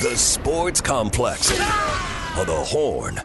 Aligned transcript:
The 0.00 0.16
Sports 0.16 0.80
Complex 0.80 1.50
of 1.50 2.46
the 2.46 2.54
Horn. 2.54 3.20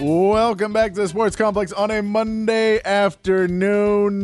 Welcome 0.00 0.72
back 0.72 0.94
to 0.94 1.02
the 1.02 1.08
Sports 1.08 1.36
Complex 1.36 1.72
on 1.72 1.90
a 1.90 2.02
Monday 2.02 2.80
afternoon. 2.82 4.22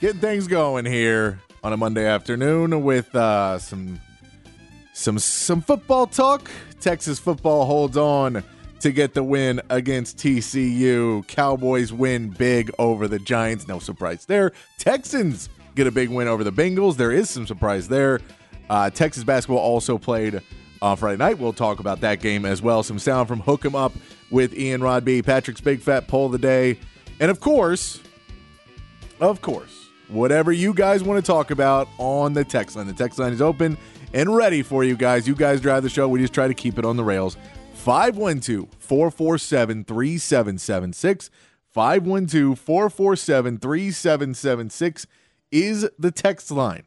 Getting 0.00 0.20
things 0.20 0.48
going 0.48 0.84
here 0.84 1.40
on 1.62 1.72
a 1.72 1.76
Monday 1.76 2.04
afternoon 2.04 2.82
with 2.82 3.14
uh, 3.14 3.60
some 3.60 4.00
some 4.92 5.20
some 5.20 5.60
football 5.60 6.08
talk. 6.08 6.50
Texas 6.80 7.20
football 7.20 7.64
holds 7.64 7.96
on 7.96 8.42
to 8.80 8.90
get 8.90 9.14
the 9.14 9.22
win 9.22 9.60
against 9.70 10.18
TCU. 10.18 11.24
Cowboys 11.28 11.92
win 11.92 12.30
big 12.30 12.72
over 12.80 13.06
the 13.06 13.20
Giants. 13.20 13.68
No 13.68 13.78
surprise 13.78 14.26
there. 14.26 14.50
Texans 14.78 15.48
get 15.76 15.86
a 15.86 15.92
big 15.92 16.08
win 16.08 16.26
over 16.26 16.42
the 16.42 16.50
Bengals. 16.50 16.96
There 16.96 17.12
is 17.12 17.30
some 17.30 17.46
surprise 17.46 17.86
there. 17.86 18.18
Uh, 18.68 18.90
Texas 18.90 19.22
basketball 19.22 19.58
also 19.58 19.96
played 19.96 20.42
on 20.82 20.96
Friday 20.96 21.18
night. 21.18 21.38
We'll 21.38 21.52
talk 21.52 21.80
about 21.80 22.00
that 22.00 22.20
game 22.20 22.44
as 22.44 22.62
well. 22.62 22.82
Some 22.82 22.98
sound 22.98 23.28
from 23.28 23.40
Hook 23.40 23.64
'em 23.64 23.74
Up 23.74 23.92
with 24.30 24.56
Ian 24.56 24.80
Rodby, 24.80 25.22
Patrick's 25.22 25.60
Big 25.60 25.80
Fat 25.80 26.08
Poll 26.08 26.26
of 26.26 26.32
the 26.32 26.38
Day. 26.38 26.78
And 27.20 27.30
of 27.30 27.40
course, 27.40 28.00
of 29.20 29.40
course, 29.40 29.88
whatever 30.08 30.52
you 30.52 30.74
guys 30.74 31.02
want 31.02 31.24
to 31.24 31.26
talk 31.26 31.50
about 31.50 31.88
on 31.98 32.32
the 32.32 32.44
text 32.44 32.76
line. 32.76 32.86
The 32.86 32.92
text 32.92 33.18
line 33.18 33.32
is 33.32 33.40
open 33.42 33.78
and 34.12 34.34
ready 34.34 34.62
for 34.62 34.84
you 34.84 34.96
guys. 34.96 35.26
You 35.26 35.34
guys 35.34 35.60
drive 35.60 35.82
the 35.82 35.88
show. 35.88 36.08
We 36.08 36.20
just 36.20 36.34
try 36.34 36.48
to 36.48 36.54
keep 36.54 36.78
it 36.78 36.84
on 36.84 36.96
the 36.96 37.04
rails. 37.04 37.36
512 37.74 38.68
447 38.78 39.84
3776. 39.84 41.30
512 41.72 42.58
447 42.58 43.58
3776 43.58 45.06
is 45.52 45.88
the 45.98 46.10
text 46.10 46.50
line. 46.50 46.84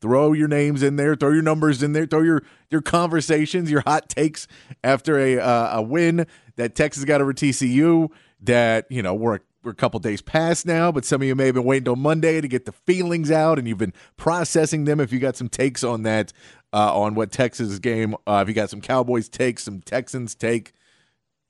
Throw 0.00 0.32
your 0.32 0.48
names 0.48 0.82
in 0.82 0.96
there, 0.96 1.14
throw 1.14 1.30
your 1.30 1.42
numbers 1.42 1.82
in 1.82 1.92
there, 1.92 2.06
throw 2.06 2.22
your 2.22 2.42
your 2.70 2.82
conversations, 2.82 3.70
your 3.70 3.82
hot 3.86 4.08
takes 4.08 4.46
after 4.84 5.18
a 5.18 5.38
uh, 5.38 5.78
a 5.78 5.82
win 5.82 6.26
that 6.56 6.74
Texas 6.74 7.04
got 7.04 7.20
over 7.20 7.32
TCU. 7.32 8.10
That 8.40 8.86
you 8.90 9.02
know 9.02 9.14
we're 9.14 9.40
we're 9.66 9.72
a 9.72 9.74
couple 9.74 9.98
days 9.98 10.22
past 10.22 10.64
now, 10.64 10.92
but 10.92 11.04
some 11.04 11.20
of 11.20 11.26
you 11.26 11.34
may 11.34 11.46
have 11.46 11.56
been 11.56 11.64
waiting 11.64 11.84
till 11.84 11.96
Monday 11.96 12.40
to 12.40 12.46
get 12.46 12.66
the 12.66 12.72
feelings 12.72 13.30
out, 13.30 13.58
and 13.58 13.66
you've 13.66 13.78
been 13.78 13.92
processing 14.16 14.84
them. 14.84 15.00
If 15.00 15.12
you 15.12 15.18
got 15.18 15.36
some 15.36 15.48
takes 15.48 15.82
on 15.82 16.04
that, 16.04 16.32
uh, 16.72 16.96
on 16.96 17.14
what 17.14 17.32
Texas 17.32 17.78
game, 17.80 18.14
uh, 18.26 18.40
if 18.42 18.48
you 18.48 18.54
got 18.54 18.70
some 18.70 18.80
Cowboys 18.80 19.28
take, 19.28 19.58
some 19.58 19.80
Texans 19.80 20.36
take, 20.36 20.72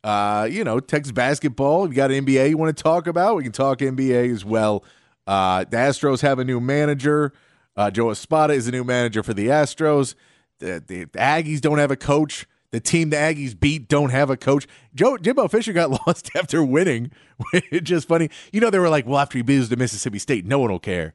uh, 0.03 0.49
you 0.51 0.65
know, 0.65 0.81
Texas 0.81 1.13
basketball. 1.13 1.85
If 1.85 1.91
you 1.91 1.97
got 1.97 2.11
NBA 2.11 2.49
you 2.49 2.57
want 2.57 2.75
to 2.75 2.83
talk 2.83 3.07
about, 3.07 3.37
we 3.37 3.43
can 3.43 3.53
talk 3.53 3.79
NBA 3.79 4.33
as 4.33 4.45
well. 4.45 4.83
Uh, 5.27 5.65
the 5.65 5.77
Astros 5.77 6.23
have 6.23 6.39
a 6.39 6.45
new 6.45 6.61
manager. 6.61 7.33
Uh, 7.77 7.91
Joe 7.91 8.11
Espada 8.11 8.55
is 8.55 8.67
the 8.67 8.73
new 8.73 8.85
manager 8.85 9.23
for 9.23 9.35
the 9.35 9.49
Astros. 9.49 10.15
The, 10.59 10.83
the, 10.87 11.05
the, 11.05 11.19
Aggies 11.19 11.61
don't 11.61 11.79
have 11.79 11.91
a 11.91 11.97
coach. 11.97 12.47
The 12.71 12.81
team 12.81 13.11
the 13.11 13.17
Aggies 13.17 13.59
beat 13.59 13.89
don't 13.89 14.11
have 14.11 14.31
a 14.31 14.37
coach. 14.37 14.67
Joe 14.95 15.19
Jimbo 15.19 15.49
Fisher 15.49 15.73
got 15.73 15.91
lost 16.07 16.31
after 16.35 16.65
winning. 16.65 17.11
it's 17.53 17.89
just 17.89 18.09
funny. 18.09 18.31
You 18.53 18.61
know, 18.61 18.71
they 18.71 18.79
were 18.79 18.89
like, 18.89 19.07
well, 19.07 19.19
after 19.19 19.39
he 19.39 19.43
beats 19.43 19.69
the 19.69 19.77
Mississippi 19.77 20.19
State, 20.19 20.47
no 20.47 20.59
one 20.59 20.71
will 20.71 20.79
care. 20.79 21.13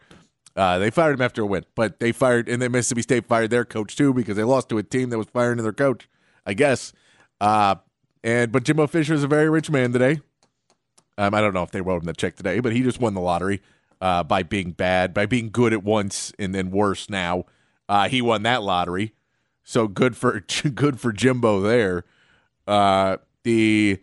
Uh, 0.56 0.78
they 0.78 0.90
fired 0.90 1.14
him 1.14 1.22
after 1.22 1.42
a 1.42 1.46
win, 1.46 1.66
but 1.76 2.00
they 2.00 2.12
fired, 2.12 2.50
and 2.50 2.62
then 2.62 2.74
Mississippi 2.74 3.02
State 3.02 3.26
fired 3.26 3.50
their 3.50 3.64
coach 3.64 3.96
too 3.96 4.14
because 4.14 4.36
they 4.36 4.44
lost 4.44 4.70
to 4.70 4.78
a 4.78 4.84
team 4.84 5.10
that 5.10 5.18
was 5.18 5.28
firing 5.28 5.58
their 5.58 5.72
coach, 5.72 6.10
I 6.46 6.54
guess. 6.54 6.92
Uh, 7.40 7.76
and 8.24 8.52
but 8.52 8.64
Jimbo 8.64 8.88
Fisher 8.88 9.14
is 9.14 9.24
a 9.24 9.28
very 9.28 9.50
rich 9.50 9.72
man 9.72 9.94
today. 9.94 10.20
Um, 11.18 11.34
I 11.34 11.42
don't 11.42 11.54
know 11.54 11.64
if 11.64 11.72
they 11.72 11.82
wrote 11.82 12.02
him 12.02 12.06
the 12.06 12.14
check 12.14 12.36
today, 12.36 12.60
but 12.60 12.74
he 12.74 12.84
just 12.84 13.00
won 13.00 13.14
the 13.14 13.22
lottery 13.22 13.62
uh, 14.02 14.24
by 14.24 14.44
being 14.44 14.72
bad, 14.72 15.14
by 15.14 15.26
being 15.26 15.50
good 15.52 15.74
at 15.74 15.84
once 15.84 16.34
and 16.40 16.54
then 16.54 16.72
worse 16.72 17.10
now. 17.10 17.46
Uh, 17.88 18.10
he 18.10 18.22
won 18.22 18.44
that 18.44 18.64
lottery, 18.64 19.14
so 19.64 19.88
good 19.88 20.18
for 20.18 20.40
good 20.76 21.00
for 21.00 21.12
Jimbo 21.12 21.62
there. 21.62 22.04
Uh, 22.68 23.18
the 23.44 24.00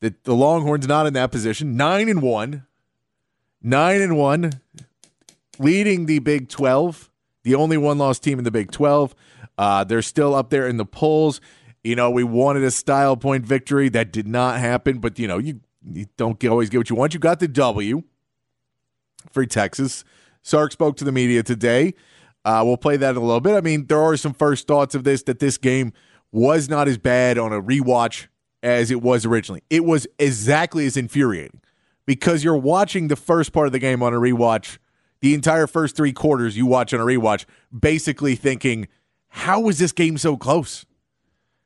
the 0.00 0.14
the 0.24 0.34
Longhorns 0.34 0.86
not 0.86 1.06
in 1.06 1.14
that 1.14 1.30
position, 1.30 1.76
nine 1.76 2.08
and 2.08 2.22
one, 2.22 2.66
nine 3.62 4.02
and 4.02 4.16
one, 4.16 4.52
leading 5.58 6.06
the 6.06 6.18
Big 6.18 6.48
Twelve, 6.48 7.10
the 7.42 7.54
only 7.54 7.76
one 7.76 7.98
lost 7.98 8.22
team 8.22 8.38
in 8.38 8.44
the 8.44 8.50
Big 8.50 8.70
Twelve. 8.70 9.14
Uh, 9.56 9.84
they're 9.84 10.02
still 10.02 10.34
up 10.34 10.50
there 10.50 10.66
in 10.66 10.76
the 10.76 10.86
polls. 10.86 11.40
You 11.84 11.96
know, 11.96 12.10
we 12.10 12.24
wanted 12.24 12.62
a 12.62 12.70
style 12.70 13.16
point 13.16 13.46
victory 13.46 13.88
that 13.90 14.12
did 14.12 14.26
not 14.26 14.58
happen, 14.58 14.98
but 14.98 15.18
you 15.18 15.26
know, 15.26 15.38
you, 15.38 15.60
you 15.90 16.06
don't 16.18 16.42
always 16.46 16.68
get 16.68 16.78
what 16.78 16.90
you 16.90 16.96
want. 16.96 17.14
You 17.14 17.20
got 17.20 17.40
the 17.40 17.48
W 17.48 18.02
for 19.30 19.46
Texas. 19.46 20.04
Sark 20.42 20.72
spoke 20.72 20.96
to 20.96 21.04
the 21.04 21.12
media 21.12 21.42
today. 21.42 21.94
Uh, 22.44 22.62
we'll 22.64 22.76
play 22.76 22.96
that 22.96 23.10
in 23.10 23.16
a 23.16 23.20
little 23.20 23.40
bit. 23.40 23.54
I 23.54 23.60
mean, 23.60 23.86
there 23.86 24.00
are 24.00 24.16
some 24.16 24.32
first 24.32 24.66
thoughts 24.66 24.94
of 24.94 25.04
this 25.04 25.22
that 25.24 25.38
this 25.38 25.58
game 25.58 25.92
was 26.32 26.68
not 26.68 26.88
as 26.88 26.96
bad 26.96 27.38
on 27.38 27.52
a 27.52 27.60
rewatch 27.60 28.28
as 28.62 28.90
it 28.90 29.02
was 29.02 29.26
originally. 29.26 29.62
It 29.68 29.84
was 29.84 30.06
exactly 30.18 30.86
as 30.86 30.96
infuriating 30.96 31.60
because 32.06 32.42
you're 32.42 32.56
watching 32.56 33.08
the 33.08 33.16
first 33.16 33.52
part 33.52 33.66
of 33.66 33.72
the 33.72 33.78
game 33.78 34.02
on 34.02 34.14
a 34.14 34.18
rewatch, 34.18 34.78
the 35.20 35.34
entire 35.34 35.66
first 35.66 35.96
three 35.96 36.12
quarters 36.12 36.56
you 36.56 36.66
watch 36.66 36.94
on 36.94 37.00
a 37.00 37.04
rewatch, 37.04 37.44
basically 37.78 38.36
thinking, 38.36 38.88
how 39.28 39.60
was 39.60 39.78
this 39.78 39.92
game 39.92 40.18
so 40.18 40.36
close? 40.36 40.86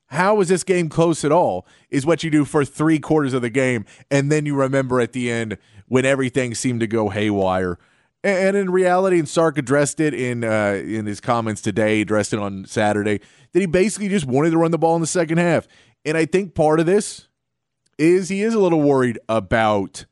How 0.09 0.37
was 0.37 0.49
this 0.49 0.65
game 0.65 0.89
close 0.89 1.25
at 1.25 1.33
all? 1.33 1.67
Is 1.91 2.05
what 2.05 2.23
you 2.23 2.31
do 2.31 2.45
for 2.45 2.65
three 2.65 2.99
quarters 2.99 3.33
of 3.33 3.43
the 3.43 3.51
game. 3.51 3.85
And 4.11 4.31
then 4.31 4.47
you 4.47 4.55
remember 4.55 5.01
at 5.01 5.13
the 5.13 5.31
end 5.31 5.57
when 5.89 6.05
everything 6.05 6.55
seemed 6.55 6.81
to 6.81 6.87
go 6.87 7.09
haywire. 7.09 7.79
And 8.23 8.57
in 8.57 8.71
reality, 8.71 9.19
and 9.19 9.29
Sark 9.29 9.59
addressed 9.59 10.01
it 10.01 10.15
in 10.15 10.45
uh, 10.45 10.83
in 10.83 11.05
his 11.05 11.21
comments 11.21 11.61
today, 11.61 12.01
addressed 12.01 12.33
it 12.33 12.39
on 12.39 12.65
Saturday, 12.65 13.21
that 13.53 13.61
he 13.61 13.67
basically 13.67 14.09
just 14.09 14.25
wanted 14.25 14.51
to 14.51 14.59
run 14.59 14.71
the 14.71 14.79
ball 14.79 14.95
in 14.95 15.03
the 15.03 15.07
second 15.07 15.39
half. 15.39 15.69
And 16.07 16.17
I 16.17 16.25
think 16.25 16.55
part 16.55 16.81
of 16.81 16.87
this 16.87 17.29
is 17.99 18.29
he 18.29 18.43
is 18.43 18.55
a 18.55 18.59
little 18.59 18.81
worried 18.81 19.19
about 19.29 20.07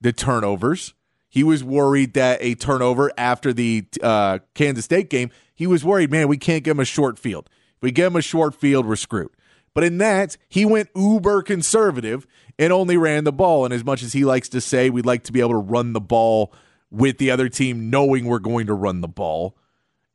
the 0.00 0.12
turnovers. 0.12 0.94
He 1.28 1.42
was 1.42 1.62
worried 1.62 2.14
that 2.14 2.38
a 2.40 2.54
turnover 2.54 3.12
after 3.18 3.52
the 3.52 3.84
uh, 4.02 4.38
Kansas 4.54 4.84
State 4.84 5.10
game, 5.10 5.30
he 5.54 5.66
was 5.66 5.84
worried, 5.84 6.10
man, 6.10 6.28
we 6.28 6.38
can't 6.38 6.64
give 6.64 6.76
him 6.76 6.80
a 6.80 6.84
short 6.84 7.18
field. 7.18 7.50
If 7.76 7.82
we 7.82 7.90
give 7.90 8.12
him 8.12 8.16
a 8.16 8.22
short 8.22 8.54
field, 8.54 8.86
we're 8.86 8.96
screwed. 8.96 9.30
But 9.74 9.84
in 9.84 9.98
that, 9.98 10.36
he 10.48 10.64
went 10.64 10.88
uber 10.94 11.42
conservative 11.42 12.26
and 12.58 12.72
only 12.72 12.96
ran 12.96 13.24
the 13.24 13.32
ball. 13.32 13.64
And 13.64 13.72
as 13.72 13.84
much 13.84 14.02
as 14.02 14.12
he 14.12 14.24
likes 14.24 14.48
to 14.50 14.60
say 14.60 14.90
we'd 14.90 15.06
like 15.06 15.24
to 15.24 15.32
be 15.32 15.40
able 15.40 15.50
to 15.50 15.56
run 15.56 15.92
the 15.92 16.00
ball 16.00 16.52
with 16.90 17.18
the 17.18 17.30
other 17.30 17.48
team 17.48 17.90
knowing 17.90 18.24
we're 18.24 18.38
going 18.38 18.66
to 18.66 18.74
run 18.74 19.00
the 19.00 19.08
ball, 19.08 19.56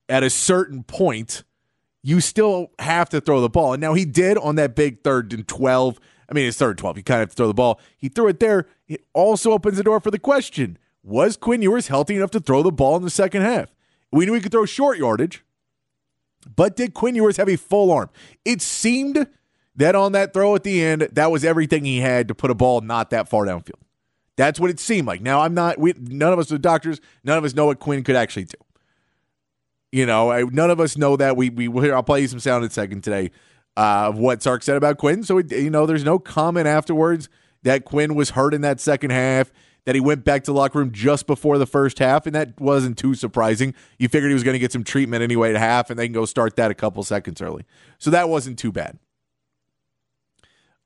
at 0.10 0.24
a 0.24 0.30
certain 0.30 0.84
point, 0.84 1.44
you 2.02 2.20
still 2.20 2.72
have 2.80 3.10
to 3.10 3.22
throw 3.22 3.42
the 3.42 3.50
ball. 3.50 3.74
And 3.74 3.82
now 3.82 3.94
he 3.94 4.06
did 4.06 4.38
on 4.38 4.56
that 4.56 4.76
big 4.76 5.04
third 5.04 5.34
and 5.34 5.48
12. 5.48 6.00
I 6.30 6.34
mean, 6.34 6.48
it's 6.48 6.58
third 6.58 6.72
and 6.72 6.80
12. 6.80 6.98
You 6.98 7.04
kind 7.04 7.22
of 7.22 7.30
have 7.30 7.30
to 7.30 7.36
throw 7.36 7.48
the 7.48 7.54
ball. 7.54 7.80
He 7.98 8.10
threw 8.10 8.28
it 8.28 8.40
there. 8.40 8.68
It 8.88 9.06
also 9.14 9.52
opens 9.52 9.78
the 9.78 9.84
door 9.84 10.00
for 10.00 10.12
the 10.12 10.20
question 10.20 10.78
Was 11.04 11.38
Quinn 11.38 11.62
Ewers 11.62 11.88
healthy 11.88 12.16
enough 12.16 12.32
to 12.32 12.40
throw 12.40 12.62
the 12.62 12.72
ball 12.72 12.98
in 12.98 13.04
the 13.04 13.10
second 13.10 13.44
half? 13.44 13.74
We 14.12 14.26
knew 14.26 14.34
he 14.34 14.42
could 14.42 14.52
throw 14.52 14.66
short 14.66 14.98
yardage, 14.98 15.44
but 16.56 16.76
did 16.76 16.94
Quinn 16.94 17.16
Ewers 17.16 17.38
have 17.38 17.50
a 17.50 17.56
full 17.56 17.92
arm? 17.92 18.10
It 18.46 18.62
seemed 18.62 19.28
that 19.76 19.96
on 19.96 20.12
that 20.12 20.34
throw 20.34 20.56
at 20.56 20.64
the 20.64 20.84
end, 20.84 21.10
that 21.14 21.32
was 21.32 21.44
everything 21.44 21.86
he 21.86 22.00
had 22.00 22.28
to 22.28 22.36
put 22.36 22.52
a 22.52 22.56
ball 22.56 22.82
not 22.82 23.10
that 23.10 23.28
far 23.28 23.46
downfield. 23.46 23.82
That's 24.36 24.60
what 24.60 24.70
it 24.70 24.80
seemed 24.80 25.08
like. 25.08 25.22
Now, 25.22 25.42
I'm 25.42 25.54
not, 25.54 25.78
we, 25.78 25.94
none 25.98 26.34
of 26.34 26.40
us 26.40 26.52
are 26.52 26.58
doctors. 26.58 27.00
None 27.24 27.38
of 27.38 27.44
us 27.44 27.54
know 27.54 27.68
what 27.68 27.80
Quinn 27.80 28.04
could 28.04 28.16
actually 28.16 28.46
do. 28.46 28.58
You 29.92 30.06
know, 30.08 30.32
I, 30.32 30.44
none 30.44 30.72
of 30.72 30.80
us 30.80 30.98
know 30.98 31.16
that. 31.18 31.38
We, 31.38 31.50
we, 31.50 31.92
I'll 31.92 32.02
play 32.02 32.22
you 32.22 32.28
some 32.28 32.40
sound 32.40 32.64
in 32.64 32.70
a 32.70 32.74
second 32.74 33.04
today 33.04 33.30
uh, 33.78 34.10
of 34.10 34.18
what 34.18 34.42
Sark 34.42 34.64
said 34.64 34.76
about 34.76 34.98
Quinn. 34.98 35.24
So, 35.24 35.38
it, 35.38 35.52
you 35.52 35.70
know, 35.70 35.86
there's 35.86 36.04
no 36.04 36.18
comment 36.18 36.68
afterwards 36.68 37.30
that 37.62 37.86
Quinn 37.86 38.16
was 38.16 38.32
hurt 38.32 38.56
in 38.56 38.62
that 38.62 38.80
second 38.80 39.12
half, 39.12 39.52
that 39.86 39.96
he 39.96 40.02
went 40.02 40.24
back 40.24 40.44
to 40.46 40.54
locker 40.54 40.80
room 40.80 40.92
just 40.92 41.28
before 41.28 41.58
the 41.58 41.66
first 41.68 42.00
half, 42.00 42.26
and 42.26 42.34
that 42.34 42.60
wasn't 42.60 42.98
too 42.98 43.14
surprising. 43.16 43.74
You 44.00 44.08
figured 44.08 44.32
he 44.32 44.34
was 44.34 44.44
going 44.44 44.54
to 44.54 44.60
get 44.60 44.72
some 44.72 44.84
treatment 44.84 45.24
anyway 45.24 45.52
at 45.52 45.58
half, 45.58 45.90
and 45.90 46.00
they 46.00 46.08
can 46.08 46.14
go 46.14 46.26
start 46.26 46.56
that 46.56 46.72
a 46.72 46.74
couple 46.74 47.04
seconds 47.04 47.42
early. 47.42 47.66
So 48.00 48.10
that 48.10 48.30
wasn't 48.30 48.58
too 48.58 48.72
bad. 48.72 48.98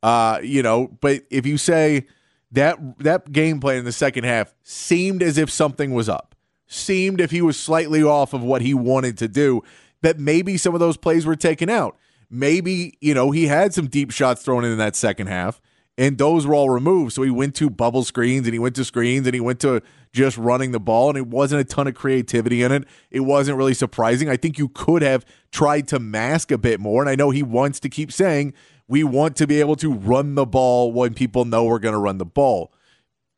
Uh, 0.07 0.39
you 0.41 0.63
know, 0.63 0.87
but 1.01 1.23
if 1.29 1.45
you 1.45 1.57
say 1.57 2.07
that 2.49 2.79
that 2.99 3.29
game 3.33 3.59
plan 3.59 3.79
in 3.79 3.83
the 3.83 3.91
second 3.91 4.23
half 4.23 4.55
seemed 4.63 5.21
as 5.21 5.37
if 5.37 5.49
something 5.49 5.93
was 5.93 6.07
up, 6.07 6.33
seemed 6.65 7.19
if 7.19 7.29
he 7.29 7.41
was 7.41 7.59
slightly 7.59 8.01
off 8.01 8.33
of 8.33 8.41
what 8.41 8.61
he 8.61 8.73
wanted 8.73 9.17
to 9.17 9.27
do, 9.27 9.61
that 10.03 10.17
maybe 10.17 10.55
some 10.55 10.73
of 10.73 10.79
those 10.79 10.95
plays 10.95 11.25
were 11.25 11.35
taken 11.35 11.69
out. 11.69 11.97
Maybe, 12.29 12.97
you 13.01 13.13
know, 13.13 13.31
he 13.31 13.47
had 13.47 13.73
some 13.73 13.87
deep 13.87 14.11
shots 14.11 14.43
thrown 14.43 14.63
in 14.63 14.77
that 14.77 14.95
second 14.95 15.27
half 15.27 15.59
and 15.97 16.17
those 16.17 16.45
were 16.45 16.55
all 16.55 16.69
removed. 16.69 17.13
So 17.13 17.23
he 17.23 17.31
went 17.31 17.53
to 17.55 17.69
bubble 17.69 18.03
screens 18.03 18.45
and 18.47 18.53
he 18.53 18.59
went 18.59 18.75
to 18.75 18.85
screens 18.85 19.27
and 19.27 19.33
he 19.33 19.41
went 19.41 19.59
to 19.61 19.81
just 20.13 20.37
running 20.37 20.71
the 20.71 20.79
ball, 20.79 21.09
and 21.09 21.17
it 21.17 21.27
wasn't 21.27 21.61
a 21.61 21.63
ton 21.63 21.85
of 21.85 21.93
creativity 21.93 22.63
in 22.63 22.71
it. 22.71 22.85
It 23.11 23.19
wasn't 23.19 23.57
really 23.57 23.73
surprising. 23.73 24.29
I 24.29 24.37
think 24.37 24.57
you 24.57 24.69
could 24.69 25.01
have 25.01 25.25
tried 25.51 25.87
to 25.89 25.99
mask 25.99 26.51
a 26.51 26.57
bit 26.57 26.79
more. 26.79 27.01
And 27.03 27.09
I 27.09 27.15
know 27.15 27.29
he 27.29 27.43
wants 27.43 27.79
to 27.81 27.89
keep 27.89 28.11
saying 28.11 28.53
we 28.87 29.03
want 29.03 29.35
to 29.37 29.47
be 29.47 29.59
able 29.59 29.75
to 29.77 29.91
run 29.91 30.35
the 30.35 30.45
ball 30.45 30.91
when 30.91 31.13
people 31.13 31.45
know 31.45 31.65
we're 31.65 31.79
going 31.79 31.93
to 31.93 31.99
run 31.99 32.17
the 32.17 32.25
ball. 32.25 32.71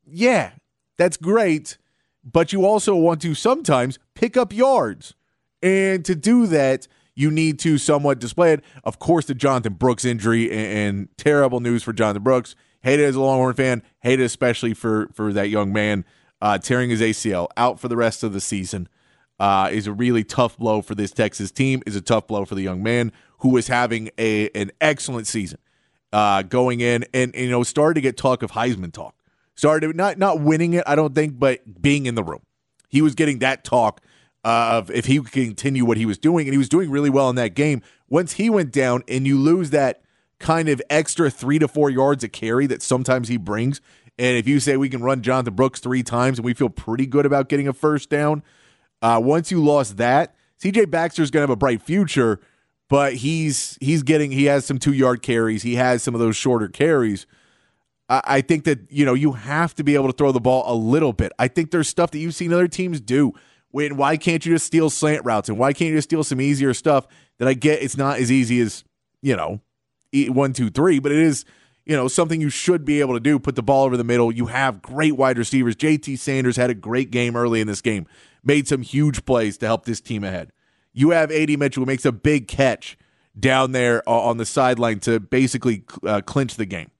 Yeah, 0.06 0.51
that's 0.98 1.18
great. 1.18 1.78
But 2.24 2.54
you 2.54 2.66
also 2.66 2.96
want 2.96 3.22
to 3.22 3.34
sometimes 3.34 3.98
pick 4.13 4.38
up 4.38 4.54
yards. 4.54 5.16
And 5.62 6.06
to 6.06 6.16
do 6.16 6.46
that, 6.48 6.88
you 7.16 7.31
need 7.31 7.60
to 7.60 7.78
somewhat 7.78 8.19
display 8.19 8.54
it. 8.54 8.63
Of 8.84 9.00
course, 9.00 9.25
the 9.25 9.34
Jonathan 9.34 9.74
Brooks 9.74 10.06
injury 10.06 10.50
and, 10.51 10.78
and 10.78 11.18
terrible 11.18 11.60
news 11.60 11.84
for 11.84 11.94
Jonathan 11.94 12.24
Brooks. 12.24 12.56
Hate 12.81 13.00
it 13.00 13.04
as 13.04 13.16
a 13.16 13.22
Longhorn 13.22 13.56
fan. 13.56 13.84
Hate 14.02 14.22
it 14.22 14.24
especially 14.24 14.74
for 14.74 15.10
for 15.13 15.34
that 15.34 15.50
young 15.50 15.74
man 15.74 16.06
uh, 16.42 16.57
tearing 16.57 16.90
his 16.90 17.02
ACL 17.02 17.50
out 17.57 17.80
for 17.80 17.90
the 17.90 17.98
rest 17.98 18.24
of 18.24 18.31
the 18.31 18.40
season. 18.40 18.88
Uh, 19.38 19.69
is 19.72 19.88
a 19.88 19.94
really 19.94 20.24
tough 20.24 20.57
blow 20.57 20.81
for 20.81 20.95
this 20.95 21.12
Texas 21.12 21.52
team. 21.52 21.81
Is 21.86 21.95
a 21.95 22.02
tough 22.02 22.28
blow 22.28 22.45
for 22.45 22.56
the 22.56 22.62
young 22.62 22.84
man 22.84 23.12
who 23.40 23.50
was 23.50 23.68
having 23.68 24.10
a 24.18 24.50
an 24.50 24.72
excellent 24.80 25.28
season 25.28 25.60
uh, 26.14 26.42
going 26.44 26.82
in, 26.82 27.06
and, 27.14 27.36
and 27.36 27.46
you 27.46 27.52
know 27.52 27.64
started 27.64 27.96
to 27.96 28.02
get 28.02 28.18
talk 28.18 28.44
of 28.44 28.52
Heisman 28.52 28.92
talk. 28.92 29.16
Started 29.56 29.96
not 29.96 30.18
not 30.18 30.42
winning 30.42 30.74
it, 30.74 30.84
I 30.88 30.96
don't 30.96 31.14
think, 31.14 31.40
but 31.40 31.82
being 31.82 32.06
in 32.06 32.16
the 32.16 32.24
room. 32.24 32.42
He 32.90 33.02
was 33.02 33.16
getting 33.16 33.40
that 33.40 33.64
talk 33.64 34.02
of 34.44 34.90
if 34.92 35.06
he 35.06 35.20
could 35.20 35.32
continue 35.32 35.86
what 35.86 35.98
he 35.98 36.06
was 36.06 36.18
doing, 36.18 36.48
and 36.48 36.54
he 36.54 36.58
was 36.58 36.70
doing 36.70 36.90
really 36.90 37.10
well 37.10 37.30
in 37.30 37.36
that 37.36 37.56
game. 37.56 37.82
Once 38.10 38.34
he 38.34 38.50
went 38.50 38.72
down, 38.72 39.04
and 39.08 39.28
you 39.28 39.38
lose 39.38 39.70
that 39.72 40.02
kind 40.40 40.70
of 40.70 40.82
extra 40.90 41.30
three 41.30 41.60
to 41.60 41.68
four 41.68 41.90
yards 41.90 42.24
of 42.24 42.32
carry 42.32 42.66
that 42.68 42.82
sometimes 42.82 43.28
he 43.28 43.38
brings. 43.38 43.82
And 44.18 44.38
if 44.38 44.48
you 44.48 44.60
say 44.60 44.78
we 44.78 44.90
can 44.90 45.02
run 45.02 45.22
Jonathan 45.22 45.54
Brooks 45.54 45.80
three 45.80 46.04
times 46.04 46.40
and 46.40 46.46
we 46.46 46.54
feel 46.54 46.70
pretty 46.70 47.06
good 47.06 47.26
about 47.26 47.50
getting 47.50 47.68
a 47.68 47.74
first 47.74 48.10
down, 48.10 48.44
uh, 49.02 49.20
once 49.24 49.52
you 49.52 49.64
lost 49.64 49.98
that, 49.98 50.36
CJ 50.62 50.90
Baxter's 50.90 51.32
going 51.32 51.40
to 51.42 51.44
have 51.44 51.50
a 51.50 51.56
bright 51.56 51.82
future, 51.82 52.40
but 52.90 53.14
he's 53.14 53.78
he's 53.80 54.04
getting 54.04 54.32
he 54.32 54.46
has 54.46 54.66
some 54.66 54.80
two 54.80 54.94
yard 54.94 55.22
carries, 55.22 55.64
he 55.64 55.76
has 55.76 56.04
some 56.04 56.14
of 56.16 56.20
those 56.20 56.36
shorter 56.36 56.68
carries. 56.68 57.26
I, 58.10 58.22
I 58.26 58.42
think 58.42 58.66
that 58.66 58.92
you 58.92 59.06
know 59.06 59.14
you 59.14 59.34
have 59.34 59.76
to 59.76 59.84
be 59.84 59.96
able 59.96 60.08
to 60.08 60.18
throw 60.18 60.32
the 60.32 60.42
ball 60.42 60.64
a 60.66 60.76
little 60.76 61.14
bit. 61.14 61.32
I 61.40 61.48
think 61.48 61.72
there's 61.72 61.88
stuff 61.88 62.12
that 62.12 62.20
you've 62.20 62.36
seen 62.36 62.52
other 62.52 62.68
teams 62.68 63.00
do. 63.00 63.34
When 63.72 63.98
why 63.98 64.18
can't 64.18 64.44
you 64.46 64.54
just 64.54 64.66
steal 64.66 64.90
slant 64.90 65.24
routes 65.24 65.48
and 65.48 65.58
why 65.58 65.74
can't 65.74 65.92
you 65.92 65.98
just 65.98 66.10
steal 66.10 66.24
some 66.24 66.42
easier 66.42 66.74
stuff 66.74 67.08
that 67.38 67.48
I 67.48 67.54
get? 67.54 67.84
It's 67.84 67.96
not 67.96 68.18
as 68.18 68.32
easy 68.32 68.60
as 68.60 68.84
you 69.22 69.36
know 69.36 69.62
one 70.12 70.54
two 70.54 70.72
three, 70.72 70.98
but 70.98 71.12
it 71.12 71.20
is 71.20 71.46
you 71.86 71.96
know 71.96 72.08
something 72.08 72.42
you 72.42 72.50
should 72.50 72.84
be 72.84 73.00
able 73.00 73.14
to 73.14 73.20
do. 73.20 73.38
Put 73.38 73.56
the 73.56 73.62
ball 73.62 73.86
over 73.86 73.96
the 73.96 74.04
middle. 74.04 74.32
You 74.32 74.48
have 74.48 74.82
great 74.82 75.16
wide 75.16 75.38
receivers. 75.38 75.76
J.T. 75.76 76.16
Sanders 76.16 76.58
had 76.58 76.72
a 76.72 76.76
great 76.76 77.12
game 77.12 77.36
early 77.36 77.62
in 77.62 77.68
this 77.68 77.82
game, 77.82 78.08
made 78.44 78.68
some 78.68 78.82
huge 78.82 79.24
plays 79.26 79.60
to 79.60 79.68
help 79.68 79.86
this 79.86 80.02
team 80.02 80.24
ahead. 80.24 80.52
You 80.94 81.12
have 81.12 81.32
A.D. 81.32 81.58
Mitchell 81.58 81.82
who 81.82 81.88
makes 81.88 82.06
a 82.06 82.12
big 82.12 82.48
catch 82.48 82.98
down 83.40 83.72
there 83.72 84.08
on 84.08 84.38
the 84.38 84.46
sideline 84.46 85.00
to 85.02 85.20
basically 85.20 85.84
uh, 86.06 86.22
clinch 86.22 86.56
the 86.56 86.66
game. 86.66 86.92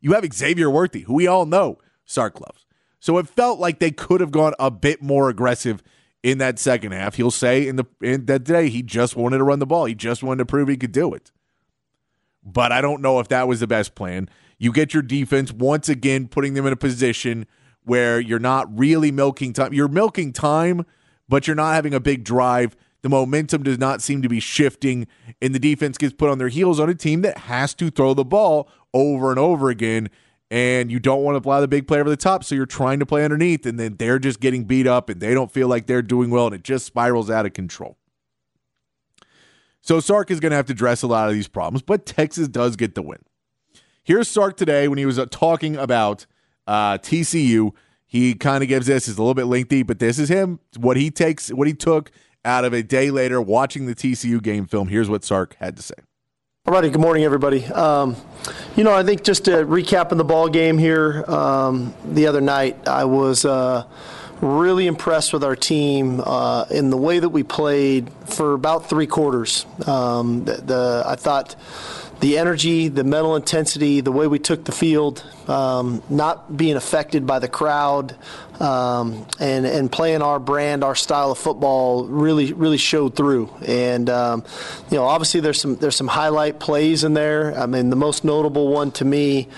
You 0.00 0.12
have 0.12 0.32
Xavier 0.32 0.70
Worthy, 0.70 1.00
who 1.00 1.14
we 1.14 1.26
all 1.26 1.46
know 1.46 1.78
Sark 2.04 2.40
loves. 2.40 2.66
So 3.00 3.18
it 3.18 3.28
felt 3.28 3.58
like 3.58 3.78
they 3.78 3.90
could 3.90 4.20
have 4.20 4.30
gone 4.30 4.54
a 4.58 4.70
bit 4.70 5.02
more 5.02 5.28
aggressive 5.28 5.82
in 6.22 6.38
that 6.38 6.58
second 6.58 6.92
half. 6.92 7.14
He'll 7.14 7.30
say 7.30 7.66
in 7.66 7.76
the 7.76 7.84
in 8.00 8.26
that 8.26 8.44
day 8.44 8.68
he 8.68 8.82
just 8.82 9.16
wanted 9.16 9.38
to 9.38 9.44
run 9.44 9.58
the 9.58 9.66
ball. 9.66 9.84
He 9.84 9.94
just 9.94 10.22
wanted 10.22 10.38
to 10.38 10.46
prove 10.46 10.68
he 10.68 10.76
could 10.76 10.92
do 10.92 11.14
it. 11.14 11.30
But 12.44 12.72
I 12.72 12.80
don't 12.80 13.02
know 13.02 13.20
if 13.20 13.28
that 13.28 13.46
was 13.46 13.60
the 13.60 13.66
best 13.66 13.94
plan. 13.94 14.28
You 14.58 14.72
get 14.72 14.94
your 14.94 15.02
defense 15.02 15.52
once 15.52 15.88
again 15.88 16.28
putting 16.28 16.54
them 16.54 16.66
in 16.66 16.72
a 16.72 16.76
position 16.76 17.46
where 17.82 18.18
you're 18.20 18.38
not 18.38 18.76
really 18.76 19.12
milking 19.12 19.52
time. 19.52 19.72
You're 19.72 19.88
milking 19.88 20.32
time, 20.32 20.84
but 21.28 21.46
you're 21.46 21.56
not 21.56 21.74
having 21.74 21.94
a 21.94 22.00
big 22.00 22.24
drive 22.24 22.76
the 23.02 23.08
momentum 23.08 23.62
does 23.62 23.78
not 23.78 24.02
seem 24.02 24.22
to 24.22 24.28
be 24.28 24.40
shifting, 24.40 25.06
and 25.40 25.54
the 25.54 25.58
defense 25.58 25.98
gets 25.98 26.14
put 26.14 26.30
on 26.30 26.38
their 26.38 26.48
heels 26.48 26.80
on 26.80 26.88
a 26.88 26.94
team 26.94 27.22
that 27.22 27.38
has 27.38 27.74
to 27.74 27.90
throw 27.90 28.14
the 28.14 28.24
ball 28.24 28.68
over 28.92 29.30
and 29.30 29.38
over 29.38 29.70
again. 29.70 30.10
And 30.50 30.90
you 30.90 30.98
don't 30.98 31.22
want 31.22 31.36
to 31.36 31.42
fly 31.42 31.60
the 31.60 31.68
big 31.68 31.86
play 31.86 32.00
over 32.00 32.08
the 32.08 32.16
top, 32.16 32.42
so 32.42 32.54
you're 32.54 32.66
trying 32.66 32.98
to 33.00 33.06
play 33.06 33.22
underneath, 33.22 33.66
and 33.66 33.78
then 33.78 33.96
they're 33.98 34.18
just 34.18 34.40
getting 34.40 34.64
beat 34.64 34.86
up, 34.86 35.08
and 35.08 35.20
they 35.20 35.34
don't 35.34 35.52
feel 35.52 35.68
like 35.68 35.86
they're 35.86 36.02
doing 36.02 36.30
well, 36.30 36.46
and 36.46 36.54
it 36.54 36.64
just 36.64 36.86
spirals 36.86 37.30
out 37.30 37.46
of 37.46 37.52
control. 37.52 37.98
So 39.80 40.00
Sark 40.00 40.30
is 40.30 40.40
going 40.40 40.50
to 40.50 40.56
have 40.56 40.66
to 40.66 40.72
address 40.72 41.02
a 41.02 41.06
lot 41.06 41.28
of 41.28 41.34
these 41.34 41.48
problems, 41.48 41.82
but 41.82 42.06
Texas 42.06 42.48
does 42.48 42.76
get 42.76 42.94
the 42.94 43.02
win. 43.02 43.20
Here's 44.02 44.26
Sark 44.26 44.56
today 44.56 44.88
when 44.88 44.98
he 44.98 45.04
was 45.04 45.18
uh, 45.18 45.26
talking 45.30 45.76
about 45.76 46.26
uh, 46.66 46.96
TCU. 46.96 47.72
He 48.06 48.34
kind 48.34 48.62
of 48.62 48.68
gives 48.68 48.86
this; 48.86 49.06
it's 49.06 49.18
a 49.18 49.20
little 49.20 49.34
bit 49.34 49.44
lengthy, 49.44 49.82
but 49.82 49.98
this 49.98 50.18
is 50.18 50.30
him. 50.30 50.60
What 50.78 50.96
he 50.96 51.10
takes, 51.10 51.50
what 51.50 51.66
he 51.66 51.74
took 51.74 52.10
out 52.44 52.64
of 52.64 52.72
a 52.72 52.82
day 52.82 53.10
later 53.10 53.40
watching 53.40 53.86
the 53.86 53.94
TCU 53.94 54.42
game 54.42 54.66
film. 54.66 54.88
Here's 54.88 55.08
what 55.08 55.24
Sark 55.24 55.56
had 55.58 55.76
to 55.76 55.82
say. 55.82 55.94
Alrighty, 56.66 56.92
good 56.92 57.00
morning, 57.00 57.24
everybody. 57.24 57.64
Um, 57.66 58.14
you 58.76 58.84
know, 58.84 58.92
I 58.92 59.02
think 59.02 59.24
just 59.24 59.46
to 59.46 59.64
recap 59.64 60.12
in 60.12 60.18
the 60.18 60.24
ball 60.24 60.48
game 60.48 60.76
here 60.76 61.24
um, 61.26 61.94
the 62.04 62.26
other 62.26 62.42
night, 62.42 62.86
I 62.86 63.04
was 63.04 63.46
uh, 63.46 63.86
really 64.42 64.86
impressed 64.86 65.32
with 65.32 65.42
our 65.42 65.56
team 65.56 66.20
uh, 66.24 66.66
in 66.70 66.90
the 66.90 66.96
way 66.96 67.20
that 67.20 67.30
we 67.30 67.42
played 67.42 68.10
for 68.26 68.52
about 68.52 68.88
three 68.88 69.06
quarters. 69.06 69.64
Um, 69.86 70.44
the, 70.44 70.56
the, 70.56 71.04
I 71.06 71.16
thought 71.16 71.56
the 72.20 72.38
energy, 72.38 72.88
the 72.88 73.04
mental 73.04 73.36
intensity, 73.36 74.00
the 74.00 74.10
way 74.10 74.26
we 74.26 74.38
took 74.38 74.64
the 74.64 74.72
field, 74.72 75.22
um, 75.46 76.02
not 76.08 76.56
being 76.56 76.76
affected 76.76 77.26
by 77.26 77.38
the 77.38 77.48
crowd, 77.48 78.16
um, 78.60 79.24
and 79.38 79.64
and 79.64 79.90
playing 79.90 80.20
our 80.20 80.40
brand, 80.40 80.82
our 80.82 80.96
style 80.96 81.30
of 81.30 81.38
football 81.38 82.06
really 82.06 82.52
really 82.52 82.76
showed 82.76 83.14
through. 83.14 83.50
And 83.64 84.10
um, 84.10 84.44
you 84.90 84.96
know, 84.96 85.04
obviously 85.04 85.40
there's 85.40 85.60
some 85.60 85.76
there's 85.76 85.94
some 85.94 86.08
highlight 86.08 86.58
plays 86.58 87.04
in 87.04 87.14
there. 87.14 87.56
I 87.56 87.66
mean, 87.66 87.90
the 87.90 87.96
most 87.96 88.24
notable 88.24 88.68
one 88.68 88.90
to 88.92 89.04
me. 89.04 89.48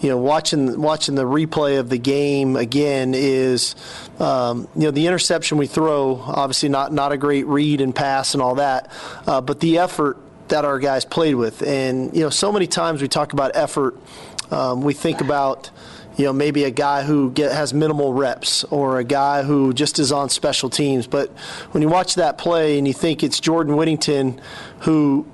You 0.00 0.10
know, 0.10 0.18
watching 0.18 0.80
watching 0.80 1.14
the 1.14 1.24
replay 1.24 1.80
of 1.80 1.88
the 1.88 1.98
game 1.98 2.56
again 2.56 3.14
is, 3.14 3.74
um, 4.18 4.68
you 4.76 4.82
know, 4.82 4.90
the 4.90 5.06
interception 5.06 5.56
we 5.56 5.66
throw. 5.66 6.16
Obviously, 6.16 6.68
not 6.68 6.92
not 6.92 7.10
a 7.12 7.16
great 7.16 7.46
read 7.46 7.80
and 7.80 7.94
pass 7.94 8.34
and 8.34 8.42
all 8.42 8.56
that, 8.56 8.92
uh, 9.26 9.40
but 9.40 9.60
the 9.60 9.78
effort 9.78 10.18
that 10.48 10.64
our 10.64 10.78
guys 10.78 11.04
played 11.04 11.34
with. 11.34 11.62
And, 11.62 12.14
you 12.14 12.22
know, 12.22 12.30
so 12.30 12.52
many 12.52 12.66
times 12.66 13.02
we 13.02 13.08
talk 13.08 13.32
about 13.32 13.52
effort, 13.54 13.96
um, 14.50 14.82
we 14.82 14.92
think 14.92 15.20
about, 15.20 15.70
you 16.16 16.24
know, 16.24 16.32
maybe 16.32 16.64
a 16.64 16.70
guy 16.70 17.02
who 17.02 17.30
get, 17.30 17.52
has 17.52 17.74
minimal 17.74 18.12
reps 18.12 18.64
or 18.64 18.98
a 18.98 19.04
guy 19.04 19.42
who 19.42 19.72
just 19.72 19.98
is 19.98 20.12
on 20.12 20.28
special 20.28 20.70
teams. 20.70 21.06
But 21.06 21.30
when 21.72 21.82
you 21.82 21.88
watch 21.88 22.14
that 22.16 22.38
play 22.38 22.78
and 22.78 22.86
you 22.86 22.94
think 22.94 23.22
it's 23.22 23.40
Jordan 23.40 23.76
Whittington 23.76 24.40
who 24.80 25.26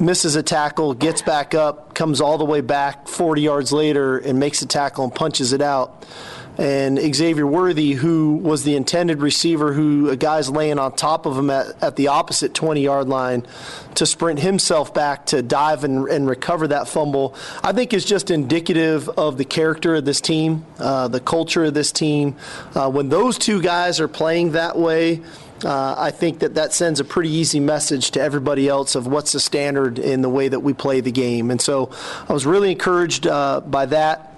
misses 0.00 0.36
a 0.36 0.42
tackle, 0.42 0.94
gets 0.94 1.22
back 1.22 1.54
up, 1.54 1.94
comes 1.94 2.20
all 2.20 2.38
the 2.38 2.44
way 2.44 2.60
back 2.60 3.06
40 3.08 3.42
yards 3.42 3.72
later 3.72 4.18
and 4.18 4.38
makes 4.38 4.62
a 4.62 4.66
tackle 4.66 5.04
and 5.04 5.14
punches 5.14 5.52
it 5.52 5.60
out. 5.60 6.04
And 6.56 6.98
Xavier 7.14 7.46
Worthy, 7.46 7.92
who 7.92 8.34
was 8.36 8.64
the 8.64 8.76
intended 8.76 9.20
receiver, 9.20 9.72
who 9.72 10.08
a 10.10 10.16
guy's 10.16 10.48
laying 10.48 10.78
on 10.78 10.94
top 10.94 11.26
of 11.26 11.36
him 11.36 11.50
at, 11.50 11.82
at 11.82 11.96
the 11.96 12.08
opposite 12.08 12.54
20 12.54 12.82
yard 12.82 13.08
line 13.08 13.46
to 13.96 14.06
sprint 14.06 14.40
himself 14.40 14.94
back 14.94 15.26
to 15.26 15.42
dive 15.42 15.84
and, 15.84 16.08
and 16.08 16.28
recover 16.28 16.68
that 16.68 16.88
fumble, 16.88 17.34
I 17.62 17.72
think 17.72 17.92
is 17.92 18.04
just 18.04 18.30
indicative 18.30 19.08
of 19.08 19.38
the 19.38 19.44
character 19.44 19.96
of 19.96 20.04
this 20.04 20.20
team, 20.20 20.64
uh, 20.78 21.08
the 21.08 21.20
culture 21.20 21.64
of 21.64 21.74
this 21.74 21.90
team. 21.92 22.36
Uh, 22.74 22.90
when 22.90 23.08
those 23.08 23.38
two 23.38 23.60
guys 23.60 24.00
are 24.00 24.08
playing 24.08 24.52
that 24.52 24.78
way, 24.78 25.22
uh, 25.64 25.94
I 25.96 26.10
think 26.10 26.40
that 26.40 26.54
that 26.54 26.72
sends 26.72 27.00
a 27.00 27.04
pretty 27.04 27.30
easy 27.30 27.60
message 27.60 28.10
to 28.12 28.20
everybody 28.20 28.68
else 28.68 28.94
of 28.94 29.06
what's 29.06 29.32
the 29.32 29.40
standard 29.40 29.98
in 29.98 30.22
the 30.22 30.28
way 30.28 30.48
that 30.48 30.60
we 30.60 30.72
play 30.72 31.00
the 31.00 31.12
game. 31.12 31.50
And 31.50 31.60
so 31.60 31.90
I 32.28 32.32
was 32.32 32.44
really 32.44 32.72
encouraged 32.72 33.26
uh, 33.26 33.60
by 33.60 33.86
that. 33.86 34.33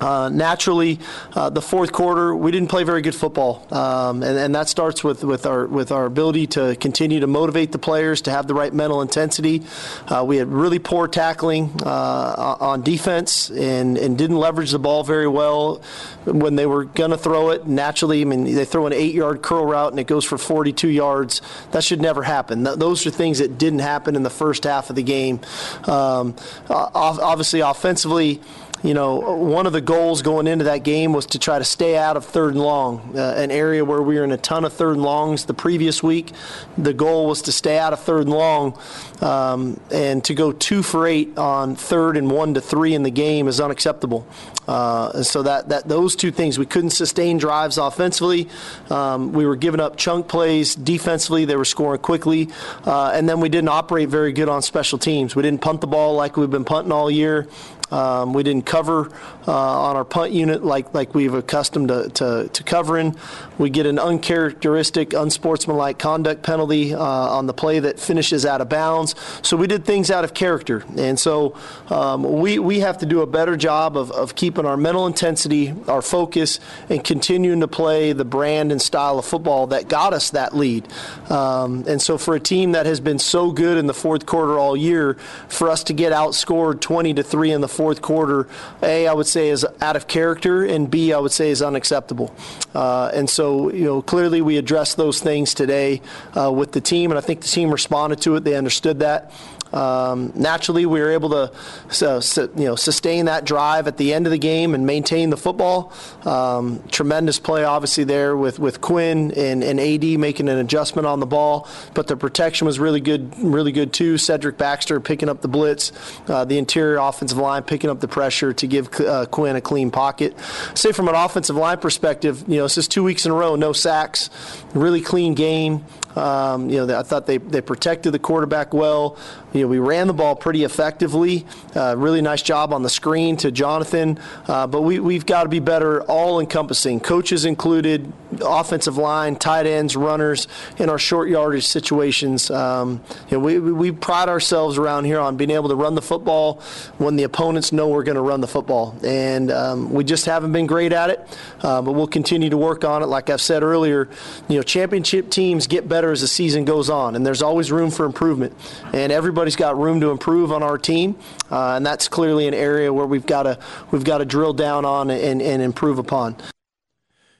Uh, 0.00 0.28
naturally, 0.28 0.98
uh, 1.34 1.48
the 1.48 1.62
fourth 1.62 1.90
quarter 1.90 2.36
we 2.36 2.50
didn't 2.50 2.68
play 2.68 2.84
very 2.84 3.00
good 3.00 3.14
football, 3.14 3.66
um, 3.72 4.22
and, 4.22 4.38
and, 4.38 4.54
that 4.54 4.68
starts 4.68 5.02
with, 5.02 5.24
with 5.24 5.46
our 5.46 5.66
with 5.66 5.90
our 5.90 6.04
ability 6.04 6.46
to 6.46 6.76
continue 6.76 7.20
to 7.20 7.26
motivate 7.26 7.72
the 7.72 7.78
players 7.78 8.20
to 8.20 8.30
have 8.30 8.46
the 8.46 8.52
right 8.52 8.74
mental 8.74 9.00
intensity. 9.00 9.62
Uh, 10.06 10.22
we 10.26 10.36
had 10.36 10.48
really 10.48 10.78
poor 10.78 11.08
tackling 11.08 11.72
uh, 11.82 12.56
on 12.60 12.82
defense 12.82 13.48
and, 13.50 13.96
and 13.96 14.18
didn't 14.18 14.36
leverage 14.36 14.70
the 14.70 14.78
ball 14.78 15.02
very 15.02 15.28
well 15.28 15.80
when 16.26 16.56
they 16.56 16.66
were 16.66 16.84
going 16.84 17.10
to 17.10 17.18
throw 17.18 17.50
it. 17.50 17.66
Naturally, 17.66 18.20
I 18.20 18.24
mean 18.24 18.44
they 18.44 18.66
throw 18.66 18.86
an 18.86 18.92
eight-yard 18.92 19.40
curl 19.40 19.64
route 19.64 19.92
and 19.92 20.00
it 20.00 20.06
goes 20.06 20.26
for 20.26 20.36
42 20.36 20.88
yards. 20.88 21.40
That 21.70 21.82
should 21.82 22.02
never 22.02 22.22
happen. 22.22 22.64
Th- 22.64 22.76
those 22.76 23.06
are 23.06 23.10
things 23.10 23.38
that 23.38 23.56
didn't 23.56 23.78
happen 23.78 24.14
in 24.14 24.22
the 24.22 24.30
first 24.30 24.64
half 24.64 24.90
of 24.90 24.96
the 24.96 25.02
game. 25.02 25.40
Um, 25.84 26.36
obviously, 26.68 27.60
offensively 27.60 28.42
you 28.82 28.94
know, 28.94 29.16
one 29.36 29.66
of 29.66 29.72
the 29.72 29.80
goals 29.80 30.22
going 30.22 30.46
into 30.46 30.66
that 30.66 30.82
game 30.84 31.12
was 31.12 31.26
to 31.26 31.38
try 31.38 31.58
to 31.58 31.64
stay 31.64 31.96
out 31.96 32.16
of 32.16 32.24
third 32.24 32.54
and 32.54 32.62
long, 32.62 33.16
uh, 33.16 33.34
an 33.36 33.50
area 33.50 33.84
where 33.84 34.02
we 34.02 34.16
were 34.16 34.24
in 34.24 34.32
a 34.32 34.36
ton 34.36 34.64
of 34.64 34.72
third 34.72 34.94
and 34.94 35.02
longs 35.02 35.46
the 35.46 35.54
previous 35.54 36.02
week. 36.02 36.32
The 36.76 36.92
goal 36.92 37.26
was 37.26 37.42
to 37.42 37.52
stay 37.52 37.78
out 37.78 37.92
of 37.92 38.00
third 38.00 38.22
and 38.22 38.30
long, 38.30 38.78
um, 39.20 39.80
and 39.90 40.22
to 40.24 40.34
go 40.34 40.52
two 40.52 40.82
for 40.82 41.06
eight 41.06 41.36
on 41.38 41.74
third 41.74 42.16
and 42.16 42.30
one 42.30 42.54
to 42.54 42.60
three 42.60 42.94
in 42.94 43.02
the 43.02 43.10
game 43.10 43.48
is 43.48 43.60
unacceptable. 43.60 44.26
Uh, 44.68 45.22
so 45.22 45.42
that, 45.42 45.68
that 45.68 45.88
those 45.88 46.16
two 46.16 46.30
things, 46.30 46.58
we 46.58 46.66
couldn't 46.66 46.90
sustain 46.90 47.38
drives 47.38 47.78
offensively. 47.78 48.48
Um, 48.90 49.32
we 49.32 49.46
were 49.46 49.56
giving 49.56 49.80
up 49.80 49.96
chunk 49.96 50.28
plays 50.28 50.74
defensively. 50.74 51.44
They 51.44 51.56
were 51.56 51.64
scoring 51.64 52.00
quickly, 52.00 52.48
uh, 52.84 53.12
and 53.14 53.28
then 53.28 53.40
we 53.40 53.48
didn't 53.48 53.68
operate 53.68 54.08
very 54.08 54.32
good 54.32 54.48
on 54.48 54.62
special 54.62 54.98
teams. 54.98 55.36
We 55.36 55.42
didn't 55.42 55.60
punt 55.60 55.80
the 55.80 55.86
ball 55.86 56.14
like 56.14 56.36
we've 56.36 56.50
been 56.50 56.64
punting 56.64 56.92
all 56.92 57.10
year. 57.10 57.46
Um, 57.90 58.32
we 58.32 58.42
didn't 58.42 58.66
cover 58.66 59.10
on 59.52 59.96
our 59.96 60.04
punt 60.04 60.32
unit 60.32 60.64
like, 60.64 60.92
like 60.92 61.14
we've 61.14 61.34
accustomed 61.34 61.88
to, 61.88 62.08
to, 62.10 62.48
to, 62.52 62.62
covering. 62.64 63.16
We 63.58 63.70
get 63.70 63.86
an 63.86 63.98
uncharacteristic, 63.98 65.12
unsportsmanlike 65.12 65.98
conduct 65.98 66.42
penalty 66.42 66.94
uh, 66.94 67.00
on 67.00 67.46
the 67.46 67.54
play 67.54 67.78
that 67.78 68.00
finishes 68.00 68.44
out 68.44 68.60
of 68.60 68.68
bounds. 68.68 69.14
So 69.42 69.56
we 69.56 69.66
did 69.66 69.84
things 69.84 70.10
out 70.10 70.24
of 70.24 70.34
character. 70.34 70.84
And 70.96 71.18
so 71.18 71.56
um, 71.88 72.40
we, 72.40 72.58
we 72.58 72.80
have 72.80 72.98
to 72.98 73.06
do 73.06 73.20
a 73.20 73.26
better 73.26 73.56
job 73.56 73.96
of, 73.96 74.10
of 74.10 74.34
keeping 74.34 74.66
our 74.66 74.76
mental 74.76 75.06
intensity, 75.06 75.72
our 75.86 76.02
focus, 76.02 76.58
and 76.88 77.02
continuing 77.04 77.60
to 77.60 77.68
play 77.68 78.12
the 78.12 78.24
brand 78.24 78.72
and 78.72 78.82
style 78.82 79.18
of 79.18 79.24
football 79.24 79.68
that 79.68 79.88
got 79.88 80.12
us 80.12 80.30
that 80.30 80.56
lead. 80.56 80.86
Um, 81.30 81.84
and 81.86 82.02
so 82.02 82.18
for 82.18 82.34
a 82.34 82.40
team 82.40 82.72
that 82.72 82.86
has 82.86 83.00
been 83.00 83.18
so 83.18 83.52
good 83.52 83.78
in 83.78 83.86
the 83.86 83.94
fourth 83.94 84.26
quarter 84.26 84.58
all 84.58 84.76
year, 84.76 85.14
for 85.48 85.70
us 85.70 85.84
to 85.84 85.92
get 85.92 86.12
outscored 86.12 86.80
20 86.80 87.14
to 87.14 87.22
3 87.22 87.52
in 87.52 87.60
the 87.60 87.68
fourth 87.68 88.02
quarter, 88.02 88.48
A, 88.82 89.06
I 89.06 89.12
would 89.12 89.26
say 89.36 89.50
is 89.50 89.66
out 89.82 89.96
of 89.96 90.08
character, 90.08 90.64
and 90.64 90.90
B, 90.90 91.12
I 91.12 91.18
would 91.18 91.32
say 91.32 91.50
is 91.50 91.60
unacceptable. 91.60 92.34
Uh, 92.74 93.10
and 93.12 93.28
so, 93.28 93.70
you 93.70 93.84
know, 93.84 94.00
clearly 94.00 94.40
we 94.40 94.56
addressed 94.56 94.96
those 94.96 95.20
things 95.20 95.52
today 95.52 96.00
uh, 96.34 96.50
with 96.50 96.72
the 96.72 96.80
team, 96.80 97.10
and 97.10 97.18
I 97.18 97.20
think 97.20 97.42
the 97.42 97.48
team 97.48 97.70
responded 97.70 98.22
to 98.22 98.36
it. 98.36 98.44
They 98.44 98.54
understood 98.54 99.00
that. 99.00 99.32
Um, 99.72 100.32
naturally, 100.34 100.86
we 100.86 101.00
were 101.00 101.10
able 101.10 101.30
to 101.30 101.52
so, 101.90 102.20
so, 102.20 102.48
you 102.56 102.64
know 102.64 102.76
sustain 102.76 103.26
that 103.26 103.44
drive 103.44 103.88
at 103.88 103.96
the 103.96 104.14
end 104.14 104.26
of 104.26 104.32
the 104.32 104.38
game 104.38 104.74
and 104.74 104.86
maintain 104.86 105.30
the 105.30 105.36
football. 105.36 105.92
Um, 106.24 106.82
tremendous 106.90 107.38
play, 107.38 107.64
obviously, 107.64 108.04
there 108.04 108.36
with, 108.36 108.58
with 108.58 108.80
Quinn 108.80 109.32
and, 109.32 109.62
and 109.62 109.80
AD 109.80 110.04
making 110.18 110.48
an 110.48 110.58
adjustment 110.58 111.06
on 111.06 111.20
the 111.20 111.26
ball, 111.26 111.68
but 111.94 112.06
the 112.06 112.16
protection 112.16 112.66
was 112.66 112.78
really 112.78 113.00
good, 113.00 113.34
really 113.38 113.72
good 113.72 113.92
too. 113.92 114.18
Cedric 114.18 114.58
Baxter 114.58 115.00
picking 115.00 115.28
up 115.28 115.42
the 115.42 115.48
blitz, 115.48 115.92
uh, 116.28 116.44
the 116.44 116.58
interior 116.58 116.98
offensive 116.98 117.38
line 117.38 117.62
picking 117.62 117.90
up 117.90 118.00
the 118.00 118.08
pressure 118.08 118.52
to 118.52 118.66
give 118.66 118.88
uh, 119.00 119.26
Quinn 119.26 119.56
a 119.56 119.60
clean 119.60 119.90
pocket. 119.90 120.38
Say 120.74 120.92
from 120.92 121.08
an 121.08 121.14
offensive 121.14 121.56
line 121.56 121.78
perspective, 121.78 122.44
you 122.46 122.56
know, 122.56 122.64
this 122.64 122.78
is 122.78 122.88
two 122.88 123.04
weeks 123.04 123.26
in 123.26 123.32
a 123.32 123.34
row, 123.34 123.56
no 123.56 123.72
sacks, 123.72 124.30
really 124.74 125.00
clean 125.00 125.34
game. 125.34 125.84
Um, 126.16 126.70
you 126.70 126.84
know, 126.84 126.98
I 126.98 127.02
thought 127.02 127.26
they, 127.26 127.38
they 127.38 127.60
protected 127.60 128.12
the 128.12 128.18
quarterback 128.18 128.72
well. 128.72 129.18
You 129.52 129.62
know, 129.62 129.68
we 129.68 129.78
ran 129.78 130.06
the 130.06 130.14
ball 130.14 130.34
pretty 130.34 130.64
effectively. 130.64 131.46
Uh, 131.74 131.94
really 131.96 132.22
nice 132.22 132.42
job 132.42 132.72
on 132.72 132.82
the 132.82 132.90
screen 132.90 133.36
to 133.38 133.50
Jonathan. 133.50 134.18
Uh, 134.46 134.66
but 134.66 134.82
we, 134.82 134.98
we've 134.98 135.26
got 135.26 135.44
to 135.44 135.48
be 135.48 135.60
better, 135.60 136.02
all 136.02 136.40
encompassing. 136.40 137.00
Coaches 137.00 137.44
included, 137.44 138.12
offensive 138.42 138.96
line, 138.96 139.36
tight 139.36 139.66
ends, 139.66 139.96
runners, 139.96 140.48
in 140.78 140.88
our 140.88 140.98
short 140.98 141.28
yardage 141.28 141.66
situations. 141.66 142.50
Um, 142.50 143.02
you 143.30 143.38
know, 143.38 143.44
we, 143.44 143.58
we 143.58 143.92
pride 143.92 144.28
ourselves 144.28 144.78
around 144.78 145.04
here 145.04 145.20
on 145.20 145.36
being 145.36 145.50
able 145.50 145.68
to 145.68 145.76
run 145.76 145.94
the 145.94 146.02
football 146.02 146.60
when 146.98 147.16
the 147.16 147.22
opponents 147.24 147.72
know 147.72 147.88
we're 147.88 148.04
going 148.04 148.16
to 148.16 148.22
run 148.22 148.40
the 148.40 148.48
football. 148.48 148.96
And 149.04 149.50
um, 149.50 149.92
we 149.92 150.04
just 150.04 150.26
haven't 150.26 150.52
been 150.52 150.66
great 150.66 150.92
at 150.92 151.10
it. 151.10 151.38
Uh, 151.62 151.82
but 151.82 151.92
we'll 151.92 152.06
continue 152.06 152.50
to 152.50 152.56
work 152.56 152.84
on 152.84 153.02
it. 153.02 153.06
Like 153.06 153.30
I've 153.30 153.40
said 153.40 153.62
earlier, 153.62 154.08
you 154.48 154.56
know, 154.56 154.62
championship 154.62 155.30
teams 155.30 155.66
get 155.66 155.88
better 155.88 156.05
better 156.06 156.12
as 156.12 156.20
the 156.20 156.28
season 156.28 156.64
goes 156.64 156.88
on, 156.88 157.16
and 157.16 157.26
there's 157.26 157.42
always 157.42 157.72
room 157.72 157.90
for 157.90 158.06
improvement. 158.06 158.54
And 158.92 159.10
everybody's 159.10 159.56
got 159.56 159.76
room 159.76 160.00
to 160.02 160.10
improve 160.12 160.52
on 160.52 160.62
our 160.62 160.78
team, 160.78 161.18
uh, 161.50 161.74
and 161.74 161.84
that's 161.84 162.06
clearly 162.06 162.46
an 162.46 162.54
area 162.54 162.92
where 162.92 163.06
we've 163.06 163.26
got 163.26 163.42
to 163.42 163.58
we've 163.90 164.04
got 164.04 164.18
to 164.18 164.24
drill 164.24 164.52
down 164.52 164.84
on 164.84 165.10
and, 165.10 165.42
and 165.42 165.62
improve 165.62 165.98
upon. 165.98 166.36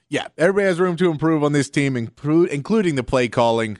Yeah, 0.08 0.26
everybody 0.36 0.66
has 0.66 0.80
room 0.80 0.96
to 0.96 1.10
improve 1.10 1.44
on 1.44 1.52
this 1.52 1.70
team, 1.70 1.96
including 1.96 2.96
the 2.96 3.04
play 3.04 3.28
calling, 3.28 3.78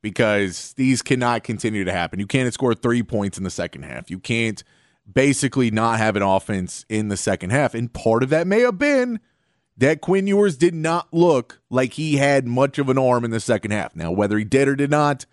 because 0.00 0.72
these 0.74 1.02
cannot 1.02 1.44
continue 1.44 1.84
to 1.84 1.92
happen. 1.92 2.18
You 2.18 2.26
can't 2.26 2.52
score 2.54 2.74
three 2.74 3.02
points 3.02 3.36
in 3.36 3.44
the 3.44 3.50
second 3.50 3.82
half. 3.82 4.10
You 4.10 4.18
can't 4.18 4.64
basically 5.10 5.70
not 5.70 5.98
have 5.98 6.16
an 6.16 6.22
offense 6.22 6.86
in 6.88 7.08
the 7.08 7.18
second 7.18 7.50
half. 7.50 7.74
And 7.74 7.92
part 7.92 8.22
of 8.22 8.30
that 8.30 8.46
may 8.46 8.60
have 8.60 8.78
been 8.78 9.20
that 9.76 10.00
Quinn 10.00 10.26
Ewers 10.26 10.56
did 10.56 10.74
not 10.74 11.12
look 11.12 11.60
like 11.68 11.94
he 11.94 12.16
had 12.16 12.46
much 12.46 12.78
of 12.78 12.88
an 12.88 12.98
arm 12.98 13.24
in 13.24 13.30
the 13.30 13.40
second 13.40 13.72
half. 13.72 13.94
Now, 13.94 14.10
whether 14.10 14.38
he 14.38 14.44
did 14.44 14.68
or 14.68 14.76
did 14.76 14.90
not, 14.90 15.26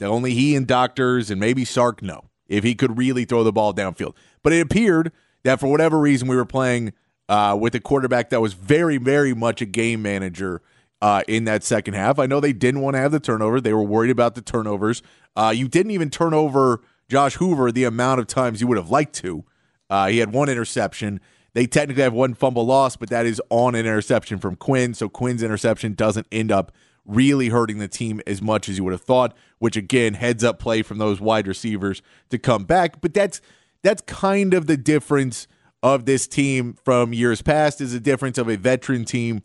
only 0.00 0.34
he 0.34 0.56
and 0.56 0.66
doctors 0.66 1.30
and 1.30 1.40
maybe 1.40 1.64
Sark 1.64 2.02
know 2.02 2.24
if 2.48 2.64
he 2.64 2.74
could 2.74 2.98
really 2.98 3.24
throw 3.24 3.44
the 3.44 3.52
ball 3.52 3.72
downfield. 3.72 4.14
But 4.42 4.52
it 4.52 4.60
appeared 4.60 5.12
that 5.44 5.60
for 5.60 5.68
whatever 5.68 5.98
reason 5.98 6.28
we 6.28 6.36
were 6.36 6.44
playing 6.44 6.92
uh, 7.28 7.56
with 7.58 7.74
a 7.74 7.80
quarterback 7.80 8.30
that 8.30 8.40
was 8.40 8.52
very, 8.52 8.98
very 8.98 9.34
much 9.34 9.62
a 9.62 9.66
game 9.66 10.02
manager 10.02 10.60
uh, 11.00 11.22
in 11.26 11.44
that 11.44 11.64
second 11.64 11.94
half. 11.94 12.18
I 12.18 12.26
know 12.26 12.40
they 12.40 12.52
didn't 12.52 12.80
want 12.80 12.94
to 12.94 13.00
have 13.00 13.12
the 13.12 13.20
turnover; 13.20 13.60
they 13.60 13.72
were 13.72 13.82
worried 13.82 14.10
about 14.10 14.34
the 14.34 14.42
turnovers. 14.42 15.02
Uh, 15.34 15.52
you 15.54 15.66
didn't 15.66 15.92
even 15.92 16.10
turn 16.10 16.34
over 16.34 16.82
Josh 17.08 17.34
Hoover 17.34 17.72
the 17.72 17.84
amount 17.84 18.20
of 18.20 18.26
times 18.26 18.60
you 18.60 18.66
would 18.66 18.76
have 18.76 18.90
liked 18.90 19.14
to. 19.16 19.44
Uh, 19.88 20.08
he 20.08 20.18
had 20.18 20.32
one 20.32 20.48
interception. 20.48 21.20
They 21.54 21.66
technically 21.66 22.02
have 22.02 22.14
one 22.14 22.34
fumble 22.34 22.64
loss, 22.64 22.96
but 22.96 23.10
that 23.10 23.26
is 23.26 23.40
on 23.50 23.74
an 23.74 23.80
interception 23.80 24.38
from 24.38 24.56
Quinn. 24.56 24.94
So 24.94 25.08
Quinn's 25.08 25.42
interception 25.42 25.94
doesn't 25.94 26.26
end 26.32 26.50
up 26.50 26.72
really 27.04 27.48
hurting 27.48 27.78
the 27.78 27.88
team 27.88 28.20
as 28.26 28.40
much 28.40 28.68
as 28.68 28.78
you 28.78 28.84
would 28.84 28.92
have 28.92 29.02
thought, 29.02 29.36
which 29.58 29.76
again, 29.76 30.14
heads 30.14 30.44
up 30.44 30.58
play 30.58 30.82
from 30.82 30.98
those 30.98 31.20
wide 31.20 31.46
receivers 31.46 32.00
to 32.30 32.38
come 32.38 32.64
back. 32.64 33.00
But 33.00 33.12
that's 33.12 33.40
that's 33.82 34.02
kind 34.02 34.54
of 34.54 34.66
the 34.66 34.76
difference 34.76 35.46
of 35.82 36.04
this 36.04 36.28
team 36.28 36.76
from 36.84 37.12
years 37.12 37.42
past 37.42 37.80
is 37.80 37.92
a 37.92 38.00
difference 38.00 38.38
of 38.38 38.48
a 38.48 38.56
veteran 38.56 39.04
team. 39.04 39.42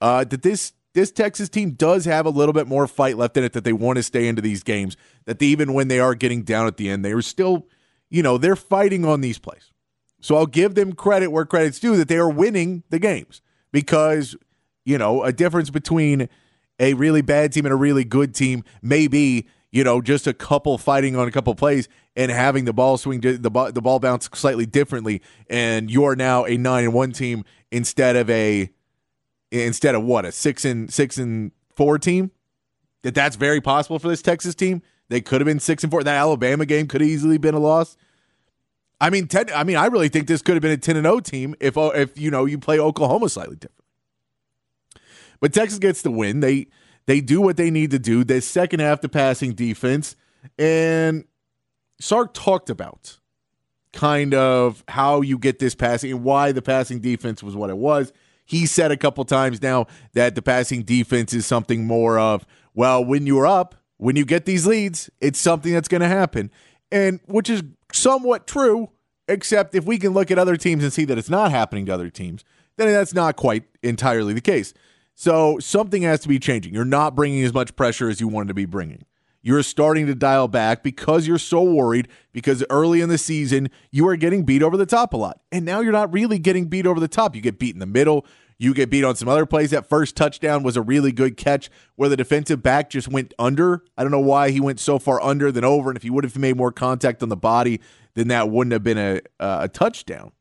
Uh, 0.00 0.24
that 0.24 0.42
this 0.42 0.72
this 0.94 1.10
Texas 1.10 1.48
team 1.48 1.72
does 1.72 2.04
have 2.04 2.26
a 2.26 2.30
little 2.30 2.52
bit 2.52 2.66
more 2.66 2.86
fight 2.86 3.16
left 3.16 3.36
in 3.36 3.44
it 3.44 3.52
that 3.54 3.64
they 3.64 3.72
want 3.72 3.96
to 3.96 4.02
stay 4.02 4.28
into 4.28 4.42
these 4.42 4.62
games. 4.62 4.96
That 5.24 5.38
they, 5.38 5.46
even 5.46 5.72
when 5.72 5.88
they 5.88 6.00
are 6.00 6.14
getting 6.14 6.42
down 6.42 6.66
at 6.66 6.76
the 6.76 6.90
end, 6.90 7.04
they 7.04 7.12
are 7.12 7.22
still, 7.22 7.66
you 8.10 8.22
know, 8.22 8.38
they're 8.38 8.56
fighting 8.56 9.04
on 9.04 9.22
these 9.22 9.38
plays. 9.38 9.71
So 10.22 10.36
I'll 10.36 10.46
give 10.46 10.74
them 10.76 10.94
credit 10.94 11.28
where 11.30 11.44
credit's 11.44 11.80
due 11.80 11.96
that 11.96 12.08
they 12.08 12.16
are 12.16 12.30
winning 12.30 12.84
the 12.90 13.00
games 13.00 13.42
because, 13.72 14.36
you 14.84 14.96
know, 14.96 15.24
a 15.24 15.32
difference 15.32 15.68
between 15.68 16.28
a 16.78 16.94
really 16.94 17.22
bad 17.22 17.52
team 17.52 17.66
and 17.66 17.72
a 17.72 17.76
really 17.76 18.04
good 18.04 18.34
team 18.34 18.62
may 18.80 19.08
be, 19.08 19.48
you 19.72 19.82
know, 19.82 20.00
just 20.00 20.28
a 20.28 20.32
couple 20.32 20.78
fighting 20.78 21.16
on 21.16 21.26
a 21.26 21.32
couple 21.32 21.54
plays 21.56 21.88
and 22.14 22.30
having 22.30 22.64
the 22.66 22.72
ball 22.72 22.96
swing, 22.96 23.20
the 23.20 23.50
ball, 23.50 23.72
the 23.72 23.82
ball 23.82 23.98
bounce 23.98 24.30
slightly 24.32 24.64
differently. 24.64 25.20
And 25.50 25.90
you 25.90 26.04
are 26.04 26.14
now 26.14 26.44
a 26.44 26.56
nine 26.56 26.84
and 26.84 26.94
one 26.94 27.10
team 27.10 27.44
instead 27.72 28.14
of 28.14 28.30
a, 28.30 28.70
instead 29.50 29.96
of 29.96 30.04
what, 30.04 30.24
a 30.24 30.30
six 30.30 30.64
and 30.64 30.92
six 30.92 31.18
and 31.18 31.50
four 31.74 31.98
team. 31.98 32.30
That 33.02 33.16
that's 33.16 33.34
very 33.34 33.60
possible 33.60 33.98
for 33.98 34.06
this 34.06 34.22
Texas 34.22 34.54
team. 34.54 34.82
They 35.08 35.20
could 35.20 35.40
have 35.40 35.46
been 35.46 35.58
six 35.58 35.82
and 35.82 35.90
four. 35.90 36.04
That 36.04 36.14
Alabama 36.14 36.64
game 36.64 36.86
could 36.86 37.00
have 37.00 37.10
easily 37.10 37.38
been 37.38 37.54
a 37.54 37.58
loss. 37.58 37.96
I 39.02 39.10
mean, 39.10 39.26
10, 39.26 39.50
I 39.52 39.64
mean, 39.64 39.76
I 39.76 39.86
really 39.86 40.08
think 40.08 40.28
this 40.28 40.42
could 40.42 40.54
have 40.54 40.62
been 40.62 40.70
a 40.70 40.76
10 40.76 40.96
and 40.96 41.04
0 41.04 41.18
team 41.18 41.56
if 41.58 41.76
uh, 41.76 41.90
if 41.92 42.16
you 42.16 42.30
know 42.30 42.44
you 42.44 42.56
play 42.56 42.78
Oklahoma 42.78 43.28
slightly 43.28 43.56
different. 43.56 43.84
But 45.40 45.52
Texas 45.52 45.80
gets 45.80 46.02
the 46.02 46.12
win. 46.12 46.38
They 46.38 46.68
they 47.06 47.20
do 47.20 47.40
what 47.40 47.56
they 47.56 47.68
need 47.68 47.90
to 47.90 47.98
do. 47.98 48.22
The 48.22 48.40
second 48.40 48.78
half, 48.78 49.00
the 49.00 49.08
passing 49.08 49.54
defense, 49.54 50.14
and 50.56 51.24
Sark 52.00 52.32
talked 52.32 52.70
about 52.70 53.18
kind 53.92 54.34
of 54.34 54.84
how 54.86 55.20
you 55.20 55.36
get 55.36 55.58
this 55.58 55.74
passing 55.74 56.12
and 56.12 56.22
why 56.22 56.52
the 56.52 56.62
passing 56.62 57.00
defense 57.00 57.42
was 57.42 57.56
what 57.56 57.70
it 57.70 57.78
was. 57.78 58.12
He 58.44 58.66
said 58.66 58.92
a 58.92 58.96
couple 58.96 59.24
times 59.24 59.60
now 59.60 59.88
that 60.14 60.36
the 60.36 60.42
passing 60.42 60.84
defense 60.84 61.34
is 61.34 61.44
something 61.44 61.86
more 61.86 62.20
of, 62.20 62.46
well, 62.72 63.04
when 63.04 63.26
you're 63.26 63.48
up, 63.48 63.74
when 63.96 64.14
you 64.14 64.24
get 64.24 64.44
these 64.44 64.64
leads, 64.64 65.10
it's 65.20 65.40
something 65.40 65.72
that's 65.72 65.88
going 65.88 66.02
to 66.02 66.08
happen. 66.08 66.52
And 66.92 67.18
which 67.26 67.50
is 67.50 67.62
somewhat 67.92 68.46
true, 68.46 68.90
except 69.28 69.74
if 69.74 69.84
we 69.84 69.98
can 69.98 70.12
look 70.12 70.30
at 70.30 70.38
other 70.38 70.56
teams 70.56 70.82
and 70.82 70.92
see 70.92 71.04
that 71.04 71.18
it's 71.18 71.30
not 71.30 71.50
happening 71.50 71.86
to 71.86 71.94
other 71.94 72.10
teams, 72.10 72.44
then 72.76 72.88
that's 72.88 73.14
not 73.14 73.36
quite 73.36 73.64
entirely 73.82 74.32
the 74.32 74.40
case. 74.40 74.74
So 75.14 75.58
something 75.58 76.02
has 76.02 76.20
to 76.20 76.28
be 76.28 76.38
changing. 76.38 76.74
You're 76.74 76.84
not 76.84 77.14
bringing 77.14 77.44
as 77.44 77.52
much 77.52 77.76
pressure 77.76 78.08
as 78.08 78.20
you 78.20 78.28
wanted 78.28 78.48
to 78.48 78.54
be 78.54 78.64
bringing. 78.64 79.04
You're 79.44 79.64
starting 79.64 80.06
to 80.06 80.14
dial 80.14 80.46
back 80.46 80.84
because 80.84 81.26
you're 81.26 81.36
so 81.36 81.62
worried 81.62 82.06
because 82.32 82.64
early 82.70 83.00
in 83.00 83.08
the 83.08 83.18
season 83.18 83.70
you 83.90 84.06
are 84.06 84.16
getting 84.16 84.44
beat 84.44 84.62
over 84.62 84.76
the 84.76 84.86
top 84.86 85.12
a 85.12 85.16
lot. 85.16 85.40
And 85.50 85.64
now 85.64 85.80
you're 85.80 85.92
not 85.92 86.12
really 86.12 86.38
getting 86.38 86.66
beat 86.66 86.86
over 86.86 87.00
the 87.00 87.08
top. 87.08 87.34
You 87.34 87.42
get 87.42 87.58
beat 87.58 87.74
in 87.74 87.80
the 87.80 87.86
middle. 87.86 88.24
You 88.58 88.74
get 88.74 88.90
beat 88.90 89.04
on 89.04 89.16
some 89.16 89.28
other 89.28 89.46
plays. 89.46 89.70
That 89.70 89.88
first 89.88 90.16
touchdown 90.16 90.62
was 90.62 90.76
a 90.76 90.82
really 90.82 91.12
good 91.12 91.36
catch 91.36 91.70
where 91.96 92.08
the 92.08 92.16
defensive 92.16 92.62
back 92.62 92.90
just 92.90 93.08
went 93.08 93.34
under. 93.38 93.82
I 93.96 94.02
don't 94.02 94.12
know 94.12 94.20
why 94.20 94.50
he 94.50 94.60
went 94.60 94.80
so 94.80 94.98
far 94.98 95.20
under 95.22 95.50
than 95.50 95.64
over. 95.64 95.90
And 95.90 95.96
if 95.96 96.02
he 96.02 96.10
would 96.10 96.24
have 96.24 96.36
made 96.38 96.56
more 96.56 96.72
contact 96.72 97.22
on 97.22 97.28
the 97.28 97.36
body, 97.36 97.80
then 98.14 98.28
that 98.28 98.50
wouldn't 98.50 98.72
have 98.72 98.84
been 98.84 98.98
a, 98.98 99.20
a 99.40 99.68
touchdown. 99.68 100.32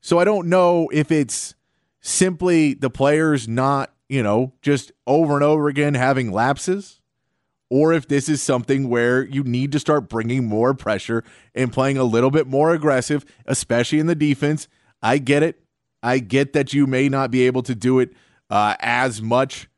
So 0.00 0.18
I 0.18 0.24
don't 0.24 0.46
know 0.48 0.88
if 0.92 1.10
it's 1.10 1.54
simply 2.00 2.74
the 2.74 2.90
players 2.90 3.48
not, 3.48 3.92
you 4.08 4.22
know, 4.22 4.52
just 4.62 4.92
over 5.06 5.34
and 5.34 5.42
over 5.42 5.68
again 5.68 5.94
having 5.94 6.30
lapses 6.30 7.00
or 7.68 7.92
if 7.92 8.06
this 8.06 8.28
is 8.28 8.42
something 8.42 8.88
where 8.88 9.24
you 9.24 9.42
need 9.42 9.72
to 9.72 9.80
start 9.80 10.08
bringing 10.08 10.44
more 10.44 10.74
pressure 10.74 11.24
and 11.54 11.72
playing 11.72 11.98
a 11.98 12.04
little 12.04 12.30
bit 12.30 12.46
more 12.46 12.72
aggressive, 12.72 13.24
especially 13.46 13.98
in 13.98 14.06
the 14.06 14.14
defense. 14.14 14.68
I 15.02 15.18
get 15.18 15.42
it. 15.42 15.60
I 16.02 16.18
get 16.18 16.52
that 16.52 16.72
you 16.72 16.86
may 16.86 17.08
not 17.08 17.30
be 17.30 17.46
able 17.46 17.62
to 17.64 17.74
do 17.74 17.98
it 17.98 18.12
uh, 18.50 18.76
as 18.80 19.20
much 19.20 19.68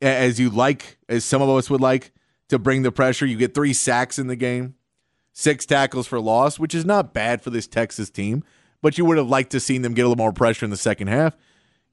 as 0.00 0.38
you 0.38 0.50
like, 0.50 0.98
as 1.08 1.24
some 1.24 1.42
of 1.42 1.48
us 1.48 1.70
would 1.70 1.80
like 1.80 2.12
to 2.48 2.58
bring 2.58 2.82
the 2.82 2.92
pressure. 2.92 3.26
You 3.26 3.36
get 3.36 3.54
three 3.54 3.72
sacks 3.72 4.18
in 4.18 4.26
the 4.26 4.36
game, 4.36 4.74
six 5.32 5.66
tackles 5.66 6.06
for 6.06 6.20
loss, 6.20 6.58
which 6.58 6.74
is 6.74 6.84
not 6.84 7.14
bad 7.14 7.42
for 7.42 7.50
this 7.50 7.66
Texas 7.66 8.10
team, 8.10 8.44
but 8.82 8.98
you 8.98 9.04
would 9.04 9.18
have 9.18 9.28
liked 9.28 9.50
to 9.52 9.60
seen 9.60 9.82
them 9.82 9.94
get 9.94 10.02
a 10.02 10.08
little 10.08 10.22
more 10.22 10.32
pressure 10.32 10.64
in 10.64 10.70
the 10.70 10.76
second 10.76 11.08
half. 11.08 11.36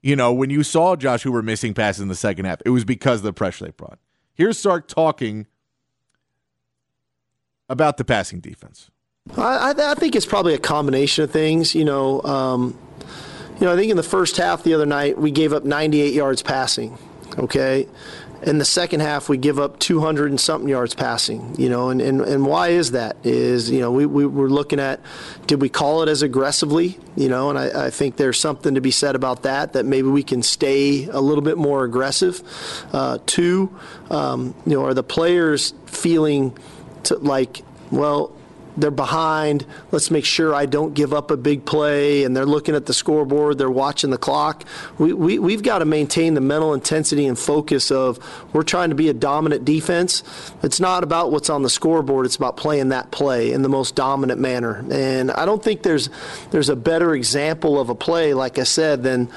You 0.02 0.16
know, 0.16 0.32
when 0.32 0.50
you 0.50 0.62
saw 0.62 0.96
Josh 0.96 1.22
Hoover 1.22 1.42
missing 1.42 1.72
passes 1.72 2.02
in 2.02 2.08
the 2.08 2.14
second 2.14 2.44
half, 2.44 2.60
it 2.66 2.70
was 2.70 2.84
because 2.84 3.20
of 3.20 3.24
the 3.24 3.32
pressure 3.32 3.64
they 3.64 3.70
brought. 3.70 3.98
Here's 4.34 4.58
Sark 4.58 4.86
talking 4.86 5.46
about 7.68 7.96
the 7.96 8.04
passing 8.04 8.40
defense. 8.40 8.90
I, 9.38 9.74
I, 9.76 9.94
think 9.94 10.14
it's 10.14 10.26
probably 10.26 10.52
a 10.52 10.58
combination 10.58 11.24
of 11.24 11.30
things. 11.30 11.74
You 11.74 11.86
know, 11.86 12.20
um, 12.22 12.78
you 13.60 13.66
know, 13.66 13.72
I 13.72 13.76
think 13.76 13.90
in 13.90 13.96
the 13.96 14.02
first 14.02 14.36
half 14.36 14.62
the 14.62 14.74
other 14.74 14.86
night 14.86 15.18
we 15.18 15.30
gave 15.30 15.52
up 15.52 15.64
98 15.64 16.12
yards 16.12 16.42
passing. 16.42 16.98
Okay, 17.36 17.88
in 18.44 18.58
the 18.58 18.64
second 18.64 19.00
half 19.00 19.28
we 19.28 19.36
give 19.36 19.58
up 19.58 19.78
200 19.78 20.30
and 20.30 20.38
something 20.38 20.68
yards 20.68 20.94
passing 20.94 21.54
you 21.58 21.68
know 21.68 21.88
and, 21.88 22.00
and, 22.00 22.20
and 22.20 22.44
why 22.44 22.68
is 22.68 22.90
that 22.90 23.16
is 23.24 23.70
you 23.70 23.80
know 23.80 23.90
we, 23.90 24.06
we 24.06 24.26
were 24.26 24.50
looking 24.50 24.78
at 24.78 25.00
did 25.46 25.60
we 25.60 25.68
call 25.68 26.02
it 26.02 26.08
as 26.08 26.22
aggressively 26.22 26.98
you 27.16 27.28
know 27.28 27.50
and 27.50 27.58
I, 27.58 27.86
I 27.86 27.90
think 27.90 28.16
there's 28.16 28.38
something 28.38 28.74
to 28.74 28.80
be 28.80 28.90
said 28.90 29.14
about 29.14 29.42
that 29.42 29.72
that 29.72 29.86
maybe 29.86 30.08
we 30.08 30.22
can 30.22 30.42
stay 30.42 31.06
a 31.06 31.20
little 31.20 31.42
bit 31.42 31.56
more 31.56 31.84
aggressive 31.84 32.42
uh, 32.92 33.18
two 33.24 33.74
um, 34.10 34.54
you 34.66 34.74
know 34.74 34.84
are 34.84 34.94
the 34.94 35.02
players 35.02 35.72
feeling 35.86 36.56
to, 37.04 37.16
like 37.16 37.62
well 37.90 38.33
they're 38.76 38.90
behind. 38.90 39.66
Let's 39.92 40.10
make 40.10 40.24
sure 40.24 40.54
I 40.54 40.66
don't 40.66 40.94
give 40.94 41.12
up 41.12 41.30
a 41.30 41.36
big 41.36 41.64
play. 41.64 42.24
And 42.24 42.36
they're 42.36 42.46
looking 42.46 42.74
at 42.74 42.86
the 42.86 42.94
scoreboard. 42.94 43.58
They're 43.58 43.70
watching 43.70 44.10
the 44.10 44.18
clock. 44.18 44.64
We, 44.98 45.12
we, 45.12 45.38
we've 45.38 45.62
got 45.62 45.78
to 45.78 45.84
maintain 45.84 46.34
the 46.34 46.40
mental 46.40 46.74
intensity 46.74 47.26
and 47.26 47.38
focus 47.38 47.90
of 47.90 48.18
we're 48.52 48.62
trying 48.62 48.90
to 48.90 48.94
be 48.94 49.08
a 49.08 49.14
dominant 49.14 49.64
defense. 49.64 50.22
It's 50.62 50.80
not 50.80 51.04
about 51.04 51.30
what's 51.30 51.50
on 51.50 51.62
the 51.62 51.70
scoreboard. 51.70 52.26
It's 52.26 52.36
about 52.36 52.56
playing 52.56 52.88
that 52.88 53.10
play 53.10 53.52
in 53.52 53.62
the 53.62 53.68
most 53.68 53.94
dominant 53.94 54.40
manner. 54.40 54.84
And 54.90 55.30
I 55.30 55.44
don't 55.44 55.62
think 55.62 55.82
there's 55.82 56.10
there's 56.50 56.68
a 56.68 56.76
better 56.76 57.14
example 57.14 57.78
of 57.78 57.88
a 57.90 57.94
play, 57.94 58.34
like 58.34 58.58
I 58.58 58.64
said, 58.64 59.02
than 59.02 59.28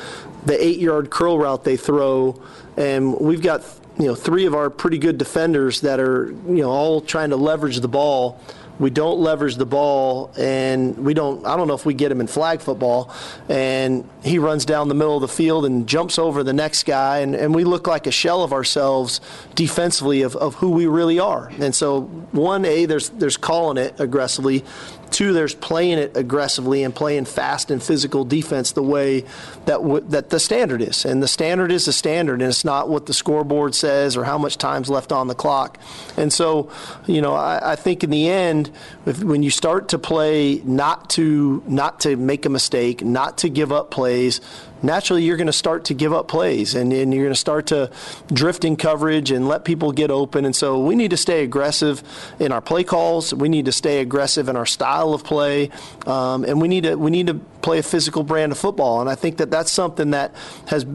the 0.45 0.63
eight-yard 0.63 1.09
curl 1.09 1.37
route 1.37 1.63
they 1.63 1.77
throw. 1.77 2.41
And 2.75 3.19
we've 3.19 3.41
got 3.41 3.63
you 3.99 4.05
know 4.05 4.15
three 4.15 4.45
of 4.45 4.55
our 4.55 4.69
pretty 4.69 4.97
good 4.97 5.17
defenders 5.17 5.81
that 5.81 5.99
are 5.99 6.27
you 6.47 6.61
know 6.61 6.69
all 6.69 7.01
trying 7.01 7.31
to 7.31 7.35
leverage 7.35 7.79
the 7.79 7.87
ball 7.87 8.39
we 8.79 8.89
don't 8.89 9.19
leverage 9.19 9.55
the 9.55 9.65
ball 9.65 10.31
and 10.37 10.97
we 10.97 11.13
don't 11.13 11.45
I 11.45 11.57
don't 11.57 11.67
know 11.67 11.73
if 11.73 11.85
we 11.85 11.93
get 11.93 12.11
him 12.11 12.21
in 12.21 12.27
flag 12.27 12.61
football 12.61 13.13
and 13.49 14.07
he 14.23 14.39
runs 14.39 14.65
down 14.65 14.87
the 14.87 14.95
middle 14.95 15.15
of 15.15 15.21
the 15.21 15.27
field 15.27 15.65
and 15.65 15.87
jumps 15.87 16.19
over 16.19 16.43
the 16.43 16.53
next 16.53 16.83
guy 16.83 17.19
and, 17.19 17.35
and 17.35 17.55
we 17.55 17.63
look 17.63 17.87
like 17.87 18.07
a 18.07 18.11
shell 18.11 18.43
of 18.43 18.53
ourselves 18.53 19.21
defensively 19.55 20.21
of, 20.21 20.35
of 20.35 20.55
who 20.55 20.71
we 20.71 20.85
really 20.85 21.19
are. 21.19 21.51
And 21.59 21.73
so 21.73 22.01
one 22.31 22.65
A 22.65 22.85
there's 22.85 23.09
there's 23.09 23.37
calling 23.37 23.77
it 23.77 23.99
aggressively 23.99 24.63
Two, 25.09 25.33
there's 25.33 25.55
playing 25.55 25.99
it 25.99 26.17
aggressively 26.17 26.83
and 26.83 26.93
playing 26.93 27.25
fast 27.25 27.71
and 27.71 27.81
physical 27.81 28.25
defense 28.25 28.73
the 28.73 28.83
way 28.83 29.21
that 29.65 29.77
w- 29.77 30.03
that 30.09 30.29
the 30.29 30.39
standard 30.39 30.81
is. 30.81 31.05
And 31.05 31.23
the 31.23 31.27
standard 31.27 31.71
is 31.71 31.85
the 31.85 31.93
standard, 31.93 32.41
and 32.41 32.49
it's 32.49 32.65
not 32.65 32.89
what 32.89 33.05
the 33.05 33.13
scoreboard 33.13 33.73
says 33.73 34.17
or 34.17 34.25
how 34.25 34.37
much 34.37 34.57
time's 34.57 34.89
left 34.89 35.11
on 35.11 35.27
the 35.27 35.35
clock. 35.35 35.79
And 36.17 36.31
so, 36.31 36.69
you 37.05 37.21
know, 37.21 37.35
I, 37.35 37.71
I 37.73 37.75
think 37.75 38.03
in 38.03 38.09
the 38.09 38.27
end, 38.27 38.66
if, 39.05 39.23
when 39.23 39.43
you 39.43 39.49
start 39.49 39.89
to 39.89 39.99
play 39.99 40.61
not 40.63 41.09
to 41.11 41.63
not 41.67 41.99
to 42.01 42.15
make 42.15 42.45
a 42.45 42.49
mistake, 42.49 43.03
not 43.03 43.37
to 43.39 43.49
give 43.49 43.71
up 43.71 43.91
plays, 43.91 44.41
naturally 44.83 45.23
you're 45.23 45.37
going 45.37 45.47
to 45.47 45.53
start 45.53 45.85
to 45.85 45.93
give 45.93 46.13
up 46.13 46.27
plays 46.27 46.75
and, 46.75 46.93
and 46.93 47.13
you're 47.13 47.23
going 47.23 47.33
to 47.33 47.39
start 47.39 47.67
to 47.67 47.89
drift 48.27 48.63
in 48.63 48.75
coverage 48.75 49.31
and 49.31 49.47
let 49.47 49.65
people 49.65 49.91
get 49.91 50.11
open. 50.11 50.45
And 50.45 50.55
so 50.55 50.79
we 50.79 50.95
need 50.95 51.11
to 51.11 51.17
stay 51.17 51.43
aggressive 51.43 52.03
in 52.39 52.51
our 52.51 52.61
play 52.61 52.83
calls. 52.83 53.33
We 53.33 53.49
need 53.49 53.65
to 53.65 53.71
stay 53.71 53.99
aggressive 53.99 54.49
in 54.49 54.55
our 54.55 54.65
style 54.65 55.13
of 55.13 55.23
play, 55.23 55.69
um, 56.05 56.43
and 56.43 56.61
we 56.61 56.67
need 56.67 56.83
to 56.83 56.95
we 56.95 57.11
need 57.11 57.27
to 57.27 57.35
play 57.61 57.79
a 57.79 57.83
physical 57.83 58.23
brand 58.23 58.51
of 58.51 58.57
football. 58.57 59.01
And 59.01 59.09
I 59.09 59.15
think 59.15 59.37
that 59.37 59.51
that's 59.51 59.71
something 59.71 60.11
that 60.11 60.33
has 60.67 60.85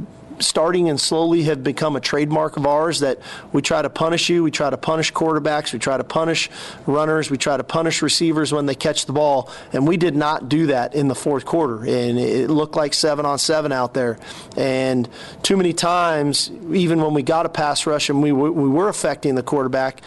starting 0.43 0.89
and 0.89 1.01
slowly 1.01 1.45
have 1.45 1.63
become 1.63 1.97
a 1.97 2.01
trademark 2.01 2.57
of 2.57 2.67
ours 2.67 3.01
that 3.01 3.19
we 3.53 3.63
try 3.63 3.83
to 3.83 3.91
punish 3.91 4.29
you, 4.29 4.43
we 4.43 4.51
try 4.51 4.71
to 4.71 4.77
punish 4.77 5.13
quarterbacks, 5.13 5.73
we 5.73 5.79
try 5.79 5.97
to 5.97 6.05
punish 6.05 6.51
runners, 6.87 7.31
we 7.31 7.39
try 7.39 7.57
to 7.57 7.65
punish 7.65 8.03
receivers 8.03 8.53
when 8.53 8.67
they 8.67 8.75
catch 8.75 9.07
the 9.07 9.13
ball, 9.13 9.51
and 9.73 9.87
we 9.87 9.97
did 9.97 10.17
not 10.17 10.49
do 10.49 10.67
that 10.67 10.95
in 10.95 11.09
the 11.09 11.15
fourth 11.15 11.45
quarter. 11.45 11.79
And 11.85 12.19
it 12.19 12.51
looked 12.51 12.77
like 12.77 12.95
seven 12.95 13.25
on 13.25 13.39
seven 13.39 13.73
out 13.73 13.95
there. 13.95 14.19
And 14.57 15.09
too 15.43 15.57
many 15.57 15.73
times, 15.73 16.51
even 16.73 17.01
when 17.01 17.15
we 17.15 17.23
got 17.23 17.47
a 17.47 17.49
pass 17.49 17.87
rush 17.87 18.11
and 18.11 18.23
we, 18.23 18.33
we 18.33 18.69
were 18.69 18.89
affecting 18.89 19.35
the 19.35 19.43
quarterback, 19.43 20.03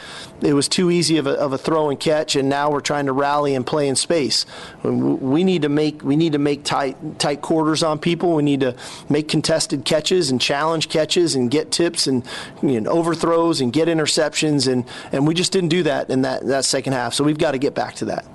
it 0.46 0.54
was 0.54 0.70
too 0.70 0.92
easy 0.92 1.18
of 1.18 1.26
a, 1.26 1.32
of 1.32 1.54
a 1.54 1.58
throw 1.58 1.90
and 1.90 2.00
catch, 2.00 2.36
and 2.36 2.48
now 2.48 2.70
we're 2.70 2.80
trying 2.80 3.08
to 3.08 3.12
rally 3.12 3.56
and 3.56 3.66
play 3.66 3.88
in 3.88 3.96
space. 3.96 4.46
We 4.84 5.44
need 5.44 5.64
to 5.64 5.70
make 5.70 6.04
we 6.04 6.16
need 6.16 6.34
to 6.34 6.40
make 6.40 6.64
tight 6.64 7.20
tight 7.20 7.42
quarters 7.42 7.82
on 7.82 7.98
people. 7.98 8.36
We 8.36 8.44
need 8.44 8.60
to 8.60 8.76
make 9.10 9.28
contested 9.28 9.86
catches 9.86 10.30
and 10.30 10.40
challenge 10.40 10.90
catches 10.90 11.34
and 11.34 11.50
get 11.50 11.72
tips 11.72 12.06
and 12.06 12.24
you 12.62 12.80
know, 12.80 12.92
overthrows 12.92 13.60
and 13.60 13.74
get 13.74 13.88
interceptions, 13.88 14.72
and 14.72 14.86
and 15.12 15.28
we 15.28 15.34
just 15.34 15.52
didn't 15.52 15.70
do 15.70 15.82
that 15.84 16.10
in 16.12 16.22
that 16.22 16.46
that 16.46 16.64
second 16.66 16.94
half. 16.94 17.16
So 17.16 17.24
we've 17.24 17.40
got 17.40 17.52
to 17.52 17.58
get 17.58 17.74
back 17.74 17.96
to 17.96 18.06
that. 18.06 18.26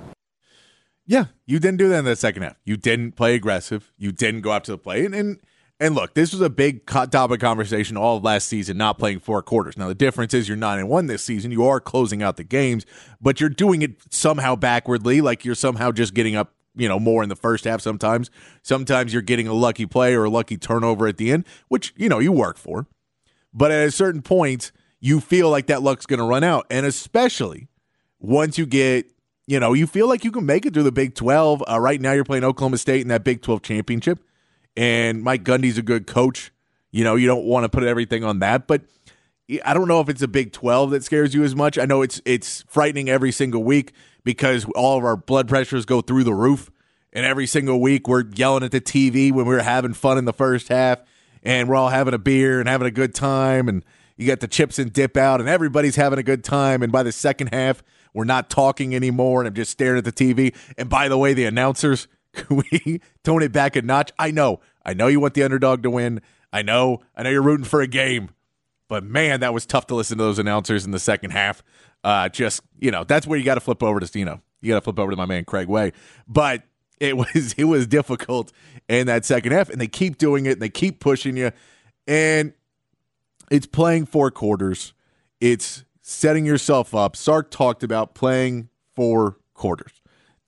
Yeah, 1.07 1.25
you 1.45 1.59
didn't 1.59 1.77
do 1.77 1.89
that 1.89 1.99
in 1.99 2.05
the 2.05 2.15
second 2.15 2.43
half. 2.43 2.57
You 2.65 2.77
didn't 2.77 3.13
play 3.13 3.35
aggressive. 3.35 3.91
You 3.97 4.11
didn't 4.11 4.41
go 4.41 4.51
up 4.51 4.63
to 4.65 4.71
the 4.71 4.77
play, 4.77 5.05
and, 5.05 5.15
and 5.15 5.39
and 5.81 5.95
look, 5.95 6.13
this 6.13 6.31
was 6.31 6.41
a 6.41 6.49
big 6.49 6.85
topic 6.85 7.41
conversation 7.41 7.97
all 7.97 8.17
of 8.17 8.23
last 8.23 8.47
season, 8.47 8.77
not 8.77 8.99
playing 8.99 9.19
four 9.19 9.41
quarters. 9.41 9.75
Now 9.75 9.87
the 9.87 9.95
difference 9.95 10.31
is 10.31 10.47
you're 10.47 10.55
nine 10.55 10.77
and 10.77 10.87
one 10.87 11.07
this 11.07 11.23
season. 11.23 11.49
You 11.49 11.65
are 11.65 11.79
closing 11.79 12.21
out 12.21 12.37
the 12.37 12.43
games, 12.43 12.85
but 13.19 13.41
you're 13.41 13.49
doing 13.49 13.81
it 13.81 13.95
somehow 14.11 14.55
backwardly, 14.55 15.21
like 15.21 15.43
you're 15.43 15.55
somehow 15.55 15.91
just 15.91 16.13
getting 16.13 16.35
up, 16.35 16.53
you 16.75 16.87
know, 16.87 16.99
more 16.99 17.23
in 17.23 17.29
the 17.29 17.35
first 17.35 17.65
half. 17.65 17.81
Sometimes, 17.81 18.29
sometimes 18.61 19.11
you're 19.11 19.23
getting 19.23 19.47
a 19.47 19.53
lucky 19.53 19.87
play 19.87 20.13
or 20.13 20.25
a 20.25 20.29
lucky 20.29 20.55
turnover 20.55 21.07
at 21.07 21.17
the 21.17 21.31
end, 21.31 21.45
which 21.67 21.95
you 21.97 22.07
know 22.07 22.19
you 22.19 22.31
work 22.31 22.57
for. 22.57 22.85
But 23.51 23.71
at 23.71 23.87
a 23.87 23.91
certain 23.91 24.21
point, 24.21 24.71
you 24.99 25.19
feel 25.19 25.49
like 25.49 25.65
that 25.65 25.81
luck's 25.81 26.05
going 26.05 26.19
to 26.19 26.25
run 26.25 26.43
out, 26.43 26.67
and 26.69 26.85
especially 26.85 27.69
once 28.19 28.59
you 28.59 28.67
get 28.67 29.07
you 29.47 29.59
know, 29.59 29.73
you 29.73 29.87
feel 29.87 30.07
like 30.07 30.23
you 30.23 30.31
can 30.31 30.45
make 30.45 30.67
it 30.67 30.73
through 30.75 30.83
the 30.83 30.91
Big 30.91 31.15
12. 31.15 31.63
Uh, 31.67 31.79
right 31.79 31.99
now, 31.99 32.11
you're 32.11 32.23
playing 32.23 32.43
Oklahoma 32.43 32.77
State 32.77 33.01
in 33.01 33.07
that 33.07 33.23
Big 33.23 33.41
12 33.41 33.63
championship 33.63 34.19
and 34.75 35.21
Mike 35.23 35.43
Gundy's 35.43 35.77
a 35.77 35.83
good 35.83 36.07
coach. 36.07 36.51
You 36.91 37.03
know, 37.03 37.15
you 37.15 37.27
don't 37.27 37.45
want 37.45 37.63
to 37.63 37.69
put 37.69 37.83
everything 37.83 38.23
on 38.23 38.39
that, 38.39 38.67
but 38.67 38.81
I 39.65 39.73
don't 39.73 39.87
know 39.87 40.01
if 40.01 40.09
it's 40.09 40.21
a 40.21 40.27
Big 40.27 40.51
12 40.51 40.91
that 40.91 41.03
scares 41.03 41.33
you 41.33 41.43
as 41.43 41.55
much. 41.55 41.77
I 41.77 41.85
know 41.85 42.01
it's 42.01 42.21
it's 42.25 42.63
frightening 42.67 43.09
every 43.09 43.31
single 43.31 43.63
week, 43.63 43.93
because 44.23 44.65
all 44.75 44.97
of 44.97 45.03
our 45.03 45.17
blood 45.17 45.47
pressures 45.47 45.85
go 45.85 46.01
through 46.01 46.23
the 46.23 46.33
roof. 46.33 46.71
And 47.13 47.25
every 47.25 47.45
single 47.47 47.81
week 47.81 48.07
we're 48.07 48.25
yelling 48.33 48.63
at 48.63 48.71
the 48.71 48.79
TV 48.79 49.31
when 49.31 49.45
we 49.45 49.53
were 49.53 49.61
having 49.61 49.93
fun 49.93 50.17
in 50.17 50.25
the 50.25 50.33
first 50.33 50.69
half 50.69 50.99
and 51.43 51.67
we're 51.67 51.75
all 51.75 51.89
having 51.89 52.13
a 52.13 52.19
beer 52.19 52.59
and 52.59 52.69
having 52.69 52.87
a 52.87 52.91
good 52.91 53.13
time. 53.13 53.67
And 53.67 53.83
you 54.15 54.27
got 54.27 54.39
the 54.39 54.47
chips 54.47 54.79
and 54.79 54.93
dip 54.93 55.17
out 55.17 55.41
and 55.41 55.49
everybody's 55.49 55.97
having 55.97 56.19
a 56.19 56.23
good 56.23 56.43
time. 56.43 56.81
And 56.81 56.91
by 56.91 57.03
the 57.03 57.11
second 57.11 57.47
half, 57.53 57.83
we're 58.13 58.23
not 58.23 58.49
talking 58.49 58.95
anymore 58.95 59.41
and 59.41 59.47
I'm 59.47 59.53
just 59.53 59.71
staring 59.71 59.97
at 59.97 60.05
the 60.05 60.11
TV. 60.13 60.55
And 60.77 60.89
by 60.89 61.09
the 61.09 61.17
way, 61.17 61.33
the 61.33 61.45
announcers, 61.45 62.07
can 62.33 62.63
we 62.71 63.01
tone 63.23 63.43
it 63.43 63.51
back 63.51 63.75
a 63.75 63.81
notch? 63.81 64.11
I 64.17 64.31
know. 64.31 64.59
I 64.85 64.93
know 64.93 65.07
you 65.07 65.19
want 65.19 65.33
the 65.33 65.43
underdog 65.43 65.83
to 65.83 65.89
win. 65.89 66.21
I 66.51 66.61
know. 66.61 67.01
I 67.15 67.23
know 67.23 67.29
you're 67.29 67.41
rooting 67.41 67.65
for 67.65 67.81
a 67.81 67.87
game. 67.87 68.29
But 68.87 69.03
man, 69.03 69.39
that 69.39 69.53
was 69.53 69.65
tough 69.65 69.87
to 69.87 69.95
listen 69.95 70.17
to 70.17 70.23
those 70.23 70.39
announcers 70.39 70.85
in 70.85 70.91
the 70.91 70.99
second 70.99 71.31
half. 71.31 71.63
Uh, 72.03 72.29
just 72.29 72.61
you 72.79 72.91
know, 72.91 73.03
that's 73.03 73.25
where 73.25 73.37
you 73.37 73.45
got 73.45 73.55
to 73.55 73.61
flip 73.61 73.83
over 73.83 73.99
to 73.99 74.19
you 74.19 74.25
know, 74.25 74.41
you 74.61 74.69
got 74.69 74.75
to 74.75 74.81
flip 74.81 74.99
over 74.99 75.11
to 75.11 75.17
my 75.17 75.25
man 75.25 75.45
Craig 75.45 75.67
Way. 75.67 75.93
But 76.27 76.63
it 76.99 77.15
was 77.15 77.53
it 77.57 77.65
was 77.65 77.87
difficult 77.87 78.51
in 78.89 79.07
that 79.07 79.23
second 79.23 79.53
half, 79.53 79.69
and 79.69 79.79
they 79.79 79.87
keep 79.87 80.17
doing 80.17 80.45
it, 80.45 80.53
and 80.53 80.61
they 80.61 80.69
keep 80.69 80.99
pushing 80.99 81.37
you, 81.37 81.51
and 82.05 82.53
it's 83.49 83.65
playing 83.67 84.07
four 84.07 84.29
quarters. 84.29 84.93
It's 85.39 85.85
setting 86.01 86.45
yourself 86.45 86.93
up. 86.93 87.15
Sark 87.15 87.49
talked 87.49 87.83
about 87.83 88.13
playing 88.13 88.69
four 88.93 89.37
quarters 89.53 90.00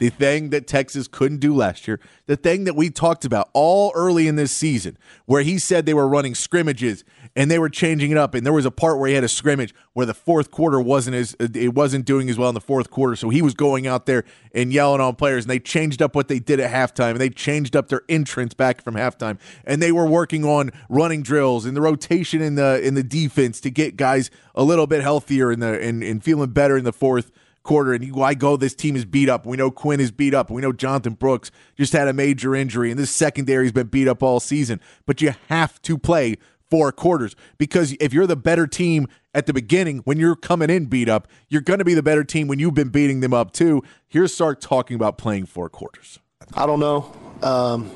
the 0.04 0.10
thing 0.10 0.50
that 0.50 0.68
Texas 0.68 1.08
couldn't 1.08 1.38
do 1.38 1.56
last 1.56 1.88
year, 1.88 1.98
the 2.26 2.36
thing 2.36 2.66
that 2.66 2.76
we 2.76 2.90
talked 2.90 3.24
about 3.24 3.50
all 3.54 3.90
early 3.96 4.28
in 4.28 4.36
this 4.36 4.52
season, 4.52 4.98
where 5.28 5.44
he 5.44 5.58
said 5.58 5.86
they 5.86 5.94
were 5.94 6.10
running 6.10 6.36
scrimmages 6.36 7.06
and 7.38 7.50
they 7.50 7.58
were 7.58 7.70
changing 7.70 8.12
it 8.12 8.18
up, 8.18 8.36
and 8.36 8.46
there 8.46 8.52
was 8.52 8.66
a 8.66 8.72
part 8.72 9.00
where 9.00 9.08
he 9.08 9.16
had 9.16 9.24
a 9.24 9.30
scrimmage 9.30 9.74
where 9.94 10.06
the 10.06 10.14
fourth 10.14 10.52
quarter 10.52 10.82
wasn't 10.82 11.16
as 11.16 11.38
it 11.40 11.74
wasn't 11.74 12.04
doing 12.04 12.30
as 12.30 12.38
well 12.38 12.50
in 12.50 12.54
the 12.54 12.60
fourth 12.60 12.92
quarter, 12.92 13.16
so 13.16 13.30
he 13.30 13.42
was 13.42 13.54
going 13.54 13.88
out 13.88 14.06
there 14.06 14.26
and 14.54 14.74
yelling 14.74 15.00
on 15.00 15.16
players, 15.16 15.46
and 15.46 15.50
they 15.50 15.58
changed 15.58 16.02
up 16.02 16.16
what 16.16 16.28
they 16.28 16.38
did 16.38 16.60
at 16.60 16.70
halftime, 16.70 17.12
and 17.12 17.22
they 17.22 17.30
changed 17.30 17.74
up 17.74 17.88
their 17.88 18.02
entrance 18.10 18.54
back 18.54 18.82
from 18.82 18.96
halftime, 18.96 19.40
and 19.64 19.82
they 19.82 19.94
were 19.94 20.06
working 20.06 20.44
on 20.44 20.70
running 20.90 21.24
drills 21.24 21.64
and 21.64 21.78
the 21.78 21.82
rotation 21.82 22.42
in 22.42 22.56
the 22.56 22.86
in 22.86 22.96
the 22.96 23.04
defense 23.04 23.62
to 23.62 23.70
get 23.70 23.96
guys 23.96 24.30
a 24.54 24.66
little 24.66 24.86
bit 24.86 25.02
healthier 25.02 25.50
in 25.50 25.62
the 25.62 25.80
and, 25.80 26.04
and 26.04 26.26
feeling 26.26 26.50
better 26.50 26.76
in 26.76 26.84
the 26.84 26.92
fourth 26.92 27.32
quarter, 27.64 27.94
and 27.94 28.04
you, 28.04 28.22
I 28.22 28.34
go, 28.34 28.58
this 28.58 28.76
team 28.76 28.96
is 28.96 29.06
beat 29.06 29.30
up. 29.30 29.46
We 29.46 29.58
know 29.58 29.72
Quinn 29.72 30.00
is 30.00 30.12
beat 30.12 30.34
up. 30.34 30.52
We 30.52 30.62
know 30.62 30.72
Jonathan 30.72 31.14
Brooks 31.14 31.50
just 31.78 31.94
had 31.94 32.08
a 32.08 32.14
major 32.14 32.56
injury, 32.56 32.92
and 32.92 33.00
this 33.00 33.12
secondary 33.12 33.66
has 33.66 33.72
been 33.72 33.88
beat 33.88 34.08
up 34.08 34.22
all 34.22 34.40
season. 34.40 34.80
But 35.06 35.22
you 35.22 35.34
have 35.50 35.82
to 35.84 35.98
play 35.98 36.38
four 36.70 36.92
quarters 36.92 37.36
because 37.58 37.96
if 38.00 38.14
you're 38.14 38.26
the 38.26 38.36
better 38.36 38.66
team 38.66 39.08
at 39.34 39.46
the 39.46 39.54
beginning, 39.54 40.00
when 40.06 40.18
you're 40.18 40.36
coming 40.36 40.70
in 40.70 40.86
beat 40.86 41.08
up, 41.08 41.28
you're 41.48 41.62
going 41.62 41.80
to 41.80 41.86
be 41.86 41.94
the 41.94 42.04
better 42.04 42.24
team 42.24 42.48
when 42.48 42.60
you've 42.60 42.74
been 42.74 42.90
beating 42.90 43.20
them 43.20 43.34
up 43.34 43.52
too. 43.52 43.84
Here's 44.08 44.34
Sark 44.34 44.60
talking 44.60 44.96
about 44.96 45.18
playing 45.18 45.46
four 45.46 45.70
quarters. 45.70 46.20
I 46.56 46.66
don't 46.66 46.80
know. 46.80 47.12
Um, 47.42 47.92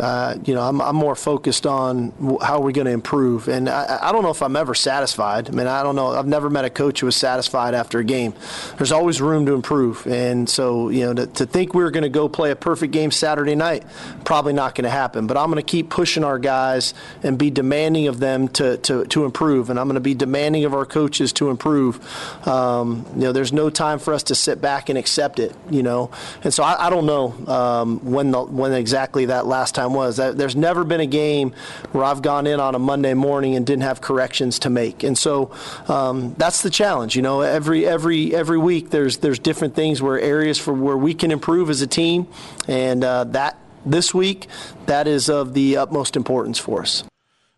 uh, 0.00 0.36
you 0.44 0.54
know, 0.54 0.62
I'm, 0.62 0.80
I'm 0.80 0.96
more 0.96 1.14
focused 1.14 1.66
on 1.66 2.12
how 2.42 2.60
we're 2.60 2.72
going 2.72 2.86
to 2.86 2.92
improve. 2.92 3.48
And 3.48 3.68
I, 3.68 3.98
I 4.02 4.12
don't 4.12 4.22
know 4.22 4.30
if 4.30 4.42
I'm 4.42 4.56
ever 4.56 4.74
satisfied. 4.74 5.48
I 5.48 5.52
mean, 5.52 5.66
I 5.66 5.82
don't 5.82 5.96
know. 5.96 6.08
I've 6.08 6.26
never 6.26 6.50
met 6.50 6.64
a 6.64 6.70
coach 6.70 7.00
who 7.00 7.06
was 7.06 7.16
satisfied 7.16 7.74
after 7.74 7.98
a 7.98 8.04
game. 8.04 8.34
There's 8.76 8.92
always 8.92 9.20
room 9.20 9.46
to 9.46 9.54
improve. 9.54 10.06
And 10.06 10.48
so, 10.48 10.88
you 10.88 11.06
know, 11.06 11.14
to, 11.14 11.26
to 11.26 11.46
think 11.46 11.74
we 11.74 11.82
are 11.82 11.90
going 11.90 12.02
to 12.02 12.08
go 12.08 12.28
play 12.28 12.50
a 12.50 12.56
perfect 12.56 12.92
game 12.92 13.10
Saturday 13.10 13.54
night, 13.54 13.84
probably 14.24 14.52
not 14.52 14.74
going 14.74 14.84
to 14.84 14.90
happen. 14.90 15.26
But 15.26 15.36
I'm 15.36 15.50
going 15.50 15.62
to 15.62 15.68
keep 15.68 15.90
pushing 15.90 16.24
our 16.24 16.38
guys 16.38 16.94
and 17.22 17.38
be 17.38 17.50
demanding 17.50 18.06
of 18.08 18.20
them 18.20 18.48
to, 18.48 18.76
to, 18.78 19.04
to 19.06 19.24
improve. 19.24 19.70
And 19.70 19.78
I'm 19.78 19.86
going 19.86 19.94
to 19.94 20.00
be 20.00 20.14
demanding 20.14 20.64
of 20.64 20.74
our 20.74 20.86
coaches 20.86 21.32
to 21.34 21.50
improve. 21.50 21.98
Um, 22.46 23.04
you 23.14 23.22
know, 23.22 23.32
there's 23.32 23.52
no 23.52 23.70
time 23.70 23.98
for 23.98 24.14
us 24.14 24.22
to 24.24 24.34
sit 24.34 24.60
back 24.60 24.88
and 24.88 24.98
accept 24.98 25.38
it, 25.38 25.54
you 25.70 25.82
know. 25.82 26.10
And 26.44 26.54
so 26.54 26.62
I, 26.62 26.86
I 26.86 26.90
don't 26.90 27.06
know 27.06 27.34
um, 27.52 27.98
when, 28.04 28.30
the, 28.30 28.42
when 28.42 28.72
exactly 28.72 29.26
that 29.26 29.46
last 29.46 29.74
time 29.74 29.87
time 29.88 29.96
was. 29.96 30.16
There's 30.16 30.56
never 30.56 30.84
been 30.84 31.00
a 31.00 31.06
game 31.06 31.54
where 31.92 32.04
I've 32.04 32.22
gone 32.22 32.46
in 32.46 32.60
on 32.60 32.74
a 32.74 32.78
Monday 32.78 33.14
morning 33.14 33.56
and 33.56 33.66
didn't 33.66 33.82
have 33.82 34.00
corrections 34.00 34.58
to 34.60 34.70
make, 34.70 35.02
and 35.02 35.16
so 35.16 35.52
um, 35.88 36.34
that's 36.34 36.62
the 36.62 36.70
challenge. 36.70 37.16
You 37.16 37.22
know, 37.22 37.40
every 37.40 37.86
every 37.86 38.34
every 38.34 38.58
week 38.58 38.90
there's 38.90 39.18
there's 39.18 39.38
different 39.38 39.74
things 39.74 40.02
where 40.02 40.20
areas 40.20 40.58
for 40.58 40.72
where 40.72 40.96
we 40.96 41.14
can 41.14 41.30
improve 41.30 41.70
as 41.70 41.82
a 41.82 41.86
team, 41.86 42.28
and 42.66 43.02
uh, 43.02 43.24
that 43.24 43.58
this 43.86 44.12
week 44.12 44.48
that 44.86 45.06
is 45.06 45.28
of 45.28 45.54
the 45.54 45.76
utmost 45.76 46.16
importance 46.16 46.58
for 46.58 46.82
us. 46.82 47.04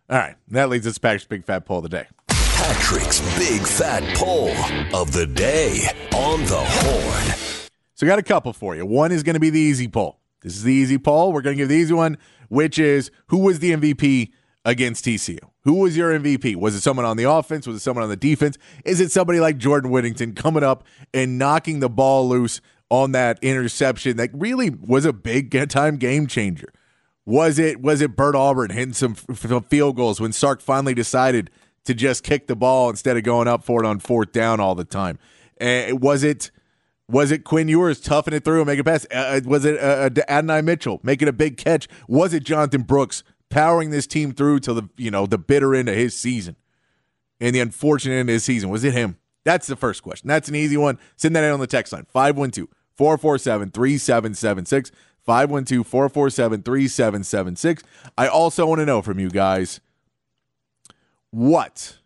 All 0.09 0.17
right, 0.17 0.35
that 0.49 0.69
leads 0.69 0.85
us 0.87 0.97
back 0.97 1.21
to 1.21 1.27
Patrick's 1.27 1.27
Big 1.27 1.43
Fat 1.45 1.65
Poll 1.65 1.77
of 1.77 1.83
the 1.83 1.89
Day. 1.89 2.07
Patrick's 2.27 3.19
Big 3.39 3.61
Fat 3.61 4.03
Poll 4.15 4.49
of 4.93 5.11
the 5.13 5.25
Day 5.25 5.87
on 6.13 6.41
the 6.41 6.59
Horn. 6.59 7.37
So, 7.95 8.05
I 8.05 8.09
got 8.09 8.19
a 8.19 8.23
couple 8.23 8.51
for 8.51 8.75
you. 8.75 8.85
One 8.85 9.11
is 9.11 9.23
going 9.23 9.35
to 9.35 9.39
be 9.39 9.51
the 9.51 9.59
easy 9.59 9.87
poll. 9.87 10.20
This 10.41 10.55
is 10.55 10.63
the 10.63 10.73
easy 10.73 10.97
poll. 10.97 11.31
We're 11.33 11.41
going 11.41 11.55
to 11.55 11.61
give 11.61 11.69
the 11.69 11.75
easy 11.75 11.93
one, 11.93 12.17
which 12.49 12.79
is 12.79 13.11
who 13.27 13.37
was 13.37 13.59
the 13.59 13.71
MVP 13.71 14.31
against 14.65 15.05
TCU? 15.05 15.39
Who 15.63 15.75
was 15.75 15.95
your 15.95 16.17
MVP? 16.17 16.55
Was 16.55 16.75
it 16.75 16.81
someone 16.81 17.05
on 17.05 17.17
the 17.17 17.29
offense? 17.29 17.67
Was 17.67 17.77
it 17.77 17.81
someone 17.81 18.03
on 18.03 18.09
the 18.09 18.15
defense? 18.15 18.57
Is 18.83 18.99
it 18.99 19.11
somebody 19.11 19.39
like 19.39 19.57
Jordan 19.57 19.91
Whittington 19.91 20.33
coming 20.33 20.63
up 20.63 20.83
and 21.13 21.37
knocking 21.37 21.79
the 21.79 21.89
ball 21.89 22.27
loose 22.27 22.61
on 22.89 23.11
that 23.13 23.39
interception 23.41 24.17
that 24.17 24.29
really 24.33 24.69
was 24.69 25.05
a 25.05 25.13
big 25.13 25.51
time 25.69 25.97
game 25.97 26.27
changer? 26.27 26.71
Was 27.25 27.59
it 27.59 27.81
was 27.81 28.01
it 28.01 28.15
Bert 28.15 28.35
Auburn 28.35 28.71
hitting 28.71 28.93
some, 28.93 29.15
some 29.15 29.63
field 29.63 29.95
goals 29.95 30.19
when 30.19 30.31
Sark 30.31 30.59
finally 30.59 30.95
decided 30.95 31.51
to 31.85 31.93
just 31.93 32.23
kick 32.23 32.47
the 32.47 32.55
ball 32.55 32.89
instead 32.89 33.15
of 33.15 33.23
going 33.23 33.47
up 33.47 33.63
for 33.63 33.83
it 33.83 33.87
on 33.87 33.99
fourth 33.99 34.31
down 34.31 34.59
all 34.59 34.73
the 34.73 34.83
time? 34.83 35.19
Uh, 35.59 35.89
was 35.91 36.23
it 36.23 36.49
was 37.11 37.31
it 37.31 37.43
Quinn 37.43 37.67
Ewers 37.67 37.99
toughing 37.99 38.33
it 38.33 38.43
through 38.43 38.61
and 38.61 38.67
making 38.67 38.81
a 38.81 38.83
pass? 38.83 39.05
Uh, 39.11 39.15
uh 39.15 39.41
was 39.45 39.65
it 39.65 39.77
uh, 39.79 40.09
uh, 40.09 40.09
Adonai 40.29 40.61
Mitchell 40.61 40.99
making 41.03 41.27
a 41.27 41.33
big 41.33 41.57
catch? 41.57 41.87
Was 42.07 42.33
it 42.33 42.43
Jonathan 42.43 42.83
Brooks 42.83 43.23
powering 43.49 43.89
this 43.89 44.07
team 44.07 44.31
through 44.33 44.59
to 44.61 44.73
the 44.73 44.89
you 44.97 45.11
know 45.11 45.25
the 45.25 45.37
bitter 45.37 45.75
end 45.75 45.89
of 45.89 45.95
his 45.95 46.17
season 46.17 46.55
and 47.39 47.53
the 47.53 47.59
unfortunate 47.59 48.15
end 48.15 48.29
of 48.29 48.33
his 48.33 48.43
season? 48.43 48.69
Was 48.69 48.83
it 48.83 48.93
him? 48.93 49.17
That's 49.43 49.67
the 49.67 49.75
first 49.75 50.03
question. 50.03 50.27
That's 50.27 50.49
an 50.49 50.55
easy 50.55 50.77
one. 50.77 50.99
Send 51.15 51.35
that 51.35 51.43
in 51.43 51.51
on 51.51 51.59
the 51.59 51.67
text 51.67 51.93
line 51.93 52.05
512 52.11 52.69
447 52.95 53.71
3776. 53.71 54.91
512 55.23 55.85
447 55.85 56.63
3776. 56.63 57.83
I 58.17 58.27
also 58.27 58.65
want 58.65 58.79
to 58.79 58.85
know 58.85 59.01
from 59.01 59.19
you 59.19 59.29
guys 59.29 59.79
what 61.29 61.97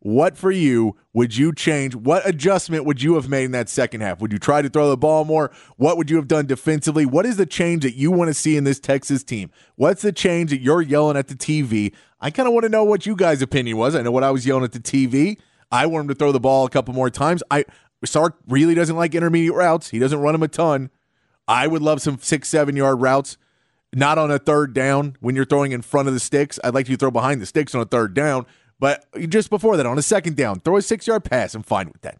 what 0.00 0.36
for 0.36 0.50
you 0.50 0.96
would 1.12 1.36
you 1.36 1.52
change? 1.52 1.94
What 1.94 2.26
adjustment 2.26 2.86
would 2.86 3.02
you 3.02 3.14
have 3.14 3.28
made 3.28 3.44
in 3.44 3.52
that 3.52 3.68
second 3.68 4.00
half? 4.00 4.20
Would 4.20 4.32
you 4.32 4.38
try 4.38 4.62
to 4.62 4.68
throw 4.68 4.88
the 4.88 4.96
ball 4.96 5.26
more? 5.26 5.50
What 5.76 5.98
would 5.98 6.08
you 6.08 6.16
have 6.16 6.26
done 6.26 6.46
defensively? 6.46 7.04
What 7.04 7.26
is 7.26 7.36
the 7.36 7.46
change 7.46 7.82
that 7.82 7.94
you 7.94 8.10
want 8.10 8.28
to 8.28 8.34
see 8.34 8.56
in 8.56 8.64
this 8.64 8.80
Texas 8.80 9.22
team? 9.22 9.50
What's 9.76 10.00
the 10.02 10.12
change 10.12 10.50
that 10.50 10.62
you're 10.62 10.80
yelling 10.80 11.18
at 11.18 11.28
the 11.28 11.34
TV? 11.34 11.92
I 12.18 12.30
kind 12.30 12.48
of 12.48 12.54
want 12.54 12.64
to 12.64 12.70
know 12.70 12.82
what 12.82 13.04
you 13.04 13.14
guys' 13.14 13.42
opinion 13.42 13.76
was. 13.76 13.94
I 13.94 14.00
know 14.00 14.10
what 14.10 14.24
I 14.24 14.30
was 14.30 14.46
yelling 14.46 14.64
at 14.64 14.72
the 14.72 14.80
TV. 14.80 15.38
I 15.70 15.86
want 15.86 16.04
him 16.04 16.08
to 16.08 16.14
throw 16.14 16.32
the 16.32 16.40
ball 16.40 16.64
a 16.64 16.70
couple 16.70 16.94
more 16.94 17.10
times. 17.10 17.42
I 17.50 17.66
Sark 18.04 18.38
really 18.48 18.74
doesn't 18.74 18.96
like 18.96 19.14
intermediate 19.14 19.54
routes. 19.54 19.90
He 19.90 19.98
doesn't 19.98 20.20
run 20.20 20.32
them 20.32 20.42
a 20.42 20.48
ton. 20.48 20.90
I 21.46 21.66
would 21.66 21.82
love 21.82 22.00
some 22.00 22.18
six, 22.18 22.48
seven 22.48 22.74
yard 22.74 23.02
routes, 23.02 23.36
not 23.92 24.16
on 24.16 24.30
a 24.30 24.38
third 24.38 24.72
down 24.72 25.16
when 25.20 25.36
you're 25.36 25.44
throwing 25.44 25.72
in 25.72 25.82
front 25.82 26.08
of 26.08 26.14
the 26.14 26.20
sticks. 26.20 26.58
I'd 26.64 26.72
like 26.72 26.88
you 26.88 26.96
to 26.96 26.98
throw 26.98 27.10
behind 27.10 27.42
the 27.42 27.46
sticks 27.46 27.74
on 27.74 27.82
a 27.82 27.84
third 27.84 28.14
down 28.14 28.46
but 28.80 29.04
just 29.28 29.50
before 29.50 29.76
that, 29.76 29.86
on 29.86 29.98
a 29.98 30.02
second 30.02 30.36
down, 30.36 30.60
throw 30.60 30.78
a 30.78 30.82
six 30.82 31.06
yard 31.06 31.22
pass. 31.24 31.54
I'm 31.54 31.62
fine 31.62 31.88
with 31.88 32.00
that. 32.00 32.18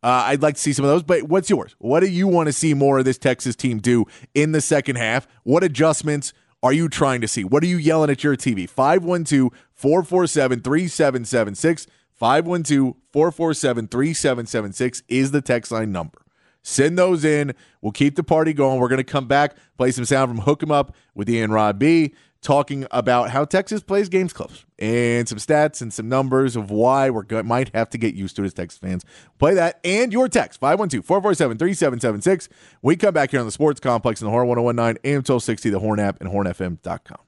Uh, 0.00 0.22
I'd 0.26 0.42
like 0.42 0.54
to 0.54 0.60
see 0.60 0.72
some 0.72 0.84
of 0.84 0.90
those, 0.92 1.02
but 1.02 1.24
what's 1.24 1.50
yours? 1.50 1.74
What 1.78 2.00
do 2.00 2.06
you 2.06 2.28
want 2.28 2.46
to 2.46 2.52
see 2.52 2.72
more 2.72 3.00
of 3.00 3.04
this 3.04 3.18
Texas 3.18 3.56
team 3.56 3.78
do 3.78 4.06
in 4.32 4.52
the 4.52 4.60
second 4.60 4.96
half? 4.96 5.26
What 5.42 5.64
adjustments 5.64 6.32
are 6.62 6.72
you 6.72 6.88
trying 6.88 7.20
to 7.20 7.28
see? 7.28 7.42
What 7.42 7.64
are 7.64 7.66
you 7.66 7.76
yelling 7.76 8.08
at 8.08 8.22
your 8.22 8.36
TV? 8.36 8.68
512 8.68 9.50
447 9.74 10.60
3776. 10.60 11.86
512 12.14 12.94
447 13.12 13.88
3776 13.88 15.02
is 15.08 15.32
the 15.32 15.40
text 15.40 15.72
line 15.72 15.90
number. 15.90 16.22
Send 16.62 16.98
those 16.98 17.24
in. 17.24 17.54
We'll 17.80 17.92
keep 17.92 18.16
the 18.16 18.24
party 18.24 18.52
going. 18.52 18.78
We're 18.78 18.88
going 18.88 18.98
to 18.98 19.04
come 19.04 19.26
back, 19.26 19.56
play 19.76 19.90
some 19.90 20.04
sound 20.04 20.30
from 20.30 20.40
Hook 20.40 20.62
'em 20.62 20.70
Up 20.70 20.94
with 21.14 21.30
Ian 21.30 21.50
Rod 21.50 21.78
B 21.78 22.14
talking 22.42 22.86
about 22.90 23.30
how 23.30 23.44
Texas 23.44 23.82
plays 23.82 24.08
games 24.08 24.32
close 24.32 24.64
and 24.78 25.28
some 25.28 25.38
stats 25.38 25.82
and 25.82 25.92
some 25.92 26.08
numbers 26.08 26.56
of 26.56 26.70
why 26.70 27.10
we 27.10 27.22
are 27.30 27.42
might 27.42 27.74
have 27.74 27.90
to 27.90 27.98
get 27.98 28.14
used 28.14 28.36
to 28.36 28.42
it 28.42 28.46
as 28.46 28.54
Texas 28.54 28.78
fans. 28.78 29.04
Play 29.38 29.54
that 29.54 29.80
and 29.84 30.12
your 30.12 30.28
text 30.28 30.60
512 30.60 31.04
447 31.04 31.58
3776. 31.58 32.48
We 32.82 32.96
come 32.96 33.14
back 33.14 33.30
here 33.30 33.40
on 33.40 33.46
the 33.46 33.52
Sports 33.52 33.80
Complex 33.80 34.20
in 34.20 34.26
the 34.26 34.30
Horn 34.30 34.46
1019 34.46 35.00
AM 35.04 35.16
1260, 35.16 35.70
the 35.70 35.80
Horn 35.80 36.00
app, 36.00 36.20
and 36.20 36.30
hornfm.com. 36.30 37.27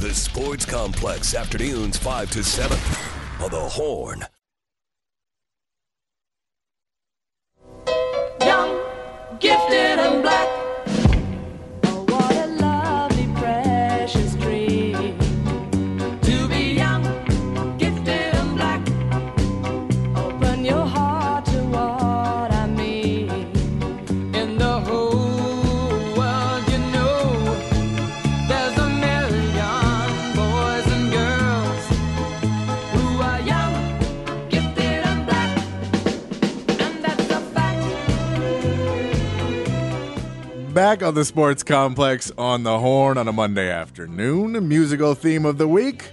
The 0.00 0.14
Sports 0.14 0.64
Complex, 0.64 1.34
afternoons 1.34 1.96
5 1.98 2.30
to 2.30 2.44
7 2.44 2.78
on 3.42 3.50
the 3.50 3.58
Horn. 3.58 4.24
Young, 8.40 8.80
gifted, 9.40 9.98
and 9.98 10.22
black. 10.22 10.57
Back 40.98 41.06
on 41.06 41.14
the 41.14 41.24
Sports 41.24 41.62
Complex 41.62 42.32
on 42.36 42.64
the 42.64 42.80
Horn 42.80 43.18
on 43.18 43.28
a 43.28 43.32
Monday 43.32 43.70
afternoon. 43.70 44.68
Musical 44.68 45.14
theme 45.14 45.44
of 45.44 45.56
the 45.56 45.68
week. 45.68 46.10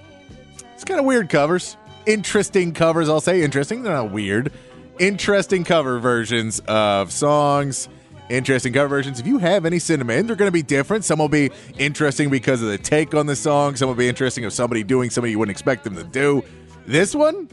It's 0.76 0.84
kind 0.84 1.00
of 1.00 1.08
weird 1.08 1.28
covers. 1.28 1.76
Interesting 2.06 2.72
covers, 2.72 3.10
I'll 3.10 3.20
say. 3.20 3.42
Interesting. 3.42 3.82
They're 3.82 3.94
not 3.94 4.12
weird. 4.12 4.52
Interesting 5.00 5.64
cover 5.64 5.98
versions 5.98 6.60
of 6.68 7.12
songs. 7.12 7.90
Interesting 8.30 8.74
cover 8.74 8.88
versions. 8.88 9.20
If 9.20 9.26
you 9.26 9.40
have 9.40 9.66
any 9.66 9.80
cinnamon, 9.80 10.28
they're 10.28 10.36
going 10.36 10.50
to 10.50 10.54
be 10.54 10.62
different. 10.62 11.04
Some 11.04 11.18
will 11.18 11.30
be 11.30 11.50
interesting 11.80 12.30
because 12.30 12.62
of 12.62 12.68
the 12.68 12.78
take 12.78 13.16
on 13.16 13.26
the 13.26 13.36
song. 13.36 13.76
Some 13.78 13.88
will 13.88 13.96
be 13.96 14.08
interesting 14.08 14.46
of 14.46 14.54
somebody 14.54 14.84
doing 14.84 15.10
something 15.10 15.32
you 15.32 15.40
wouldn't 15.40 15.56
expect 15.56 15.84
them 15.84 15.96
to 15.96 16.04
do. 16.04 16.44
This 16.86 17.16
one, 17.16 17.50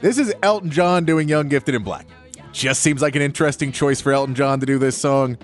this 0.00 0.16
is 0.16 0.32
Elton 0.42 0.70
John 0.70 1.04
doing 1.04 1.28
Young, 1.28 1.48
Gifted, 1.48 1.74
and 1.74 1.84
Black. 1.84 2.06
Just 2.52 2.80
seems 2.80 3.02
like 3.02 3.14
an 3.14 3.20
interesting 3.20 3.72
choice 3.72 4.00
for 4.00 4.12
Elton 4.12 4.34
John 4.34 4.60
to 4.60 4.64
do 4.64 4.78
this 4.78 4.96
song. 4.96 5.36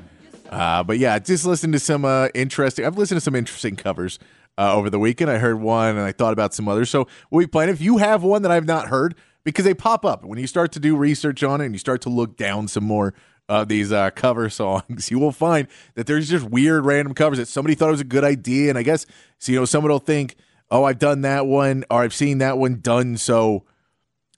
Uh, 0.53 0.83
but 0.85 0.99
yeah, 0.99 1.19
just 1.19 1.47
listen 1.47 1.73
to 1.73 1.79
some 1.79 2.05
uh, 2.05 2.29
interesting. 2.35 2.85
I've 2.85 2.99
listened 2.99 3.17
to 3.17 3.25
some 3.25 3.35
interesting 3.35 3.75
covers 3.75 4.19
uh, 4.59 4.75
over 4.75 4.91
the 4.91 4.99
weekend. 4.99 5.31
I 5.31 5.39
heard 5.39 5.61
one 5.61 5.97
and 5.97 6.01
I 6.01 6.13
thought 6.13 6.35
about 6.35 6.53
some 6.53 6.69
others. 6.69 6.91
So 6.91 7.09
we'll 7.31 7.45
be 7.45 7.51
playing. 7.51 7.71
If 7.71 7.81
you 7.81 7.97
have 7.97 8.23
one 8.23 8.43
that 8.43 8.51
I've 8.51 8.67
not 8.67 8.89
heard, 8.89 9.15
because 9.45 9.65
they 9.65 9.75
pop 9.75 10.05
up 10.05 10.25
when 10.25 10.39
you 10.39 10.47
start 10.47 10.71
to 10.73 10.79
do 10.79 10.95
research 10.95 11.43
on 11.43 11.61
it 11.61 11.67
and 11.67 11.75
you 11.75 11.79
start 11.79 12.03
to 12.03 12.11
look 12.11 12.37
down 12.37 12.69
some 12.69 12.85
more 12.85 13.15
of 13.49 13.69
these 13.69 13.91
uh, 13.93 14.11
cover 14.11 14.49
songs, 14.51 15.11
you 15.11 15.19
will 15.19 15.33
find 15.33 15.69
that 15.95 16.07
there's 16.07 16.29
just 16.29 16.45
weird 16.45 16.85
random 16.85 17.15
covers 17.15 17.39
that 17.39 17.49
somebody 17.49 17.75
thought 17.75 17.91
was 17.91 18.01
a 18.01 18.05
good 18.05 18.25
idea. 18.25 18.69
And 18.69 18.79
I 18.79 18.83
guess, 18.83 19.07
so, 19.39 19.53
you 19.53 19.59
know, 19.59 19.65
someone 19.65 19.91
will 19.91 19.99
think, 19.99 20.37
oh, 20.71 20.85
I've 20.85 20.99
done 20.99 21.23
that 21.23 21.47
one 21.47 21.85
or 21.91 22.03
I've 22.03 22.15
seen 22.15 22.39
that 22.39 22.59
one 22.59 22.81
done. 22.81 23.17
So 23.17 23.65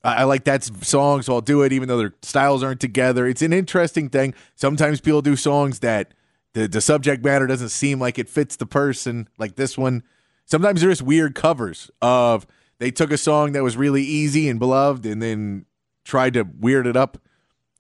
I, 0.05 0.17
I 0.17 0.25
like 0.25 0.45
that 0.45 0.63
song, 0.85 1.23
so 1.23 1.35
I'll 1.35 1.41
do 1.41 1.63
it, 1.63 1.73
even 1.73 1.89
though 1.89 1.99
their 1.99 2.15
styles 2.23 2.63
aren't 2.63 2.81
together. 2.81 3.27
It's 3.27 3.43
an 3.43 3.53
interesting 3.53 4.11
thing. 4.11 4.35
Sometimes 4.55 5.01
people 5.01 5.23
do 5.23 5.35
songs 5.35 5.81
that 5.81 6.15
the, 6.53 6.69
the 6.69 6.81
subject 6.81 7.25
matter 7.25 7.49
doesn't 7.49 7.71
seem 7.71 7.99
like 7.99 8.17
it 8.19 8.29
fits 8.29 8.55
the 8.57 8.67
person, 8.67 9.29
like 9.39 9.57
this 9.57 9.77
one. 9.77 10.05
Sometimes 10.45 10.83
there's 10.83 11.03
weird 11.03 11.35
covers 11.35 11.91
of 12.01 12.47
they 12.79 12.91
took 12.91 13.11
a 13.11 13.19
song 13.19 13.53
that 13.53 13.63
was 13.63 13.77
really 13.77 14.03
easy 14.03 14.49
and 14.49 14.59
beloved 14.59 15.07
and 15.07 15.23
then 15.23 15.67
tried 16.05 16.35
to 16.35 16.43
weird 16.43 16.87
it 16.87 16.97
up. 16.97 17.19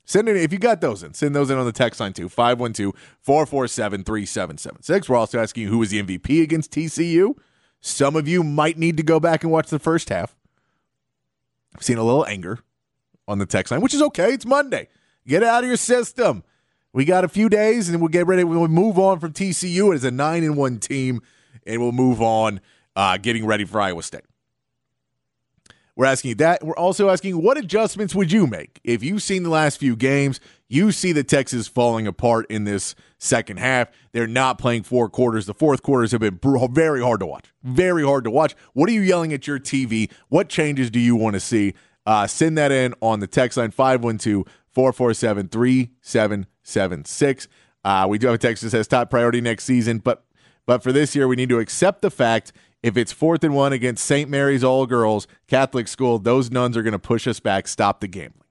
Send 0.07 0.29
it 0.29 0.37
if 0.37 0.53
you 0.53 0.59
got 0.59 0.83
those 0.83 1.03
in. 1.03 1.15
Send 1.15 1.35
those 1.35 1.51
in 1.51 1.59
on 1.59 1.67
the 1.67 1.73
text 1.73 1.99
line 2.01 2.13
too. 2.13 2.29
512-447-3776. 2.29 5.09
We're 5.09 5.17
also 5.17 5.41
asking 5.41 5.69
who 5.69 5.79
was 5.79 5.89
the 5.91 6.03
MVP 6.03 6.43
against 6.43 6.73
TCU. 6.73 7.39
Some 7.81 8.15
of 8.17 8.29
you 8.29 8.43
might 8.43 8.77
need 8.79 8.97
to 8.97 9.03
go 9.03 9.21
back 9.21 9.43
and 9.43 9.53
watch 9.53 9.69
the 9.69 9.79
first 9.79 10.11
half. 10.11 10.37
I've 11.75 11.83
seen 11.83 11.99
a 11.99 12.05
little 12.05 12.27
anger 12.27 12.59
on 13.27 13.39
the 13.39 13.47
text 13.47 13.71
line, 13.71 13.81
which 13.81 13.95
is 13.95 14.03
okay. 14.03 14.33
It's 14.33 14.47
Monday. 14.47 14.89
Get 15.27 15.43
it 15.43 15.49
out 15.49 15.65
of 15.65 15.69
your 15.69 15.77
system. 15.77 16.45
We 16.93 17.05
got 17.05 17.25
a 17.25 17.29
few 17.29 17.49
days, 17.49 17.89
and 17.89 18.01
we'll 18.01 18.09
get 18.09 18.27
ready. 18.27 18.45
We'll 18.45 18.69
move 18.69 18.99
on 18.99 19.19
from 19.19 19.33
TCU 19.33 19.95
as 19.95 20.05
a 20.05 20.11
nine 20.11 20.45
and 20.45 20.57
one 20.57 20.79
team, 20.79 21.23
and 21.67 21.81
we'll 21.81 21.93
move 21.93 22.23
on, 22.23 22.61
uh, 22.95 23.17
getting 23.17 23.47
ready 23.47 23.65
for 23.65 23.81
Iowa 23.81 24.03
State. 24.03 24.23
We're 25.97 26.07
asking 26.07 26.31
you 26.31 26.35
that. 26.37 26.65
We're 26.65 26.77
also 26.77 27.09
asking 27.09 27.41
what 27.43 27.57
adjustments 27.57 28.15
would 28.15 28.33
you 28.33 28.47
make 28.47 28.81
if 28.85 29.03
you've 29.03 29.23
seen 29.23 29.43
the 29.45 29.51
last 29.51 29.79
few 29.79 29.97
games? 29.97 30.41
You 30.75 30.91
see 30.91 31.13
the 31.13 31.23
Texas 31.23 31.69
falling 31.69 32.09
apart 32.09 32.47
in 32.51 32.65
this 32.65 32.97
second 33.17 33.59
half. 33.59 33.93
They're 34.11 34.27
not 34.27 34.59
playing 34.59 34.83
four 34.83 35.09
quarters. 35.09 35.47
The 35.47 35.55
fourth 35.55 35.85
quarters 35.85 36.11
have 36.11 36.21
been 36.21 36.41
very 36.73 37.01
hard 37.01 37.21
to 37.21 37.27
watch. 37.27 37.45
Very 37.63 38.05
hard 38.05 38.25
to 38.25 38.31
watch. 38.33 38.57
What 38.73 38.89
are 38.89 38.93
you 38.93 39.01
yelling 39.01 39.33
at 39.33 39.47
your 39.47 39.61
TV? 39.61 40.11
What 40.31 40.49
changes 40.49 40.91
do 40.91 40.99
you 40.99 41.15
want 41.15 41.35
to 41.35 41.41
see? 41.41 41.75
Uh, 42.05 42.27
send 42.27 42.59
that 42.59 42.73
in 42.73 42.93
on 43.01 43.21
the 43.21 43.29
text 43.29 43.57
line 43.57 43.71
512 43.71 44.47
447 44.73 45.47
3776. 45.47 47.49
Uh, 47.85 48.07
We 48.11 48.19
do 48.19 48.27
have 48.27 48.35
a 48.35 48.39
text 48.39 48.65
that 48.65 48.71
says 48.71 48.89
top 48.89 49.11
priority 49.11 49.41
next 49.41 49.67
season, 49.67 49.99
but 49.99 50.25
but 50.67 50.83
for 50.83 50.91
this 50.91 51.15
year, 51.15 51.29
we 51.29 51.37
need 51.37 51.51
to 51.51 51.61
accept 51.61 52.03
the 52.03 52.11
fact 52.11 52.51
if 52.83 52.97
it's 52.97 53.13
fourth 53.13 53.45
and 53.45 53.55
one 53.55 53.73
against 53.73 54.05
St. 54.05 54.29
Mary's 54.29 54.65
All 54.65 54.87
Girls 54.87 55.29
Catholic 55.47 55.87
School, 55.87 56.19
those 56.19 56.51
nuns 56.51 56.77
are 56.77 56.83
going 56.83 56.93
to 56.93 56.99
push 56.99 57.29
us 57.29 57.39
back. 57.39 57.69
Stop 57.69 58.01
the 58.01 58.09
gambling. 58.09 58.44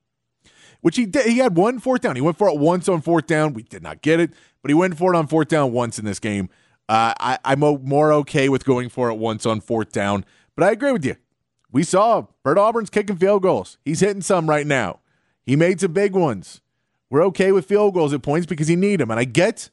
Which 0.84 0.98
he 0.98 1.06
did. 1.06 1.28
He 1.28 1.38
had 1.38 1.56
one 1.56 1.80
fourth 1.80 2.02
down. 2.02 2.18
He 2.18 2.22
went 2.22 2.38
for 2.38 2.50
it 2.50 2.58
once 2.58 2.90
on 2.90 3.00
fourth 3.00 3.26
down. 3.26 3.54
We 3.54 3.64
did 3.64 3.82
not 3.82 4.02
get 4.02 4.20
it, 4.20 4.32
but 4.62 4.70
he 4.70 4.76
went 4.76 4.98
for 4.98 5.14
it 5.14 5.18
on 5.18 5.28
fourth 5.28 5.48
down 5.48 5.72
once 5.72 5.98
in 5.98 6.04
this 6.04 6.20
game. 6.20 6.50
Uh, 6.90 7.14
I, 7.22 7.40
I'm 7.46 7.60
more 7.60 8.12
okay 8.12 8.50
with 8.50 8.66
going 8.66 8.90
for 8.90 9.10
it 9.10 9.14
once 9.14 9.46
on 9.46 9.62
fourth 9.62 9.94
down, 9.94 10.26
but 10.58 10.66
I 10.66 10.72
agree 10.72 10.92
with 10.92 11.06
you. 11.06 11.16
We 11.72 11.84
saw 11.84 12.28
Bert 12.44 12.58
Auburn's 12.58 12.90
kicking 12.90 13.16
field 13.16 13.44
goals. 13.44 13.78
He's 13.86 14.02
hitting 14.02 14.22
some 14.22 14.50
right 14.50 14.68
now. 14.68 15.00
He 15.46 15.56
made 15.56 15.80
some 15.80 15.94
big 15.94 16.14
ones. 16.14 16.60
We're 17.10 17.24
okay 17.28 17.54
with 17.54 17.66
field 17.66 17.94
goals 17.94 18.14
at 18.14 18.22
points 18.22 18.46
because 18.46 18.70
you 18.70 18.76
need 18.76 19.00
them. 19.00 19.10
And 19.10 19.22
I 19.22 19.24
get 19.24 19.70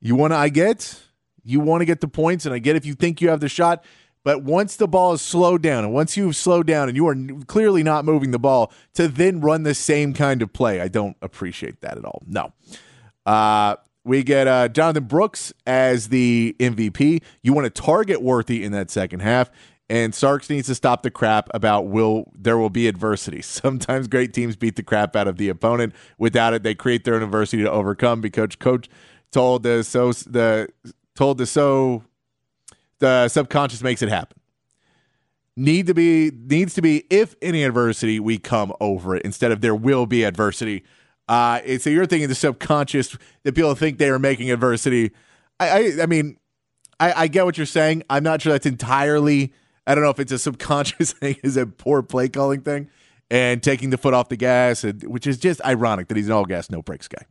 you 0.00 0.16
want 0.16 0.32
to, 0.32 0.36
I 0.38 0.48
get 0.48 1.04
you 1.44 1.60
want 1.60 1.82
to 1.82 1.84
get 1.84 2.00
the 2.00 2.08
points, 2.08 2.46
and 2.46 2.52
I 2.52 2.58
get 2.58 2.74
if 2.74 2.84
you 2.84 2.94
think 2.94 3.20
you 3.20 3.28
have 3.28 3.38
the 3.38 3.48
shot. 3.48 3.84
But 4.24 4.42
once 4.42 4.76
the 4.76 4.86
ball 4.86 5.12
is 5.14 5.22
slowed 5.22 5.62
down, 5.62 5.84
and 5.84 5.92
once 5.92 6.16
you've 6.16 6.36
slowed 6.36 6.66
down 6.66 6.88
and 6.88 6.96
you 6.96 7.06
are 7.08 7.16
clearly 7.46 7.82
not 7.82 8.04
moving 8.04 8.30
the 8.30 8.38
ball, 8.38 8.72
to 8.94 9.08
then 9.08 9.40
run 9.40 9.64
the 9.64 9.74
same 9.74 10.14
kind 10.14 10.42
of 10.42 10.52
play, 10.52 10.80
I 10.80 10.88
don't 10.88 11.16
appreciate 11.22 11.80
that 11.80 11.98
at 11.98 12.04
all. 12.04 12.22
No. 12.26 12.52
Uh, 13.26 13.76
we 14.04 14.22
get 14.22 14.48
uh, 14.48 14.68
Jonathan 14.68 15.04
Brooks 15.04 15.52
as 15.66 16.08
the 16.08 16.56
MVP. 16.58 17.22
You 17.42 17.52
want 17.52 17.72
to 17.72 17.82
target 17.82 18.22
Worthy 18.22 18.64
in 18.64 18.72
that 18.72 18.90
second 18.90 19.20
half. 19.20 19.50
And 19.88 20.14
Starks 20.14 20.48
needs 20.48 20.68
to 20.68 20.74
stop 20.74 21.02
the 21.02 21.10
crap 21.10 21.50
about 21.52 21.86
will 21.86 22.32
there 22.34 22.56
will 22.56 22.70
be 22.70 22.88
adversity. 22.88 23.42
Sometimes 23.42 24.08
great 24.08 24.32
teams 24.32 24.56
beat 24.56 24.76
the 24.76 24.82
crap 24.82 25.14
out 25.14 25.28
of 25.28 25.36
the 25.36 25.48
opponent. 25.48 25.94
Without 26.18 26.54
it, 26.54 26.62
they 26.62 26.74
create 26.74 27.04
their 27.04 27.20
adversity 27.20 27.62
to 27.62 27.70
overcome. 27.70 28.20
Because 28.20 28.56
coach 28.56 28.88
told 29.32 29.64
the 29.64 29.84
so 29.84 30.12
the 30.12 30.68
told 31.14 31.38
the 31.38 31.46
so 31.46 32.04
the 33.02 33.28
subconscious 33.28 33.82
makes 33.82 34.00
it 34.00 34.08
happen. 34.08 34.38
Need 35.56 35.88
to 35.88 35.94
be 35.94 36.30
needs 36.30 36.72
to 36.74 36.82
be 36.82 37.04
if 37.10 37.34
any 37.42 37.64
adversity 37.64 38.20
we 38.20 38.38
come 38.38 38.72
over 38.80 39.16
it 39.16 39.22
instead 39.22 39.50
of 39.50 39.60
there 39.60 39.74
will 39.74 40.06
be 40.06 40.22
adversity. 40.22 40.84
Uh, 41.28 41.60
so 41.78 41.90
you're 41.90 42.06
thinking 42.06 42.28
the 42.28 42.34
subconscious 42.34 43.18
that 43.42 43.54
people 43.54 43.74
think 43.74 43.98
they 43.98 44.08
are 44.08 44.20
making 44.20 44.52
adversity. 44.52 45.10
I 45.58 45.68
I, 45.68 46.02
I 46.02 46.06
mean 46.06 46.38
I, 47.00 47.22
I 47.24 47.26
get 47.26 47.44
what 47.44 47.58
you're 47.58 47.66
saying. 47.66 48.04
I'm 48.08 48.22
not 48.22 48.40
sure 48.40 48.52
that's 48.52 48.66
entirely. 48.66 49.52
I 49.84 49.96
don't 49.96 50.04
know 50.04 50.10
if 50.10 50.20
it's 50.20 50.32
a 50.32 50.38
subconscious 50.38 51.12
thing, 51.20 51.36
is 51.42 51.56
a 51.56 51.66
poor 51.66 52.02
play 52.02 52.28
calling 52.28 52.60
thing, 52.60 52.88
and 53.32 53.60
taking 53.60 53.90
the 53.90 53.98
foot 53.98 54.14
off 54.14 54.28
the 54.28 54.36
gas, 54.36 54.84
and, 54.84 55.02
which 55.02 55.26
is 55.26 55.38
just 55.38 55.60
ironic 55.64 56.06
that 56.06 56.16
he's 56.16 56.28
an 56.28 56.32
all 56.32 56.44
gas, 56.44 56.70
no 56.70 56.82
brakes 56.82 57.08
guy. 57.08 57.26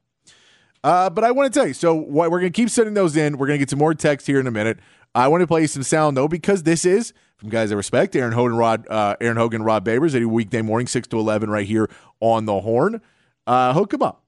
Uh, 0.83 1.09
but 1.09 1.23
I 1.23 1.31
want 1.31 1.51
to 1.53 1.57
tell 1.57 1.67
you, 1.67 1.73
so 1.73 1.93
what, 1.93 2.31
we're 2.31 2.39
going 2.39 2.51
to 2.51 2.55
keep 2.55 2.69
sending 2.69 2.95
those 2.95 3.15
in. 3.15 3.37
We're 3.37 3.47
going 3.47 3.57
to 3.57 3.61
get 3.61 3.69
some 3.69 3.79
more 3.79 3.93
text 3.93 4.27
here 4.27 4.39
in 4.39 4.47
a 4.47 4.51
minute. 4.51 4.79
I 5.13 5.27
want 5.27 5.41
to 5.41 5.47
play 5.47 5.67
some 5.67 5.83
sound 5.83 6.15
though, 6.17 6.27
because 6.27 6.63
this 6.63 6.85
is 6.85 7.13
from 7.37 7.49
guys 7.49 7.71
I 7.71 7.75
respect, 7.75 8.15
Aaron 8.15 8.33
Hogan, 8.33 8.55
Rod, 8.55 8.87
uh, 8.89 9.15
Aaron 9.19 9.37
Hogan, 9.37 9.63
Rod 9.63 9.83
Babers, 9.83 10.09
every 10.09 10.25
weekday 10.25 10.61
morning, 10.61 10.87
six 10.87 11.07
to 11.09 11.19
eleven, 11.19 11.49
right 11.49 11.67
here 11.67 11.89
on 12.19 12.45
the 12.45 12.61
Horn. 12.61 13.01
Uh, 13.47 13.73
hook 13.73 13.89
them 13.91 14.03
up, 14.03 14.23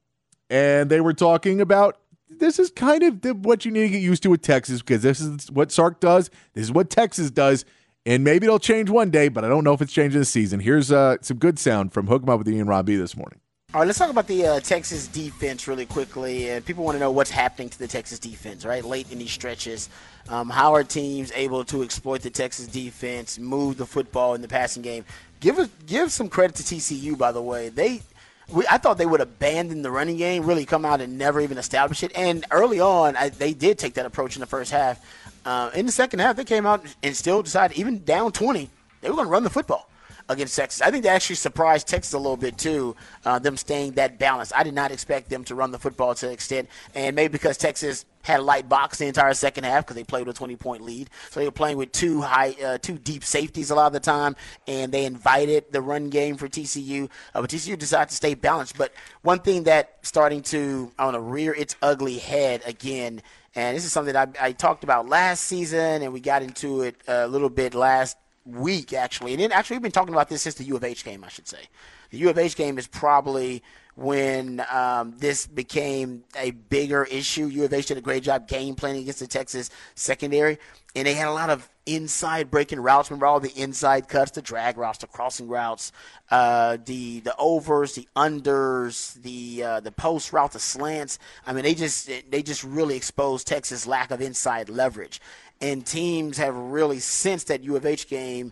and 0.50 0.90
they 0.90 1.00
were 1.00 1.14
talking 1.14 1.62
about 1.62 2.00
this 2.30 2.60
is 2.60 2.72
kind 2.72 3.04
of 3.04 3.46
what 3.46 3.66
you 3.66 3.72
need 3.72 3.84
to 3.84 3.90
get 3.90 4.02
used 4.02 4.24
to 4.24 4.30
with 4.30 4.42
Texas 4.42 4.82
because 4.82 5.04
this 5.04 5.22
is 5.22 5.52
what 5.52 5.72
Sark 5.72 6.00
does. 6.00 6.30
This 6.54 6.64
is 6.64 6.72
what 6.72 6.90
Texas 6.90 7.30
does. 7.32 7.66
And 8.06 8.26
maybe 8.26 8.48
it'll 8.48 8.60
change 8.60 8.90
one 8.90 9.12
day, 9.12 9.30
but 9.30 9.46
I 9.46 9.48
don't 9.48 9.64
know 9.64 9.72
if 9.72 9.82
it's 9.82 9.94
changing 9.94 10.20
this 10.20 10.30
season. 10.30 10.60
Here's 10.60 10.92
uh, 10.92 11.18
some 11.22 11.38
good 11.38 11.58
sound 11.58 11.94
from 11.94 12.08
Hook 12.08 12.24
'em 12.24 12.30
Up 12.30 12.40
with 12.40 12.50
Ian 12.50 12.68
Robbie 12.68 12.98
this 12.98 13.16
morning. 13.16 13.40
All 13.74 13.80
right, 13.80 13.88
let's 13.88 13.98
talk 13.98 14.12
about 14.12 14.28
the 14.28 14.46
uh, 14.46 14.60
Texas 14.60 15.08
defense 15.08 15.68
really 15.68 15.88
quickly. 15.88 16.52
Uh, 16.52 16.62
people 16.62 16.84
want 16.84 16.94
to 16.94 17.00
know 17.00 17.10
what's 17.10 17.32
happening 17.32 17.70
to 17.70 17.80
the 17.80 17.88
Texas 17.88 18.20
defense, 18.20 18.66
right? 18.66 18.86
Late 18.86 19.12
in 19.12 19.18
these 19.18 19.32
stretches, 19.32 19.90
um, 20.30 20.52
how 20.52 20.76
are 20.76 20.84
teams 20.84 21.32
able 21.34 21.66
to 21.66 21.82
exploit 21.82 22.22
the 22.22 22.30
Texas 22.30 22.68
defense, 22.68 23.40
move 23.40 23.78
the 23.78 23.88
football 23.88 24.36
in 24.36 24.44
the 24.44 24.48
passing 24.48 24.84
game? 24.84 25.06
Give 25.40 25.58
us, 25.58 25.70
give 25.88 26.12
some 26.12 26.30
credit 26.30 26.56
to 26.58 26.64
TCU, 26.64 27.18
by 27.18 27.32
the 27.32 27.42
way. 27.42 27.70
They, 27.70 28.04
we, 28.48 28.64
I 28.70 28.78
thought 28.78 29.00
they 29.00 29.08
would 29.08 29.22
abandon 29.22 29.82
the 29.82 29.90
running 29.90 30.18
game, 30.18 30.46
really 30.46 30.66
come 30.68 30.86
out 30.86 31.02
and 31.02 31.18
never 31.18 31.42
even 31.42 31.58
establish 31.58 32.04
it. 32.04 32.12
And 32.16 32.46
early 32.52 32.80
on, 32.80 33.16
I, 33.16 33.30
they 33.30 33.56
did 33.56 33.80
take 33.80 33.96
that 33.96 34.06
approach 34.06 34.36
in 34.36 34.42
the 34.42 34.46
first 34.46 34.70
half. 34.70 35.04
Uh, 35.46 35.72
in 35.74 35.88
the 35.88 35.92
second 35.92 36.20
half, 36.20 36.36
they 36.36 36.46
came 36.46 36.68
out 36.68 36.86
and 37.02 37.18
still 37.18 37.42
decided, 37.42 37.76
even 37.76 38.04
down 38.04 38.34
20, 38.34 38.70
they 39.02 39.10
were 39.10 39.16
going 39.16 39.26
to 39.26 39.32
run 39.32 39.44
the 39.44 39.50
football 39.50 39.90
against 40.30 40.56
Texas. 40.56 40.82
I 40.82 40.92
think 40.92 41.04
they 41.04 41.10
actually 41.10 41.36
surprised 41.36 41.88
Texas 41.88 42.14
a 42.14 42.18
little 42.18 42.38
bit 42.38 42.58
too, 42.58 42.96
uh, 43.26 43.40
them 43.40 43.58
staying 43.58 43.94
that 43.94 44.20
balanced. 44.20 44.54
I 44.56 44.64
did 44.64 44.74
not 44.74 44.92
expect 44.92 45.30
them 45.30 45.44
to 45.46 45.56
run 45.56 45.72
the 45.72 45.80
football 45.80 46.16
to 46.16 46.28
the 46.28 46.32
extent, 46.32 46.70
and 46.96 47.16
maybe 47.16 47.32
because 47.32 47.58
Texas 47.58 48.06
had 48.24 48.40
a 48.40 48.44
light 48.44 48.70
box 48.70 48.98
the 48.98 49.06
entire 49.06 49.34
second 49.34 49.66
half 49.66 49.86
because 49.86 49.96
they 49.96 50.04
played 50.04 50.26
with 50.26 50.36
a 50.36 50.38
20 50.38 50.56
point 50.56 50.82
lead, 50.82 51.10
so 51.30 51.40
they 51.40 51.46
were 51.46 51.52
playing 51.52 51.78
with 51.78 51.92
two 51.92 52.22
high, 52.22 52.56
uh, 52.64 52.78
two 52.78 52.98
deep 52.98 53.24
safeties 53.24 53.70
a 53.70 53.76
lot 53.76 53.88
of 53.88 53.94
the 53.94 54.00
time, 54.00 54.36
and 54.68 54.92
they 54.92 55.06
invited 55.06 55.66
the 55.72 55.82
run 55.82 56.10
game 56.10 56.38
for 56.38 56.48
TCU. 56.48 57.10
Uh, 57.34 57.42
but 57.42 57.50
TCU 57.50 57.78
decided 57.78 58.10
to 58.10 58.16
stay 58.16 58.34
balanced. 58.34 58.78
But 58.78 58.94
one 59.22 59.40
thing 59.40 59.64
that 59.64 59.98
starting 60.02 60.42
to 60.44 60.92
I 60.98 61.06
want 61.06 61.16
to 61.16 61.22
rear 61.22 61.54
its 61.54 61.76
ugly 61.82 62.18
head 62.18 62.62
again. 62.66 63.22
And 63.56 63.78
this 63.78 63.86
is 63.86 63.92
something 63.94 64.16
I, 64.16 64.28
I 64.42 64.52
talked 64.52 64.84
about 64.84 65.08
last 65.08 65.44
season, 65.44 66.02
and 66.02 66.12
we 66.12 66.20
got 66.20 66.42
into 66.42 66.82
it 66.82 66.96
a 67.08 67.28
little 67.28 67.50
bit 67.50 67.76
last 67.76 68.18
week 68.46 68.94
actually, 68.94 69.34
and 69.34 69.42
then 69.42 69.52
actually 69.52 69.78
we've 69.78 69.84
been 69.84 69.92
talking 69.92 70.14
about 70.14 70.30
this 70.30 70.42
since 70.42 70.56
the 70.56 70.66
U 70.66 70.76
of 70.76 70.84
H 70.84 71.04
game, 71.04 71.24
I 71.24 71.30
should 71.30 71.48
say. 71.48 71.70
The 72.10 72.18
U 72.20 72.30
of 72.30 72.38
H 72.38 72.56
game 72.56 72.78
is 72.78 72.88
probably 72.88 73.64
when 73.96 74.64
um, 74.72 75.16
this 75.18 75.46
became 75.46 76.24
a 76.36 76.52
bigger 76.52 77.04
issue. 77.06 77.46
U 77.46 77.64
of 77.64 77.74
H 77.74 77.88
did 77.88 77.98
a 77.98 78.02
great 78.02 78.24
job 78.24 78.48
game 78.48 78.76
planning 78.76 79.04
against 79.04 79.20
the 79.20 79.28
Texas 79.28 79.70
secondary, 79.96 80.58
and 80.96 81.08
they 81.08 81.14
had 81.14 81.28
a 81.28 81.34
lot 81.34 81.50
of 81.50 81.70
inside 81.86 82.50
breaking 82.50 82.80
routes. 82.80 83.12
Remember 83.12 83.26
all 83.26 83.40
the 83.40 83.54
inside 83.56 84.08
cuts, 84.08 84.32
the 84.32 84.42
drag 84.42 84.78
routes, 84.78 85.00
the 85.00 85.08
crossing 85.08 85.48
routes, 85.48 85.92
uh, 86.32 86.78
the 86.86 87.20
the 87.20 87.36
overs, 87.38 87.94
the 87.94 88.08
unders, 88.16 89.14
the 89.22 89.64
uh, 89.64 89.80
the 89.80 89.92
post 89.92 90.34
route, 90.34 90.54
the 90.54 90.60
slants. 90.60 91.20
I 91.46 91.54
mean, 91.54 91.64
they 91.64 91.76
just 91.76 92.10
they 92.30 92.42
just 92.42 92.64
really 92.64 92.96
exposed 92.96 93.48
Texas' 93.48 93.86
lack 93.86 94.12
of 94.12 94.22
inside 94.22 94.70
leverage 94.70 95.22
and 95.62 95.86
teams 95.86 96.38
have 96.38 96.56
really 96.56 97.00
since 97.00 97.46
that 97.46 97.64
U 97.64 97.76
of 97.76 97.86
H 97.86 98.08
game, 98.08 98.52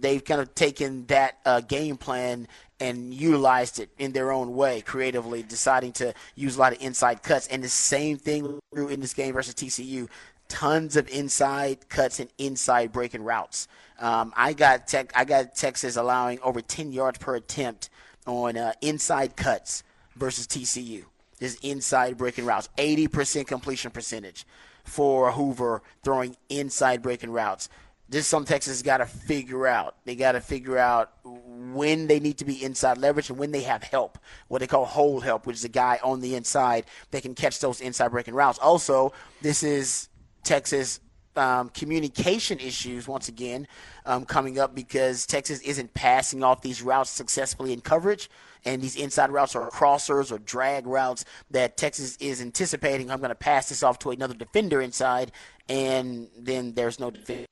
they've 0.00 0.24
kind 0.24 0.40
of 0.40 0.54
taken 0.54 1.06
that 1.06 1.38
uh, 1.44 1.60
game 1.60 1.96
plan 1.96 2.48
and 2.80 3.14
utilized 3.14 3.78
it 3.78 3.90
in 3.98 4.12
their 4.12 4.32
own 4.32 4.54
way, 4.54 4.80
creatively, 4.80 5.42
deciding 5.42 5.92
to 5.92 6.12
use 6.34 6.56
a 6.56 6.60
lot 6.60 6.72
of 6.72 6.82
inside 6.82 7.22
cuts. 7.22 7.46
And 7.46 7.62
the 7.62 7.68
same 7.68 8.18
thing 8.18 8.58
in 8.74 9.00
this 9.00 9.14
game 9.14 9.34
versus 9.34 9.54
TCU. 9.54 10.08
Tons 10.48 10.96
of 10.96 11.08
inside 11.08 11.88
cuts 11.88 12.18
and 12.18 12.28
inside 12.38 12.92
breaking 12.92 13.22
routes. 13.22 13.68
Um, 14.00 14.32
I 14.36 14.52
got 14.52 14.88
tech, 14.88 15.12
I 15.14 15.24
got 15.24 15.54
Texas 15.54 15.96
allowing 15.96 16.40
over 16.40 16.60
10 16.60 16.92
yards 16.92 17.18
per 17.18 17.36
attempt 17.36 17.88
on 18.26 18.56
uh, 18.56 18.72
inside 18.80 19.36
cuts 19.36 19.84
versus 20.16 20.46
TCU. 20.46 21.04
This 21.38 21.54
inside 21.62 22.18
breaking 22.18 22.46
routes, 22.46 22.68
80% 22.76 23.46
completion 23.46 23.92
percentage 23.92 24.44
for 24.84 25.32
Hoover 25.32 25.82
throwing 26.02 26.36
inside 26.48 27.02
breaking 27.02 27.30
routes. 27.30 27.68
This 28.08 28.24
is 28.24 28.26
something 28.26 28.52
Texas 28.52 28.82
got 28.82 28.98
to 28.98 29.06
figure 29.06 29.66
out. 29.66 29.96
They 30.04 30.16
got 30.16 30.32
to 30.32 30.40
figure 30.40 30.76
out 30.76 31.12
when 31.24 32.08
they 32.08 32.20
need 32.20 32.38
to 32.38 32.44
be 32.44 32.62
inside 32.62 32.98
leverage 32.98 33.30
and 33.30 33.38
when 33.38 33.52
they 33.52 33.62
have 33.62 33.82
help, 33.82 34.18
what 34.48 34.58
they 34.58 34.66
call 34.66 34.84
hold 34.84 35.24
help, 35.24 35.46
which 35.46 35.56
is 35.56 35.64
a 35.64 35.70
guy 35.70 35.98
on 36.02 36.20
the 36.20 36.34
inside 36.34 36.84
that 37.10 37.22
can 37.22 37.34
catch 37.34 37.58
those 37.60 37.80
inside 37.80 38.08
breaking 38.08 38.34
routes. 38.34 38.58
Also, 38.58 39.12
this 39.40 39.62
is 39.62 40.10
Texas 40.44 41.00
um, 41.36 41.68
communication 41.70 42.58
issues 42.58 43.08
once 43.08 43.28
again 43.28 43.66
um, 44.06 44.24
coming 44.24 44.58
up 44.58 44.74
because 44.74 45.26
Texas 45.26 45.60
isn't 45.60 45.94
passing 45.94 46.42
off 46.42 46.62
these 46.62 46.82
routes 46.82 47.10
successfully 47.10 47.72
in 47.72 47.80
coverage. 47.80 48.30
And 48.64 48.80
these 48.80 48.96
inside 48.96 49.30
routes 49.30 49.56
are 49.56 49.68
crossers 49.70 50.30
or 50.30 50.38
drag 50.38 50.86
routes 50.86 51.24
that 51.50 51.76
Texas 51.76 52.16
is 52.18 52.40
anticipating. 52.40 53.10
I'm 53.10 53.18
going 53.18 53.30
to 53.30 53.34
pass 53.34 53.68
this 53.68 53.82
off 53.82 53.98
to 54.00 54.10
another 54.10 54.34
defender 54.34 54.80
inside, 54.80 55.32
and 55.68 56.28
then 56.38 56.72
there's 56.74 57.00
no 57.00 57.10
defender. 57.10 57.46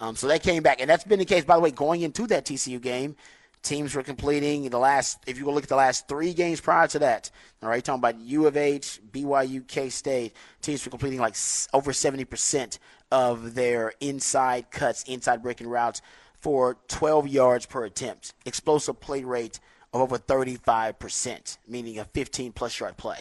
Um, 0.00 0.16
so 0.16 0.26
that 0.28 0.42
came 0.42 0.62
back, 0.62 0.80
and 0.80 0.90
that's 0.90 1.04
been 1.04 1.18
the 1.18 1.24
case. 1.24 1.44
By 1.44 1.54
the 1.54 1.60
way, 1.60 1.70
going 1.70 2.00
into 2.00 2.26
that 2.28 2.44
TCU 2.44 2.80
game, 2.80 3.14
teams 3.62 3.94
were 3.94 4.02
completing 4.02 4.68
the 4.68 4.78
last. 4.78 5.18
If 5.26 5.38
you 5.38 5.50
look 5.50 5.64
at 5.64 5.68
the 5.68 5.76
last 5.76 6.08
three 6.08 6.32
games 6.32 6.60
prior 6.60 6.88
to 6.88 6.98
that, 7.00 7.30
all 7.62 7.68
right, 7.68 7.84
talking 7.84 8.00
about 8.00 8.18
U 8.20 8.46
of 8.46 8.56
H, 8.56 9.00
BYU, 9.10 9.66
K 9.66 9.88
State, 9.90 10.34
teams 10.62 10.84
were 10.84 10.90
completing 10.90 11.20
like 11.20 11.36
over 11.72 11.92
seventy 11.92 12.24
percent 12.24 12.78
of 13.10 13.54
their 13.54 13.92
inside 14.00 14.70
cuts, 14.70 15.02
inside 15.04 15.42
breaking 15.42 15.68
routes 15.68 16.00
for 16.40 16.78
12 16.88 17.28
yards 17.28 17.66
per 17.66 17.84
attempt. 17.84 18.34
Explosive 18.46 19.00
play 19.00 19.24
rate 19.24 19.60
of 19.92 20.00
over 20.00 20.16
35%, 20.16 21.58
meaning 21.68 21.98
a 21.98 22.04
15 22.04 22.52
plus 22.52 22.78
yard 22.78 22.96
play. 22.96 23.18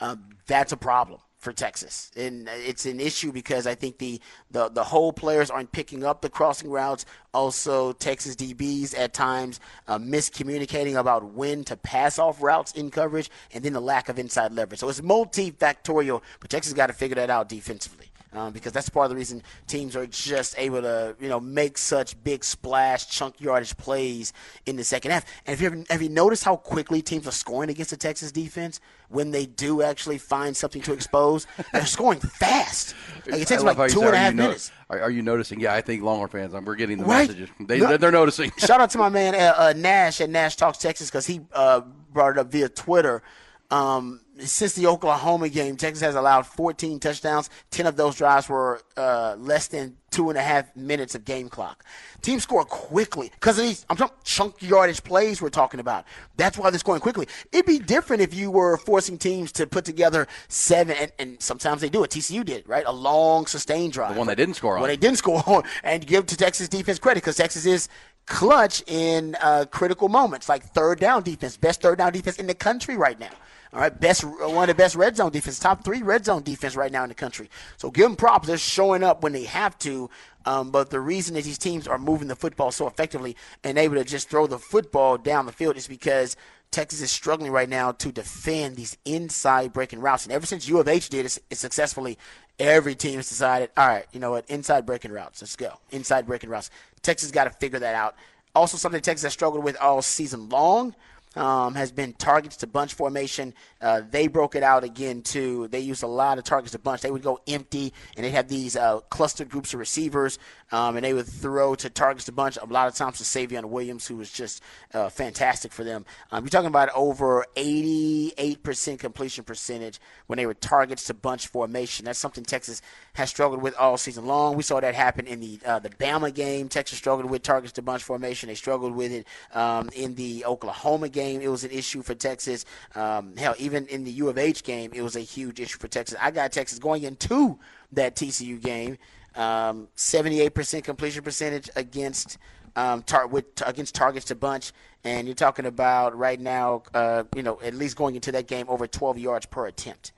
Um, 0.00 0.30
that's 0.46 0.72
a 0.72 0.76
problem 0.76 1.20
for 1.44 1.52
Texas, 1.52 2.10
and 2.16 2.48
it's 2.48 2.86
an 2.86 2.98
issue 2.98 3.30
because 3.30 3.66
I 3.66 3.74
think 3.74 3.98
the, 3.98 4.20
the 4.50 4.70
the 4.70 4.82
whole 4.82 5.12
players 5.12 5.50
aren't 5.50 5.70
picking 5.70 6.02
up 6.02 6.22
the 6.22 6.30
crossing 6.30 6.70
routes. 6.70 7.04
Also, 7.34 7.92
Texas 7.92 8.34
DBs 8.34 8.98
at 8.98 9.12
times 9.12 9.60
uh, 9.86 9.98
miscommunicating 9.98 10.96
about 10.96 11.34
when 11.34 11.62
to 11.64 11.76
pass 11.76 12.18
off 12.18 12.42
routes 12.42 12.72
in 12.72 12.90
coverage, 12.90 13.30
and 13.52 13.62
then 13.62 13.74
the 13.74 13.80
lack 13.80 14.08
of 14.08 14.18
inside 14.18 14.52
leverage. 14.52 14.80
So 14.80 14.88
it's 14.88 15.02
multifactorial, 15.02 16.22
but 16.40 16.50
Texas 16.50 16.72
got 16.72 16.86
to 16.86 16.94
figure 16.94 17.16
that 17.16 17.30
out 17.30 17.48
defensively 17.48 18.10
um, 18.34 18.52
because 18.52 18.72
that's 18.72 18.88
part 18.88 19.04
of 19.06 19.10
the 19.10 19.16
reason 19.16 19.42
teams 19.66 19.94
are 19.96 20.06
just 20.06 20.54
able 20.58 20.82
to, 20.82 21.14
you 21.20 21.28
know, 21.28 21.40
make 21.40 21.78
such 21.78 22.22
big 22.24 22.44
splash, 22.44 23.08
chunk 23.08 23.40
yardage 23.40 23.76
plays 23.76 24.32
in 24.66 24.76
the 24.76 24.84
second 24.84 25.12
half. 25.12 25.24
And 25.46 25.54
if 25.54 25.60
you 25.60 25.66
ever, 25.68 25.84
have 25.90 26.02
you 26.02 26.08
noticed 26.08 26.44
how 26.44 26.56
quickly 26.56 27.02
teams 27.02 27.26
are 27.26 27.32
scoring 27.32 27.70
against 27.70 27.90
the 27.90 27.96
Texas 27.96 28.32
defense 28.32 28.80
when 29.08 29.30
they 29.30 29.46
do 29.46 29.82
actually 29.82 30.18
find 30.18 30.56
something 30.56 30.82
to 30.82 30.92
expose? 30.92 31.46
They're 31.72 31.86
scoring 31.86 32.20
fast. 32.20 32.94
Like 33.26 33.40
it 33.42 33.48
takes 33.48 33.62
like 33.62 33.76
two 33.90 34.00
and 34.00 34.08
a 34.10 34.12
are 34.12 34.16
half 34.16 34.34
minutes. 34.34 34.70
are, 34.90 35.00
are 35.00 35.10
you 35.10 35.22
noticing? 35.22 35.60
Yeah, 35.60 35.74
I 35.74 35.80
think 35.80 36.02
Longhorn 36.02 36.28
fans, 36.28 36.54
um, 36.54 36.64
we're 36.64 36.74
getting 36.74 36.98
the 36.98 37.04
Right. 37.04 37.28
messages. 37.28 37.50
They, 37.60 37.78
No. 37.78 37.96
they're 37.96 38.10
noticing. 38.10 38.50
Shout 38.58 38.80
out 38.80 38.90
to 38.90 38.98
my 38.98 39.08
man 39.08 39.34
uh, 39.34 39.54
uh, 39.56 39.72
Nash 39.76 40.20
at 40.20 40.30
Nash 40.30 40.56
Talks 40.56 40.78
Texas 40.78 41.08
because 41.10 41.26
he 41.26 41.40
uh, 41.52 41.80
brought 42.12 42.32
it 42.32 42.38
up 42.38 42.50
via 42.50 42.68
Twitter. 42.68 43.22
Um, 43.70 44.20
since 44.38 44.74
the 44.74 44.86
Oklahoma 44.86 45.48
game, 45.48 45.76
Texas 45.76 46.02
has 46.02 46.14
allowed 46.14 46.46
14 46.46 46.98
touchdowns. 47.00 47.50
10 47.70 47.86
of 47.86 47.96
those 47.96 48.16
drives 48.16 48.48
were 48.48 48.82
uh, 48.96 49.36
less 49.38 49.68
than 49.68 49.96
two 50.10 50.28
and 50.28 50.38
a 50.38 50.42
half 50.42 50.74
minutes 50.76 51.16
of 51.16 51.24
game 51.24 51.48
clock. 51.48 51.84
Teams 52.22 52.44
score 52.44 52.64
quickly 52.64 53.30
because 53.34 53.58
of 53.58 53.64
these 53.64 53.84
I'm 53.90 53.96
talking 53.96 54.16
chunk 54.22 54.62
yardage 54.62 55.02
plays 55.02 55.42
we're 55.42 55.48
talking 55.48 55.80
about. 55.80 56.04
That's 56.36 56.56
why 56.56 56.70
they're 56.70 56.78
scoring 56.78 57.00
quickly. 57.00 57.26
It'd 57.52 57.66
be 57.66 57.80
different 57.80 58.22
if 58.22 58.32
you 58.32 58.50
were 58.50 58.76
forcing 58.76 59.18
teams 59.18 59.50
to 59.52 59.66
put 59.66 59.84
together 59.84 60.28
seven, 60.48 60.96
and, 60.96 61.12
and 61.18 61.42
sometimes 61.42 61.80
they 61.80 61.88
do 61.88 62.04
it. 62.04 62.10
TCU 62.10 62.44
did, 62.44 62.68
right? 62.68 62.84
A 62.86 62.92
long 62.92 63.46
sustained 63.46 63.92
drive. 63.92 64.14
The 64.14 64.18
one 64.18 64.28
they 64.28 64.36
didn't 64.36 64.54
score 64.54 64.76
on. 64.76 64.82
Well, 64.82 64.88
they 64.88 64.96
didn't 64.96 65.18
score 65.18 65.42
on, 65.46 65.64
and 65.82 66.06
give 66.06 66.26
to 66.26 66.36
Texas 66.36 66.68
defense 66.68 66.98
credit 66.98 67.22
because 67.22 67.36
Texas 67.36 67.66
is 67.66 67.88
clutch 68.26 68.82
in 68.86 69.36
uh, 69.40 69.66
critical 69.70 70.08
moments, 70.08 70.48
like 70.48 70.64
third 70.64 71.00
down 71.00 71.22
defense, 71.22 71.56
best 71.56 71.82
third 71.82 71.98
down 71.98 72.12
defense 72.12 72.36
in 72.38 72.46
the 72.46 72.54
country 72.54 72.96
right 72.96 73.18
now. 73.18 73.30
All 73.72 73.80
right, 73.80 74.00
best 74.00 74.22
one 74.22 74.68
of 74.68 74.68
the 74.68 74.74
best 74.74 74.94
red 74.94 75.16
zone 75.16 75.32
defense, 75.32 75.58
top 75.58 75.84
three 75.84 76.02
red 76.02 76.24
zone 76.24 76.44
defense 76.44 76.76
right 76.76 76.92
now 76.92 77.02
in 77.02 77.08
the 77.08 77.14
country. 77.14 77.50
So 77.76 77.90
give 77.90 78.04
them 78.04 78.14
props; 78.14 78.46
they're 78.46 78.56
showing 78.56 79.02
up 79.02 79.22
when 79.24 79.32
they 79.32 79.44
have 79.44 79.76
to. 79.80 80.10
Um, 80.46 80.70
but 80.70 80.90
the 80.90 81.00
reason 81.00 81.34
that 81.34 81.44
these 81.44 81.58
teams 81.58 81.88
are 81.88 81.98
moving 81.98 82.28
the 82.28 82.36
football 82.36 82.70
so 82.70 82.86
effectively 82.86 83.36
and 83.64 83.76
able 83.78 83.96
to 83.96 84.04
just 84.04 84.28
throw 84.28 84.46
the 84.46 84.58
football 84.58 85.16
down 85.16 85.46
the 85.46 85.52
field 85.52 85.76
is 85.76 85.88
because 85.88 86.36
Texas 86.70 87.00
is 87.00 87.10
struggling 87.10 87.50
right 87.50 87.68
now 87.68 87.92
to 87.92 88.12
defend 88.12 88.76
these 88.76 88.96
inside 89.04 89.72
breaking 89.72 90.00
routes. 90.00 90.24
And 90.24 90.32
ever 90.32 90.44
since 90.44 90.68
U 90.68 90.78
of 90.78 90.86
H 90.86 91.08
did 91.08 91.24
it, 91.24 91.38
it 91.50 91.56
successfully, 91.56 92.18
every 92.58 92.94
team 92.94 93.16
has 93.16 93.28
decided, 93.28 93.70
all 93.76 93.88
right, 93.88 94.06
you 94.12 94.20
know 94.20 94.32
what, 94.32 94.48
inside 94.50 94.84
breaking 94.84 95.12
routes, 95.12 95.40
let's 95.40 95.56
go. 95.56 95.78
Inside 95.90 96.26
breaking 96.26 96.50
routes. 96.50 96.70
Texas 97.04 97.30
got 97.30 97.44
to 97.44 97.50
figure 97.50 97.78
that 97.78 97.94
out. 97.94 98.16
Also, 98.54 98.76
something 98.76 99.00
Texas 99.00 99.24
has 99.24 99.32
struggled 99.32 99.62
with 99.62 99.76
all 99.80 100.02
season 100.02 100.48
long 100.48 100.94
um, 101.36 101.74
has 101.74 101.92
been 101.92 102.12
targets 102.12 102.56
to 102.58 102.66
bunch 102.66 102.94
formation. 102.94 103.54
Uh, 103.80 104.02
they 104.10 104.26
broke 104.26 104.54
it 104.54 104.62
out 104.62 104.84
again 104.84 105.22
too. 105.22 105.68
They 105.68 105.80
used 105.80 106.02
a 106.02 106.08
lot 106.08 106.38
of 106.38 106.44
targets 106.44 106.72
to 106.72 106.78
bunch. 106.78 107.02
They 107.02 107.10
would 107.10 107.22
go 107.22 107.40
empty, 107.46 107.92
and 108.16 108.24
they'd 108.24 108.30
have 108.30 108.48
these 108.48 108.76
uh, 108.76 109.00
clustered 109.10 109.48
groups 109.48 109.74
of 109.74 109.80
receivers, 109.80 110.38
um, 110.72 110.96
and 110.96 111.04
they 111.04 111.12
would 111.12 111.26
throw 111.26 111.74
to 111.76 111.90
targets 111.90 112.26
to 112.26 112.32
bunch. 112.32 112.56
A 112.56 112.64
lot 112.66 112.88
of 112.88 112.94
times 112.94 113.18
to 113.18 113.24
Savion 113.24 113.66
Williams, 113.66 114.06
who 114.06 114.16
was 114.16 114.30
just 114.30 114.62
uh, 114.92 115.08
fantastic 115.08 115.72
for 115.72 115.84
them. 115.84 116.04
Um, 116.30 116.44
you're 116.44 116.50
talking 116.50 116.68
about 116.68 116.90
over 116.94 117.44
88% 117.56 118.98
completion 118.98 119.44
percentage 119.44 120.00
when 120.26 120.36
they 120.36 120.46
were 120.46 120.54
targets 120.54 121.04
to 121.04 121.14
bunch 121.14 121.48
formation. 121.48 122.04
That's 122.04 122.18
something 122.18 122.44
Texas 122.44 122.80
has 123.14 123.30
struggled 123.30 123.62
with 123.62 123.74
all 123.76 123.96
season 123.96 124.26
long. 124.26 124.56
We 124.56 124.62
saw 124.62 124.80
that 124.80 124.94
happen 124.94 125.26
in 125.26 125.40
the 125.40 125.58
uh, 125.64 125.78
the 125.78 125.90
Bama 125.90 126.32
game. 126.34 126.68
Texas 126.68 126.98
struggled 126.98 127.30
with 127.30 127.42
targets 127.42 127.72
to 127.74 127.82
bunch 127.82 128.02
formation. 128.02 128.48
They 128.48 128.54
struggled 128.54 128.94
with 128.94 129.12
it 129.12 129.26
um, 129.52 129.90
in 129.94 130.14
the 130.14 130.44
Oklahoma 130.44 131.08
game. 131.08 131.23
It 131.24 131.48
was 131.48 131.64
an 131.64 131.70
issue 131.70 132.02
for 132.02 132.14
Texas. 132.14 132.64
Um, 132.94 133.36
hell, 133.36 133.54
even 133.58 133.86
in 133.86 134.04
the 134.04 134.10
U 134.12 134.28
of 134.28 134.38
H 134.38 134.62
game, 134.62 134.90
it 134.94 135.02
was 135.02 135.16
a 135.16 135.20
huge 135.20 135.60
issue 135.60 135.78
for 135.78 135.88
Texas. 135.88 136.16
I 136.20 136.30
got 136.30 136.52
Texas 136.52 136.78
going 136.78 137.02
into 137.02 137.58
that 137.92 138.16
TCU 138.16 138.60
game. 138.60 138.98
Um, 139.34 139.88
78% 139.96 140.84
completion 140.84 141.24
percentage 141.24 141.68
against 141.74 142.38
um, 142.76 143.02
tar- 143.02 143.26
with 143.26 143.46
against 143.66 143.94
targets 143.94 144.26
to 144.26 144.34
bunch, 144.34 144.72
and 145.04 145.26
you're 145.26 145.34
talking 145.34 145.66
about 145.66 146.16
right 146.16 146.40
now, 146.40 146.82
uh, 146.92 147.24
you 147.34 147.42
know, 147.42 147.60
at 147.62 147.74
least 147.74 147.96
going 147.96 148.14
into 148.14 148.32
that 148.32 148.46
game 148.46 148.66
over 148.68 148.86
12 148.86 149.18
yards 149.18 149.46
per 149.46 149.66
attempt 149.66 150.12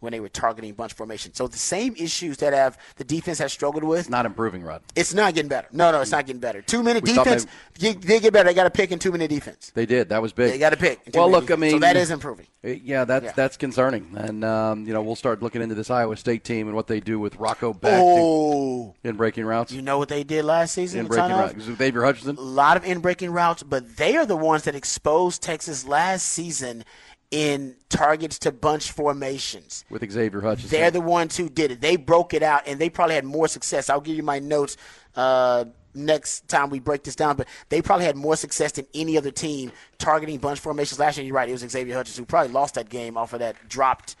when 0.00 0.12
they 0.12 0.20
were 0.20 0.28
targeting 0.28 0.72
bunch 0.74 0.92
formation. 0.92 1.34
So 1.34 1.48
the 1.48 1.58
same 1.58 1.94
issues 1.98 2.36
that 2.38 2.52
have 2.52 2.78
the 2.96 3.04
defense 3.04 3.38
has 3.38 3.52
struggled 3.52 3.84
with, 3.84 4.08
Not 4.08 4.26
improving, 4.26 4.62
Rod. 4.62 4.82
it's 4.94 5.12
not 5.14 5.34
getting 5.34 5.48
better. 5.48 5.68
No, 5.72 5.90
no, 5.90 6.00
it's 6.00 6.10
not 6.12 6.26
getting 6.26 6.40
better. 6.40 6.62
Two 6.62 6.82
minute 6.82 7.02
We 7.02 7.12
defense, 7.14 7.46
they, 7.78 7.94
they 7.94 8.20
get 8.20 8.32
better. 8.32 8.48
They 8.48 8.54
got 8.54 8.64
to 8.64 8.70
pick 8.70 8.92
in 8.92 8.98
two 8.98 9.12
minute 9.12 9.28
defense. 9.30 9.72
They 9.74 9.86
did. 9.86 10.08
That 10.10 10.22
was 10.22 10.32
big. 10.32 10.52
They 10.52 10.58
got 10.58 10.70
to 10.70 10.76
pick. 10.76 11.00
Well, 11.14 11.30
look, 11.30 11.44
I 11.44 11.46
defense. 11.46 11.60
mean, 11.60 11.70
so 11.72 11.78
that 11.80 11.96
is 11.96 12.10
improving. 12.10 12.46
Uh, 12.64 12.68
Yeah, 12.68 13.04
that's 13.04 13.24
Yeah. 13.26 13.32
that's 13.36 13.56
concerning, 13.56 14.14
and 14.16 14.44
um, 14.44 14.84
you 14.86 14.92
know 14.92 15.00
we'll 15.02 15.14
start 15.16 15.42
looking 15.42 15.62
into 15.62 15.74
this 15.76 15.90
Iowa 15.90 16.16
State 16.16 16.42
team 16.42 16.66
and 16.66 16.74
what 16.74 16.86
they 16.88 16.98
do 17.00 17.18
with 17.20 17.36
Rocco 17.36 17.72
Becht 17.72 18.00
Oh, 18.02 18.94
in 19.04 19.16
breaking 19.16 19.44
routes. 19.44 19.70
you 19.72 19.80
know 19.82 19.96
what 19.98 20.08
they 20.08 20.24
did 20.24 20.44
last 20.44 20.74
season? 20.74 21.00
in 21.00 21.06
breaking 21.06 21.30
routes, 21.30 21.62
Xavier 21.64 22.02
Hutchinson. 22.04 22.36
a 22.36 22.40
lot 22.40 22.76
of 22.76 22.84
in 22.84 22.98
breaking 23.00 23.30
routes, 23.30 23.62
but 23.62 23.96
they 23.96 24.16
are 24.16 24.26
the 24.26 24.36
ones 24.36 24.64
that 24.64 24.74
exposed 24.74 25.40
Texas 25.42 25.86
last 25.86 26.26
season 26.26 26.84
in 27.30 27.76
targets 27.90 28.38
to 28.40 28.52
bunch 28.52 28.90
formations. 28.90 29.84
with 29.90 30.08
Xavier 30.10 30.40
Hutchinson. 30.40 30.70
They're 30.70 30.90
the 30.90 31.00
ones 31.00 31.36
who 31.36 31.48
did 31.48 31.70
it. 31.70 31.80
They 31.80 31.96
broke 31.96 32.32
it 32.34 32.42
out, 32.42 32.62
and 32.66 32.80
they 32.80 32.88
probably 32.88 33.14
had 33.16 33.24
more 33.24 33.48
success. 33.48 33.90
I'll 33.90 34.00
give 34.00 34.16
you 34.16 34.22
my 34.22 34.38
notes 34.38 34.76
uh, 35.14 35.66
next 35.94 36.48
time 36.48 36.70
we 36.70 36.78
break 36.80 37.02
this 37.02 37.16
down, 37.16 37.36
but 37.36 37.46
they 37.68 37.82
probably 37.82 38.06
had 38.06 38.16
more 38.16 38.36
success 38.36 38.72
than 38.72 38.86
any 38.94 39.18
other 39.18 39.30
team 39.30 39.72
targeting 39.98 40.38
bunch 40.38 40.58
formations 40.60 40.98
last 40.98 41.18
year. 41.18 41.26
You're 41.26 41.34
right; 41.36 41.48
it 41.48 41.52
was 41.52 41.60
Xavier 41.68 41.94
Hutchinson 41.94 42.22
who 42.22 42.26
probably 42.26 42.52
lost 42.52 42.74
that 42.76 42.88
game 42.88 43.16
off 43.16 43.32
of 43.34 43.40
that 43.40 43.56
dropped 43.68 44.16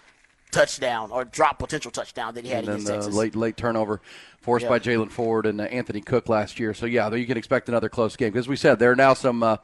touchdown 0.50 1.10
or 1.10 1.24
drop 1.24 1.58
potential 1.58 1.90
touchdown 1.90 2.34
that 2.34 2.44
he 2.44 2.50
had 2.50 2.60
and 2.60 2.68
then 2.68 2.74
against 2.74 2.86
the 2.86 2.92
Texas. 2.94 3.14
late 3.14 3.36
late 3.36 3.56
turnover 3.56 4.00
forced 4.40 4.64
Yeah. 4.64 4.70
by 4.70 4.78
Jaylan 4.78 5.10
Ford 5.10 5.44
and 5.46 5.60
uh, 5.60 5.64
Anthony 5.64 6.00
Cook 6.00 6.28
last 6.28 6.58
year. 6.58 6.72
So 6.74 6.86
yeah, 6.86 7.12
you 7.14 7.26
can 7.26 7.36
expect 7.36 7.68
another 7.68 7.88
close 7.88 8.16
game 8.16 8.32
because 8.32 8.48
we 8.48 8.56
said 8.56 8.78
there 8.78 8.90
are 8.92 8.96
now 8.96 9.14
some. 9.14 9.42
Uh, 9.42 9.56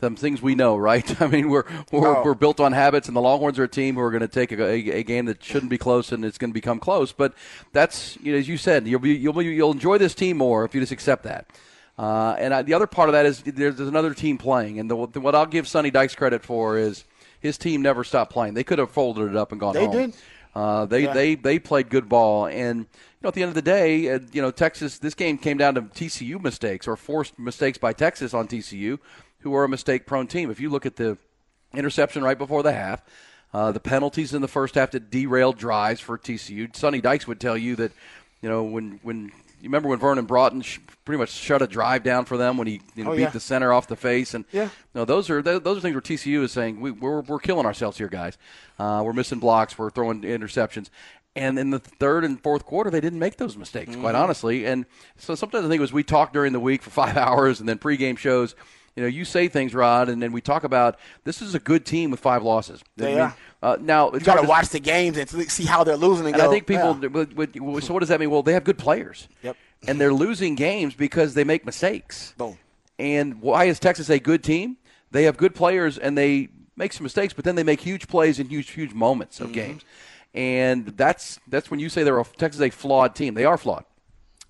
some 0.00 0.16
things 0.16 0.40
we 0.42 0.54
know, 0.54 0.76
right? 0.76 1.20
I 1.22 1.26
mean, 1.28 1.48
we're 1.50 1.64
we're, 1.92 2.16
Oh. 2.16 2.22
we're 2.24 2.34
built 2.34 2.58
on 2.60 2.72
habits, 2.72 3.06
and 3.08 3.16
the 3.16 3.20
Longhorns 3.20 3.58
are 3.58 3.64
a 3.64 3.68
team 3.68 3.94
who 3.96 4.00
are 4.00 4.10
going 4.10 4.20
to 4.22 4.28
take 4.28 4.50
a, 4.52 4.62
a, 4.64 4.90
a 4.98 5.02
game 5.02 5.26
that 5.26 5.42
shouldn't 5.44 5.70
be 5.70 5.78
close, 5.78 6.10
and 6.12 6.24
it's 6.24 6.38
going 6.38 6.50
to 6.50 6.54
become 6.54 6.78
close. 6.80 7.12
But 7.12 7.34
that's 7.72 8.16
you 8.22 8.32
know, 8.32 8.38
as 8.38 8.48
you 8.48 8.56
said, 8.56 8.86
you'll 8.86 9.00
be, 9.00 9.14
you'll 9.14 9.40
you'll 9.42 9.72
enjoy 9.72 9.98
this 9.98 10.14
team 10.14 10.36
more 10.38 10.64
if 10.64 10.74
you 10.74 10.80
just 10.80 10.92
accept 10.92 11.24
that. 11.24 11.46
Uh, 11.98 12.34
and 12.38 12.54
I, 12.54 12.62
the 12.62 12.72
other 12.74 12.86
part 12.86 13.10
of 13.10 13.12
that 13.12 13.26
is 13.26 13.42
there's, 13.42 13.76
there's 13.76 13.88
another 13.88 14.14
team 14.14 14.38
playing, 14.38 14.78
and 14.80 14.90
the, 14.90 14.96
what 14.96 15.34
I'll 15.34 15.44
give 15.46 15.68
Sonny 15.68 15.90
Dykes 15.90 16.14
credit 16.14 16.42
for 16.42 16.78
is 16.78 17.04
his 17.40 17.58
team 17.58 17.82
never 17.82 18.04
stopped 18.04 18.32
playing. 18.32 18.54
They 18.54 18.64
could 18.64 18.78
have 18.78 18.90
folded 18.90 19.28
it 19.30 19.36
up 19.36 19.52
and 19.52 19.60
gone 19.60 19.74
They 19.74 19.84
home. 19.84 19.92
did. 19.96 20.14
Uh, 20.54 20.84
they, 20.86 21.06
they 21.06 21.34
they 21.36 21.58
played 21.60 21.90
good 21.90 22.08
ball, 22.08 22.46
and 22.46 22.78
you 22.80 22.86
know 23.22 23.28
at 23.28 23.34
the 23.34 23.42
end 23.42 23.50
of 23.50 23.54
the 23.54 23.62
day, 23.62 24.10
uh, 24.12 24.18
you 24.32 24.42
know 24.42 24.50
Texas. 24.50 24.98
This 24.98 25.14
game 25.14 25.38
came 25.38 25.58
down 25.58 25.74
to 25.76 25.82
TCU 25.82 26.42
mistakes 26.42 26.88
or 26.88 26.96
forced 26.96 27.38
mistakes 27.38 27.78
by 27.78 27.92
Texas 27.92 28.34
on 28.34 28.48
TCU, 28.48 28.98
who 29.40 29.54
are 29.54 29.64
a 29.64 29.68
mistake-prone 29.68 30.26
team. 30.26 30.50
If 30.50 30.60
you 30.60 30.70
look 30.70 30.86
at 30.86 30.96
the 30.96 31.18
interception 31.74 32.22
right 32.22 32.38
before 32.38 32.62
the 32.62 32.72
half, 32.72 33.02
uh, 33.52 33.72
the 33.72 33.80
penalties 33.80 34.32
in 34.34 34.42
the 34.42 34.48
first 34.48 34.74
half 34.74 34.90
that 34.92 35.10
derailed 35.10 35.58
drives 35.58 36.00
for 36.00 36.16
TCU. 36.18 36.74
Sonny 36.76 37.00
Dykes 37.00 37.26
would 37.26 37.40
tell 37.40 37.56
you 37.56 37.76
that 37.76 37.92
you 38.42 38.48
know 38.48 38.62
when 38.62 39.00
when 39.02 39.24
you 39.60 39.64
remember 39.68 39.88
when 39.88 39.98
Vernon 39.98 40.24
Broughton 40.24 40.62
sh- 40.62 40.78
pretty 41.04 41.18
much 41.18 41.30
shut 41.30 41.60
a 41.60 41.66
drive 41.66 42.02
down 42.02 42.24
for 42.24 42.36
them 42.38 42.56
when 42.56 42.66
he 42.66 42.80
you 42.94 43.04
know, 43.04 43.10
Oh, 43.12 43.16
beat 43.16 43.22
yeah. 43.22 43.30
the 43.30 43.40
center 43.40 43.72
off 43.72 43.88
the 43.88 43.96
face, 43.96 44.32
and 44.34 44.44
Yeah. 44.52 44.64
you 44.64 44.70
know, 44.94 45.04
those 45.04 45.28
are 45.30 45.42
those 45.42 45.78
are 45.78 45.80
things 45.80 45.94
where 45.94 46.00
TCU 46.00 46.42
is 46.42 46.52
saying 46.52 46.80
we, 46.80 46.90
we're 46.92 47.20
we're 47.22 47.38
killing 47.40 47.66
ourselves 47.66 47.98
here, 47.98 48.08
guys. 48.08 48.38
Uh, 48.78 49.02
we're 49.04 49.12
missing 49.12 49.38
blocks, 49.40 49.76
we're 49.76 49.90
throwing 49.90 50.22
interceptions, 50.22 50.88
and 51.36 51.58
in 51.58 51.70
the 51.70 51.78
third 51.80 52.24
and 52.24 52.40
fourth 52.42 52.64
quarter, 52.64 52.88
they 52.90 53.00
didn't 53.00 53.18
make 53.18 53.36
those 53.36 53.56
mistakes, 53.56 53.94
quite 53.96 54.14
Mm-hmm. 54.14 54.22
honestly. 54.22 54.64
And 54.64 54.86
so 55.18 55.34
sometimes 55.34 55.66
I 55.66 55.68
think 55.68 55.78
it 55.78 55.82
was 55.82 55.92
we 55.92 56.04
talked 56.04 56.32
during 56.32 56.52
the 56.52 56.60
week 56.60 56.82
for 56.82 56.90
five 57.02 57.16
hours, 57.16 57.58
and 57.60 57.68
then 57.68 57.78
pregame 57.78 58.16
shows. 58.16 58.54
You 58.96 59.02
know, 59.04 59.08
you 59.08 59.24
say 59.24 59.48
things, 59.48 59.74
Rod, 59.74 60.08
and 60.08 60.20
then 60.20 60.32
we 60.32 60.40
talk 60.40 60.64
about 60.64 60.98
this 61.24 61.40
is 61.40 61.54
a 61.54 61.58
good 61.60 61.86
team 61.86 62.10
with 62.10 62.20
five 62.20 62.42
losses. 62.42 62.82
They 62.96 63.18
I 63.20 63.26
mean. 63.26 63.34
Uh, 63.62 63.76
now 63.80 64.10
you 64.12 64.20
got 64.20 64.40
to 64.40 64.46
watch 64.48 64.68
the 64.70 64.80
games 64.80 65.16
and 65.18 65.28
see 65.50 65.64
how 65.64 65.84
they're 65.84 65.96
losing 65.96 66.26
and, 66.26 66.34
and 66.34 66.42
go. 66.42 66.48
I 66.48 66.52
think 66.52 66.66
people. 66.66 66.98
yeah. 67.00 67.08
but- 67.08 67.34
but- 67.34 67.54
so 67.84 67.92
what 67.94 68.00
does 68.00 68.08
that 68.08 68.18
mean? 68.18 68.30
Well, 68.30 68.42
they 68.42 68.54
have 68.54 68.64
good 68.64 68.78
players. 68.78 69.28
Yep. 69.42 69.56
And 69.86 70.00
they're 70.00 70.12
losing 70.12 70.54
games 70.54 70.94
because 70.94 71.34
they 71.34 71.44
make 71.44 71.64
mistakes. 71.64 72.34
Boom. 72.36 72.58
And 72.98 73.40
why 73.40 73.64
is 73.64 73.78
Texas 73.78 74.10
a 74.10 74.18
good 74.18 74.42
team? 74.42 74.76
They 75.10 75.24
have 75.24 75.36
good 75.36 75.54
players 75.54 75.98
and 75.98 76.16
they 76.16 76.48
make 76.76 76.92
some 76.92 77.04
mistakes, 77.04 77.32
but 77.34 77.44
then 77.44 77.54
they 77.54 77.62
make 77.62 77.80
huge 77.80 78.08
plays 78.08 78.38
in 78.38 78.48
huge, 78.48 78.70
huge 78.70 78.92
moments 78.92 79.40
of 79.40 79.52
games. 79.52 79.82
And 80.34 80.86
that's 80.96 81.40
that's 81.48 81.70
when 81.70 81.80
you 81.80 81.88
say 81.88 82.02
they're 82.02 82.18
a, 82.20 82.24
Texas 82.24 82.60
is 82.60 82.66
a 82.66 82.70
flawed 82.70 83.14
team. 83.14 83.34
They 83.34 83.44
are 83.44 83.58
flawed, 83.58 83.84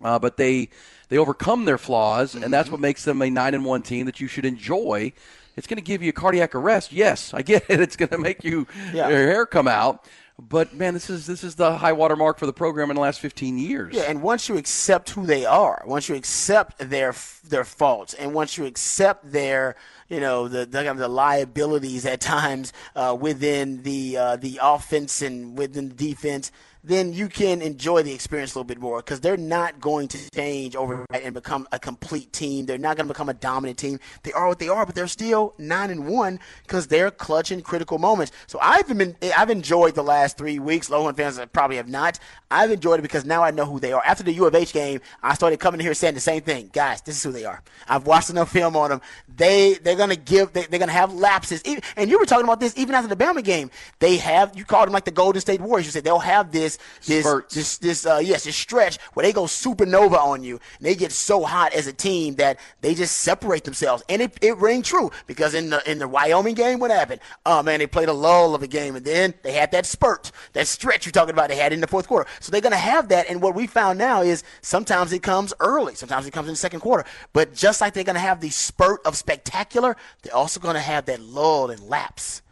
uh, 0.03 0.19
but 0.19 0.37
they 0.37 0.69
they 1.11 1.19
overcome 1.19 1.67
their 1.67 1.77
flaws, 1.79 2.35
and 2.35 2.51
that's 2.53 2.71
what 2.71 2.81
makes 2.81 3.05
them 3.05 3.21
a 3.21 3.29
nine 3.29 3.53
and 3.53 3.65
one 3.65 3.83
team 3.83 4.07
that 4.07 4.21
you 4.21 4.27
should 4.29 4.47
enjoy. 4.47 5.13
It's 5.57 5.67
going 5.67 5.77
to 5.77 5.83
give 5.83 6.03
you 6.03 6.09
a 6.09 6.13
cardiac 6.13 6.55
arrest. 6.55 6.91
Yes, 6.93 7.35
I 7.35 7.43
get 7.43 7.65
it. 7.69 7.81
It's 7.87 7.97
going 7.97 8.09
to 8.11 8.19
make 8.19 8.43
you 8.45 8.67
Yeah. 8.95 9.09
your 9.11 9.19
hair 9.27 9.45
come 9.45 9.69
out. 9.69 10.07
But 10.43 10.73
man, 10.73 10.95
this 10.95 11.11
is 11.11 11.27
this 11.27 11.45
is 11.45 11.57
the 11.57 11.77
high 11.77 11.93
water 11.93 12.17
mark 12.17 12.39
for 12.39 12.47
the 12.47 12.53
program 12.55 12.89
in 12.89 12.95
the 12.97 13.03
last 13.03 13.21
15 13.21 13.59
years. 13.59 13.95
Yeah, 13.95 14.05
and 14.05 14.23
once 14.23 14.49
you 14.49 14.57
accept 14.57 15.11
who 15.11 15.27
they 15.27 15.45
are, 15.45 15.83
once 15.87 16.09
you 16.09 16.15
accept 16.15 16.79
their 16.79 17.15
their 17.47 17.65
faults, 17.65 18.15
and 18.15 18.33
once 18.33 18.57
you 18.57 18.65
accept 18.65 19.33
their 19.33 19.77
you 20.09 20.19
know 20.19 20.49
the 20.49 20.65
the, 20.65 20.79
kind 20.79 20.89
of 20.89 20.97
the 20.97 21.09
liabilities 21.09 22.07
at 22.07 22.23
times 22.23 22.73
uh, 22.97 23.15
within 23.21 23.83
the 23.83 24.17
uh, 24.17 24.37
the 24.37 24.59
offense 24.63 25.21
and 25.21 25.59
within 25.59 25.91
the 25.91 25.95
defense, 25.95 26.51
then 26.83 27.13
you 27.13 27.29
can 27.29 27.61
enjoy 27.63 28.03
the 28.03 28.13
experience 28.13 28.55
a 28.55 28.59
little 28.59 28.67
bit 28.67 28.81
more 28.81 28.99
because 28.99 29.21
they're 29.21 29.37
not 29.37 29.81
going 29.81 30.09
to 30.09 30.31
change 30.31 30.75
overnight 30.75 31.23
and 31.23 31.35
become 31.35 31.69
a 31.73 31.79
complete 31.79 32.33
team. 32.33 32.67
They're 32.67 32.79
not 32.79 32.97
going 32.97 33.07
to 33.07 33.13
become 33.13 33.29
a 33.29 33.35
dominant 33.35 33.79
team. 33.79 34.01
They 34.23 34.33
are 34.33 34.49
what 34.49 34.59
they 34.59 34.69
are, 34.69 34.87
but 34.87 34.95
they're 34.95 35.07
still 35.09 35.55
nine 35.59 35.91
and 35.91 36.07
one 36.07 36.41
because 36.63 36.87
they're 36.87 37.11
clutching 37.11 37.61
critical 37.61 37.99
moments. 37.99 38.33
So 38.47 38.59
I've 38.63 38.89
been 38.89 39.17
I've 39.37 39.51
enjoyed 39.51 39.95
the 39.95 40.03
last 40.03 40.39
three 40.39 40.59
weeks. 40.59 40.89
Longhorn 40.89 41.15
fans 41.15 41.39
probably 41.53 41.77
have 41.77 41.89
not. 41.89 42.19
I've 42.51 42.71
enjoyed 42.71 42.99
it 42.99 43.03
because 43.03 43.25
now 43.25 43.43
I 43.43 43.51
know 43.51 43.65
who 43.65 43.79
they 43.79 43.93
are. 43.93 44.03
After 44.05 44.25
the 44.25 44.33
U 44.33 44.47
of 44.47 44.55
H 44.55 44.73
game, 44.73 45.01
I 45.23 45.35
started 45.35 45.61
coming 45.61 45.81
here 45.81 45.95
saying 45.95 46.15
the 46.15 46.21
same 46.21 46.43
thing, 46.43 46.71
guys. 46.73 47.03
This 47.03 47.17
is 47.17 47.23
who 47.23 47.31
they 47.31 47.45
are. 47.45 47.63
I've 47.89 48.07
watched 48.07 48.31
enough 48.31 48.51
film 48.51 48.77
on 48.77 48.91
them. 48.91 49.01
They 49.37 49.75
they're 49.75 49.97
gonna 49.97 50.17
give 50.17 50.53
they, 50.53 50.65
they're 50.65 50.81
gonna 50.81 50.93
have 50.93 51.13
lapses. 51.13 51.63
And 51.97 52.11
you 52.11 52.19
were 52.19 52.27
talking 52.27 52.45
about 52.45 52.61
this 52.61 52.77
even 52.79 52.95
after 52.95 53.09
the 53.09 53.23
Bama 53.23 53.45
game. 53.45 53.71
They 53.99 54.17
have 54.17 54.57
you 54.57 54.65
called 54.65 54.87
them 54.87 54.93
like 54.93 55.05
the 55.05 55.11
Golden 55.11 55.41
State 55.41 55.61
Warriors. 55.61 55.87
You 55.87 55.93
said 55.93 56.05
they'll 56.05 56.19
have 56.19 56.53
this 56.53 56.70
this 57.07 57.25
Spurts. 57.25 57.55
this 57.55 57.79
this 57.79 58.07
uh 58.07 58.21
yes 58.23 58.45
this 58.45 58.57
stretch 58.57 58.99
where 59.15 59.25
they 59.25 59.33
go 59.33 59.45
supernova 59.45 60.19
on 60.19 60.43
you 60.43 60.61
and 60.79 60.87
they 60.87 60.95
get 60.95 61.13
so 61.13 61.43
hot 61.43 61.73
as 61.73 61.87
a 61.87 61.93
team 61.93 62.35
that 62.37 62.59
they 62.81 62.95
just 62.95 63.19
separate 63.19 63.65
themselves. 63.65 64.03
And 64.09 64.23
it, 64.23 64.37
it 64.41 64.57
rang 64.59 64.83
true 64.83 65.11
because 65.27 65.55
in 65.55 65.71
the 65.71 65.91
in 65.91 65.99
the 65.99 66.09
Wyoming 66.09 66.55
game 66.55 66.79
what 66.79 66.91
happened? 66.91 67.21
Oh 67.47 67.63
man 67.63 67.79
they 67.79 67.87
played 67.87 68.09
a 68.09 68.13
lull 68.13 68.55
of 68.55 68.63
a 68.63 68.67
game 68.67 68.97
and 68.97 69.05
then 69.05 69.35
they 69.43 69.53
had 69.53 69.73
that 69.73 69.87
spurt 69.87 70.33
that 70.53 70.67
stretch 70.67 71.07
you're 71.07 71.13
talking 71.13 71.35
about 71.35 71.49
they 71.49 71.57
had 71.57 71.73
in 71.73 71.81
the 71.81 71.87
fourth 71.87 72.09
quarter. 72.09 72.29
So 72.41 72.51
they're 72.53 72.61
gonna 72.61 72.77
have 72.77 73.09
that. 73.09 73.29
And 73.29 73.43
what 73.43 73.55
we 73.55 73.67
found 73.67 73.99
now 73.99 74.23
is 74.23 74.43
sometimes 74.63 75.13
it 75.13 75.23
comes 75.23 75.53
early. 75.61 75.95
Sometimes 75.95 76.27
it 76.27 76.33
comes 76.33 76.49
in 76.49 76.53
the 76.53 76.59
second 76.59 76.81
quarter. 76.81 77.05
But 77.33 77.55
just 77.55 77.81
like 77.81 77.95
they're 77.95 78.05
gonna 78.05 78.19
have 78.19 78.41
the 78.41 78.51
spurt 78.51 79.01
of 79.05 79.17
spectacular 79.17 79.97
they're 80.23 80.35
also 80.35 80.61
gonna 80.61 80.81
have 80.81 81.07
that 81.07 81.21
lull 81.21 81.71
and 81.71 81.81
lapse. 81.83 82.43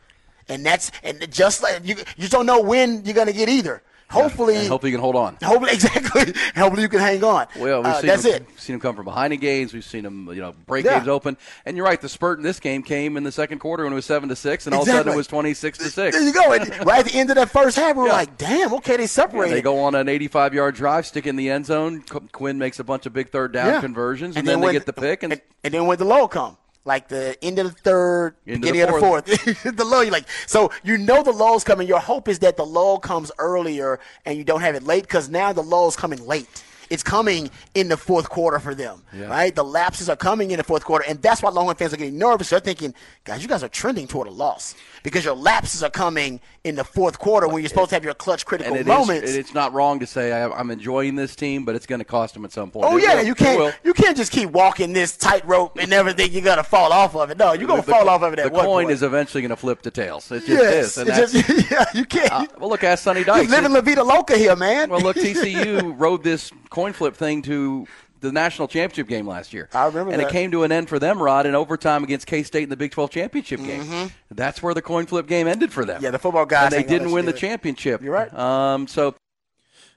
And 0.49 0.65
that's 0.65 0.91
and 1.03 1.31
just 1.31 1.63
like 1.63 1.81
you, 1.85 1.97
you 2.17 2.29
don't 2.29 2.47
know 2.47 2.61
when 2.61 3.05
you're 3.05 3.15
gonna 3.15 3.33
get 3.33 3.49
either. 3.49 3.83
Hopefully, 4.11 4.57
And 4.57 4.69
hopefully 4.69 4.91
you 4.93 4.97
can 4.97 5.03
hold 5.03 5.17
on. 5.17 5.37
hopefully, 5.43 5.71
exactly. 5.75 6.33
Hopefully, 6.57 6.83
you 6.83 6.89
can 6.89 7.01
hang 7.01 7.23
on. 7.23 7.47
Well, 7.59 7.83
we've 7.83 7.93
Uh, 7.93 8.01
seen 8.01 8.07
that's 8.07 8.23
them, 8.23 8.35
it. 8.35 8.47
seen 8.61 8.75
them 8.75 8.81
come 8.81 8.97
from 8.97 9.05
behind 9.05 9.35
in 9.35 9.41
games. 9.41 9.75
We've 9.75 9.85
seen 9.85 10.03
them, 10.05 10.29
you 10.33 10.41
know, 10.41 10.55
break 10.67 10.87
Yeah. 10.87 10.95
games 10.97 11.09
open. 11.09 11.37
And 11.67 11.77
you're 11.77 11.85
right. 11.85 12.01
The 12.01 12.09
spurt 12.09 12.39
in 12.39 12.43
this 12.45 12.59
game 12.59 12.83
came 12.83 13.17
in 13.19 13.25
the 13.25 13.33
second 13.33 13.59
quarter 13.59 13.85
when 13.85 13.93
it 13.93 13.97
was 13.97 14.07
seven 14.07 14.29
to 14.31 14.37
six, 14.37 14.67
and 14.67 14.75
all 14.75 14.83
of 14.83 14.89
a 14.89 14.91
sudden 14.91 15.13
it 15.13 15.17
was 15.17 15.27
twenty 15.27 15.53
six 15.53 15.77
to 15.79 15.91
six. 15.91 16.17
There 16.17 16.25
you 16.27 16.33
go. 16.33 16.53
And 16.53 16.69
right 16.87 17.01
at 17.01 17.05
the 17.13 17.19
end 17.19 17.29
of 17.31 17.37
that 17.37 17.51
first 17.51 17.77
half, 17.77 17.97
we 17.97 18.03
were 18.03 18.09
Yeah. 18.09 18.15
like, 18.15 18.39
"Damn, 18.39 18.73
okay, 18.75 18.97
they 18.97 19.07
separated." 19.07 19.55
They 19.57 19.63
go 19.63 19.81
on 19.81 19.95
an 19.95 20.09
85 20.09 20.55
yard 20.55 20.75
drive, 20.75 21.07
stick 21.07 21.27
in 21.27 21.37
the 21.37 21.51
end 21.51 21.67
zone. 21.67 22.03
Qu- 22.09 22.29
Quinn 22.33 22.57
makes 22.59 22.79
a 22.79 22.85
bunch 22.85 23.05
of 23.05 23.13
big 23.13 23.31
third 23.31 23.53
down 23.53 23.67
Yeah. 23.75 23.81
conversions, 23.81 24.37
and, 24.37 24.49
then, 24.49 24.61
when- 24.61 24.69
they 24.69 24.79
get 24.79 24.87
the 24.87 24.93
pick. 24.95 25.23
And, 25.23 25.35
and, 25.35 25.43
and 25.65 25.75
then 25.75 25.87
when 25.87 25.99
the 25.99 26.05
low 26.07 26.29
come, 26.29 26.57
like 26.85 27.09
the 27.09 27.37
end 27.43 27.59
of 27.59 27.67
the 27.67 27.81
third, 27.81 28.35
Into 28.47 28.61
beginning 28.61 28.81
the 28.81 28.89
of 28.89 28.95
the 28.95 29.01
fourth. 29.01 29.77
the 29.77 29.85
lull, 29.85 30.05
you 30.05 30.11
like 30.11 30.27
so 30.47 30.71
you 30.83 30.99
know 30.99 31.23
the 31.23 31.33
lull's 31.33 31.65
coming. 31.65 31.87
Your 31.87 32.01
hope 32.01 32.29
is 32.29 32.39
that 32.41 32.57
the 32.57 32.67
lull 32.67 32.99
comes 32.99 33.31
earlier 33.39 34.01
and 34.25 34.39
you 34.39 34.45
don't 34.45 34.61
have 34.61 34.75
it 34.75 34.83
late 34.83 35.03
because 35.03 35.29
now 35.29 35.53
the 35.53 35.63
lull's 35.63 35.97
coming 35.97 36.25
late. 36.27 36.65
It's 36.91 37.03
coming 37.03 37.51
in 37.75 37.89
the 37.89 37.97
fourth 37.97 38.29
quarter 38.31 38.59
for 38.59 38.75
them, 38.75 39.03
right? 39.15 39.55
The 39.55 39.65
lapses 39.65 40.09
are 40.09 40.17
coming 40.17 40.51
in 40.51 40.57
the 40.59 40.65
fourth 40.65 40.85
quarter, 40.85 41.05
and 41.09 41.21
that's 41.21 41.43
why 41.43 41.51
Longhorn 41.51 41.77
fans 41.77 41.93
are 41.93 41.97
getting 41.97 42.19
nervous. 42.19 42.51
They're 42.51 42.61
thinking, 42.61 42.95
guys, 43.25 43.43
you 43.43 43.49
guys 43.49 43.63
are 43.63 43.69
trending 43.69 44.07
toward 44.07 44.27
a 44.29 44.31
loss 44.31 44.75
because 45.03 45.25
your 45.25 45.35
lapses 45.35 45.83
are 45.83 45.91
coming 45.91 46.41
in 46.65 46.75
the 46.77 46.85
fourth 46.85 47.19
quarter 47.19 47.47
when 47.49 47.63
you're 47.63 47.69
supposed 47.69 47.91
to 47.91 47.95
have 47.97 48.05
your 48.05 48.15
clutch 48.15 48.45
critical 48.47 48.73
And 48.73 48.81
it 48.81 48.91
is, 48.91 48.99
moments. 48.99 49.33
it's 49.33 49.55
not 49.55 49.73
wrong 49.73 50.01
to 50.01 50.07
say 50.07 50.33
I, 50.33 50.49
I'm 50.51 50.71
enjoying 50.71 51.15
this 51.15 51.37
team, 51.37 51.65
but 51.65 51.75
it's 51.75 51.87
going 51.87 52.01
to 52.01 52.05
cost 52.05 52.35
them 52.35 52.45
at 52.45 52.53
some 52.53 52.71
point. 52.71 52.87
Oh 52.89 52.97
It 52.97 53.03
yeah, 53.05 53.15
will. 53.17 53.25
you 53.27 53.35
can't 53.35 53.75
you 53.85 53.93
can't 53.95 54.17
just 54.17 54.33
keep 54.33 54.51
walking 54.51 54.93
this 54.93 55.17
tightrope 55.17 55.79
and 55.79 55.89
never 55.91 56.13
think 56.13 56.33
you're 56.33 56.43
gonna 56.43 56.63
fall 56.65 56.93
off 56.93 57.15
of 57.15 57.31
it. 57.31 57.39
No, 57.39 57.53
you're 57.53 57.69
gonna 57.69 57.83
fall 57.83 58.09
off 58.09 58.23
of 58.23 58.33
it 58.33 58.39
at 58.41 58.47
The 58.47 58.51
one 58.53 58.65
coin 58.65 58.85
point. 58.87 58.91
is 58.95 59.03
eventually 59.03 59.43
going 59.43 59.51
to 59.51 59.57
flip 59.57 59.83
to 59.83 59.91
tails. 59.91 60.31
It 60.33 60.41
just 60.41 60.49
yes, 60.49 60.87
is. 60.87 60.99
And 60.99 61.09
that's, 61.11 61.33
just, 61.33 61.71
yeah, 61.71 61.85
you 61.95 62.05
can't. 62.05 62.33
uh, 62.33 62.47
well, 62.59 62.69
look, 62.71 62.83
ask 62.85 63.05
Sonny 63.05 63.21
you 63.21 63.27
Dykes. 63.27 63.51
living 63.51 63.73
La 63.73 63.81
Vida 63.81 64.03
Loca 64.03 64.37
here, 64.37 64.57
man. 64.57 64.91
Well, 64.91 65.01
look, 65.01 65.17
TCU 65.17 65.95
rode 65.99 66.23
this 66.23 66.51
coin 66.79 66.93
flip 66.93 67.17
thing 67.17 67.43
to 67.43 67.89
the 68.21 68.31
national 68.31 68.69
championship 68.69 69.09
game 69.09 69.27
last 69.27 69.53
year. 69.53 69.69
I 69.75 69.87
remember 69.87 70.13
and 70.13 70.21
that. 70.21 70.29
it 70.29 70.33
came 70.33 70.53
to 70.53 70.63
an 70.63 70.71
end 70.71 70.89
for 70.89 71.01
them, 71.01 71.21
Rod, 71.21 71.45
in 71.45 71.57
overtime 71.57 72.05
against 72.05 72.29
K 72.29 72.45
State 72.45 72.63
in 72.63 72.69
the 72.69 72.77
Big 72.77 72.93
12 72.93 73.11
championship 73.11 73.61
game. 73.65 74.13
That's 74.31 74.63
where 74.63 74.75
the 74.75 74.83
coin 74.83 75.07
flip 75.07 75.27
game 75.27 75.49
ended 75.49 75.73
for 75.73 75.85
them. 75.85 75.97
Mm-hmm. 75.97 76.05
Yeah, 76.05 76.11
the 76.13 76.21
football 76.21 76.47
guys 76.47 76.73
And 76.73 76.85
they 76.85 76.89
didn't 76.89 77.11
win 77.11 77.25
the 77.25 77.33
it. 77.35 77.37
championship. 77.37 78.01
You're 78.01 78.13
right. 78.13 78.33
Um, 78.33 78.87
so 78.87 79.17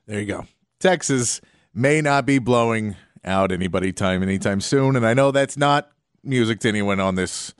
There 0.07 0.19
you 0.19 0.25
go. 0.25 0.47
Texas 0.79 1.39
may 1.71 2.01
not 2.01 2.25
be 2.25 2.39
blowing 2.39 2.95
out 3.23 3.51
anybody 3.51 3.93
time 3.93 4.23
anytime 4.23 4.59
soon, 4.59 4.95
and 4.95 5.05
I 5.05 5.13
know 5.13 5.29
that's 5.29 5.57
not 5.57 5.91
music 6.23 6.61
to 6.61 6.67
anyone 6.67 6.99
on 6.99 7.13
this 7.13 7.53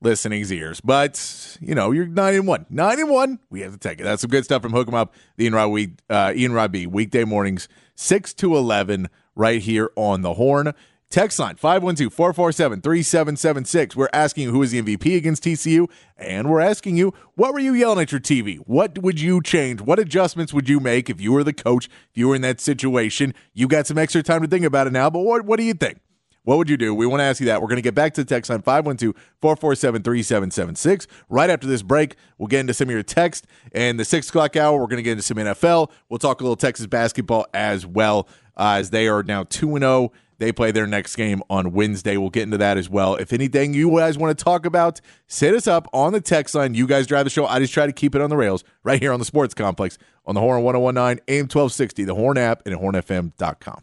listening's 0.00 0.52
ears, 0.52 0.80
but 0.80 1.58
you 1.60 1.74
know 1.74 1.90
you're 1.90 2.06
nine 2.06 2.34
and 2.34 2.46
one, 2.46 2.66
nine 2.70 3.00
and 3.00 3.10
one. 3.10 3.38
We 3.50 3.60
have 3.60 3.72
to 3.72 3.78
take 3.78 4.00
it. 4.00 4.04
That's 4.04 4.22
some 4.22 4.30
good 4.30 4.44
stuff 4.44 4.62
from 4.62 4.72
Hook 4.72 4.88
'em 4.88 4.94
Up, 4.94 5.14
the 5.36 5.44
Ian 5.44 5.54
Rod 5.54 5.68
week, 5.68 5.90
uh, 6.08 6.32
Ian 6.34 6.52
Rod 6.52 6.72
B 6.72 6.86
weekday 6.86 7.24
mornings 7.24 7.68
six 7.94 8.32
to 8.34 8.56
eleven 8.56 9.08
right 9.34 9.60
here 9.60 9.90
on 9.96 10.22
the 10.22 10.34
Horn. 10.34 10.72
Text 11.10 11.38
line 11.38 11.56
512-447-3776. 11.56 13.96
We're 13.96 14.10
asking 14.12 14.50
who 14.50 14.62
is 14.62 14.72
the 14.72 14.82
MVP 14.82 15.16
against 15.16 15.42
TCU, 15.42 15.88
and 16.18 16.50
we're 16.50 16.60
asking 16.60 16.98
you 16.98 17.14
what 17.34 17.54
were 17.54 17.60
you 17.60 17.72
yelling 17.72 18.00
at 18.00 18.12
your 18.12 18.20
TV? 18.20 18.58
What 18.58 18.98
would 18.98 19.18
you 19.18 19.40
change? 19.40 19.80
What 19.80 19.98
adjustments 19.98 20.52
would 20.52 20.68
you 20.68 20.80
make 20.80 21.08
if 21.08 21.18
you 21.18 21.32
were 21.32 21.42
the 21.42 21.54
coach, 21.54 21.86
if 21.86 22.18
you 22.18 22.28
were 22.28 22.36
in 22.36 22.42
that 22.42 22.60
situation? 22.60 23.32
You 23.54 23.68
got 23.68 23.86
some 23.86 23.96
extra 23.96 24.22
time 24.22 24.42
to 24.42 24.48
think 24.48 24.66
about 24.66 24.86
it 24.86 24.92
now, 24.92 25.08
but 25.08 25.20
what, 25.20 25.46
what 25.46 25.56
do 25.56 25.62
you 25.62 25.72
think? 25.72 26.00
What 26.48 26.56
would 26.56 26.70
you 26.70 26.78
do? 26.78 26.94
We 26.94 27.04
want 27.04 27.20
to 27.20 27.24
ask 27.24 27.40
you 27.40 27.46
that. 27.48 27.60
We're 27.60 27.68
going 27.68 27.76
to 27.76 27.82
get 27.82 27.94
back 27.94 28.14
to 28.14 28.24
the 28.24 28.26
text 28.26 28.48
line 28.48 28.62
512 28.62 29.14
447 29.42 30.02
3776. 30.02 31.06
Right 31.28 31.50
after 31.50 31.66
this 31.66 31.82
break, 31.82 32.16
we'll 32.38 32.46
get 32.46 32.60
into 32.60 32.72
some 32.72 32.88
of 32.88 32.92
your 32.92 33.02
text. 33.02 33.46
And 33.72 34.00
the 34.00 34.04
6 34.06 34.30
o'clock 34.30 34.56
hour, 34.56 34.80
we're 34.80 34.86
going 34.86 34.96
to 34.96 35.02
get 35.02 35.10
into 35.10 35.24
some 35.24 35.36
NFL. 35.36 35.90
We'll 36.08 36.16
talk 36.16 36.40
a 36.40 36.44
little 36.44 36.56
Texas 36.56 36.86
basketball 36.86 37.46
as 37.52 37.84
well, 37.84 38.30
uh, 38.56 38.76
as 38.78 38.88
they 38.88 39.08
are 39.08 39.22
now 39.22 39.44
2 39.44 39.78
0. 39.78 40.10
They 40.38 40.50
play 40.50 40.70
their 40.70 40.86
next 40.86 41.16
game 41.16 41.42
on 41.50 41.72
Wednesday. 41.72 42.16
We'll 42.16 42.30
get 42.30 42.44
into 42.44 42.56
that 42.56 42.78
as 42.78 42.88
well. 42.88 43.16
If 43.16 43.34
anything 43.34 43.74
you 43.74 43.94
guys 43.94 44.16
want 44.16 44.38
to 44.38 44.42
talk 44.42 44.64
about, 44.64 45.02
set 45.26 45.52
us 45.52 45.66
up 45.66 45.86
on 45.92 46.14
the 46.14 46.20
text 46.22 46.54
line. 46.54 46.72
You 46.72 46.86
guys 46.86 47.06
drive 47.06 47.24
the 47.24 47.30
show. 47.30 47.44
I 47.44 47.58
just 47.58 47.74
try 47.74 47.84
to 47.84 47.92
keep 47.92 48.14
it 48.14 48.22
on 48.22 48.30
the 48.30 48.38
rails 48.38 48.64
right 48.84 48.98
here 48.98 49.12
on 49.12 49.18
the 49.18 49.26
Sports 49.26 49.52
Complex 49.52 49.98
on 50.24 50.34
the 50.34 50.40
Horn 50.40 50.62
1019 50.62 51.22
AM 51.28 51.42
1260, 51.42 52.04
the 52.04 52.14
Horn 52.14 52.38
app, 52.38 52.62
and 52.64 52.74
at 52.74 52.80
hornfm.com. 52.80 53.82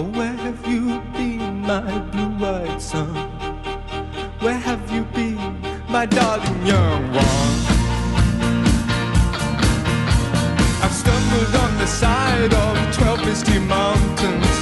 Oh, 0.00 0.04
where 0.04 0.32
have 0.32 0.66
you 0.66 1.02
been, 1.12 1.60
my 1.60 1.98
blue-eyed 2.10 2.80
son? 2.80 3.14
Where 4.40 4.54
have 4.56 4.90
you 4.90 5.02
been, 5.12 5.60
my 5.90 6.06
darling 6.06 6.66
young 6.66 7.02
one? 7.12 7.56
I've 10.82 10.94
stumbled 10.94 11.54
on 11.54 11.76
the 11.76 11.86
side 11.86 12.54
of 12.54 12.96
twelve 12.96 13.22
misty 13.26 13.58
mountains, 13.58 14.58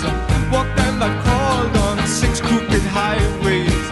walked 0.51 0.77
them 0.77 1.01
I 1.01 1.11
crawled 1.23 1.77
on 1.87 2.05
six 2.09 2.41
crooked 2.41 2.83
highways, 2.83 3.87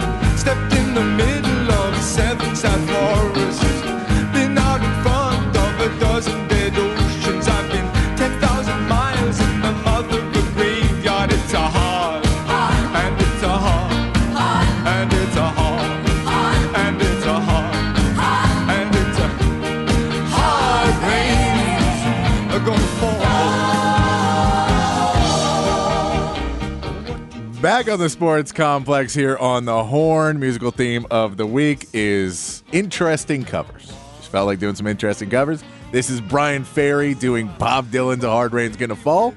Back 27.76 27.90
on 27.90 27.98
the 27.98 28.08
sports 28.08 28.52
complex 28.52 29.12
here 29.12 29.36
on 29.36 29.66
the 29.66 29.84
Horn. 29.84 30.40
Musical 30.40 30.70
theme 30.70 31.04
of 31.10 31.36
the 31.36 31.44
week 31.44 31.86
is 31.92 32.64
interesting 32.72 33.44
covers. 33.44 33.92
Just 34.16 34.30
felt 34.30 34.46
like 34.46 34.58
doing 34.58 34.74
some 34.74 34.86
interesting 34.86 35.28
covers. 35.28 35.62
This 35.92 36.08
is 36.08 36.22
Bryan 36.22 36.64
Ferry 36.64 37.12
doing 37.12 37.50
Bob 37.58 37.90
Dylan's 37.90 38.24
"A 38.24 38.30
Hard 38.30 38.54
Rain's 38.54 38.78
Gonna 38.78 38.96
Fall." 38.96 39.34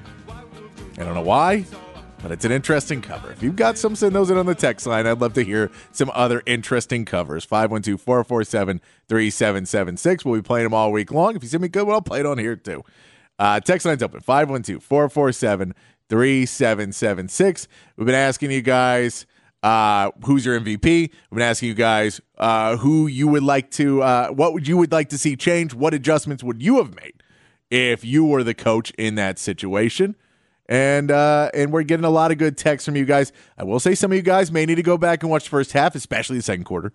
I 0.96 1.04
don't 1.04 1.12
know 1.12 1.20
why, 1.20 1.66
but 2.22 2.32
it's 2.32 2.46
an 2.46 2.50
interesting 2.50 3.02
cover. 3.02 3.30
If 3.30 3.42
you've 3.42 3.56
got 3.56 3.76
some, 3.76 3.94
send 3.94 4.14
those 4.14 4.30
in 4.30 4.38
on 4.38 4.46
the 4.46 4.54
text 4.54 4.86
line. 4.86 5.06
I'd 5.06 5.20
love 5.20 5.34
to 5.34 5.44
hear 5.44 5.70
some 5.92 6.10
other 6.14 6.42
interesting 6.46 7.04
covers. 7.04 7.44
512 7.44 8.00
447 8.00 8.80
3776. 9.06 10.24
We'll 10.24 10.36
be 10.36 10.42
playing 10.42 10.64
them 10.64 10.72
all 10.72 10.90
week 10.92 11.12
long. 11.12 11.36
If 11.36 11.42
you 11.42 11.50
send 11.50 11.60
me 11.60 11.68
good 11.68 11.86
one, 11.86 11.92
I'll 11.92 12.00
play 12.00 12.20
it 12.20 12.26
on 12.26 12.38
here 12.38 12.56
too. 12.56 12.84
Uh, 13.38 13.58
text 13.58 13.86
line's 13.86 14.02
open 14.02 14.20
512 14.20 14.82
447 14.82 15.74
3776. 16.10 17.68
We've 17.96 18.06
been 18.06 18.14
asking 18.14 18.50
you 18.50 18.60
guys 18.60 19.26
uh, 19.62 20.10
who's 20.24 20.44
your 20.44 20.58
MVP. 20.58 20.82
We've 20.82 21.10
been 21.30 21.42
asking 21.42 21.68
you 21.68 21.74
guys 21.74 22.20
uh, 22.38 22.76
who 22.76 23.06
you 23.06 23.28
would 23.28 23.42
like 23.42 23.70
to, 23.72 24.02
uh, 24.02 24.28
what 24.28 24.52
would 24.52 24.66
you 24.66 24.76
would 24.76 24.92
like 24.92 25.10
to 25.10 25.18
see 25.18 25.36
change? 25.36 25.74
What 25.74 25.94
adjustments 25.94 26.42
would 26.42 26.62
you 26.62 26.78
have 26.78 26.94
made 26.94 27.22
if 27.70 28.04
you 28.04 28.24
were 28.24 28.42
the 28.42 28.54
coach 28.54 28.90
in 28.98 29.14
that 29.16 29.38
situation? 29.38 30.16
And 30.68 31.10
uh, 31.10 31.50
and 31.52 31.72
we're 31.72 31.82
getting 31.82 32.04
a 32.04 32.10
lot 32.10 32.30
of 32.30 32.38
good 32.38 32.56
texts 32.56 32.86
from 32.86 32.94
you 32.94 33.04
guys. 33.04 33.32
I 33.58 33.64
will 33.64 33.80
say 33.80 33.96
some 33.96 34.12
of 34.12 34.16
you 34.16 34.22
guys 34.22 34.52
may 34.52 34.64
need 34.66 34.76
to 34.76 34.84
go 34.84 34.96
back 34.96 35.24
and 35.24 35.30
watch 35.30 35.44
the 35.44 35.50
first 35.50 35.72
half, 35.72 35.96
especially 35.96 36.36
the 36.36 36.44
second 36.44 36.62
quarter, 36.62 36.92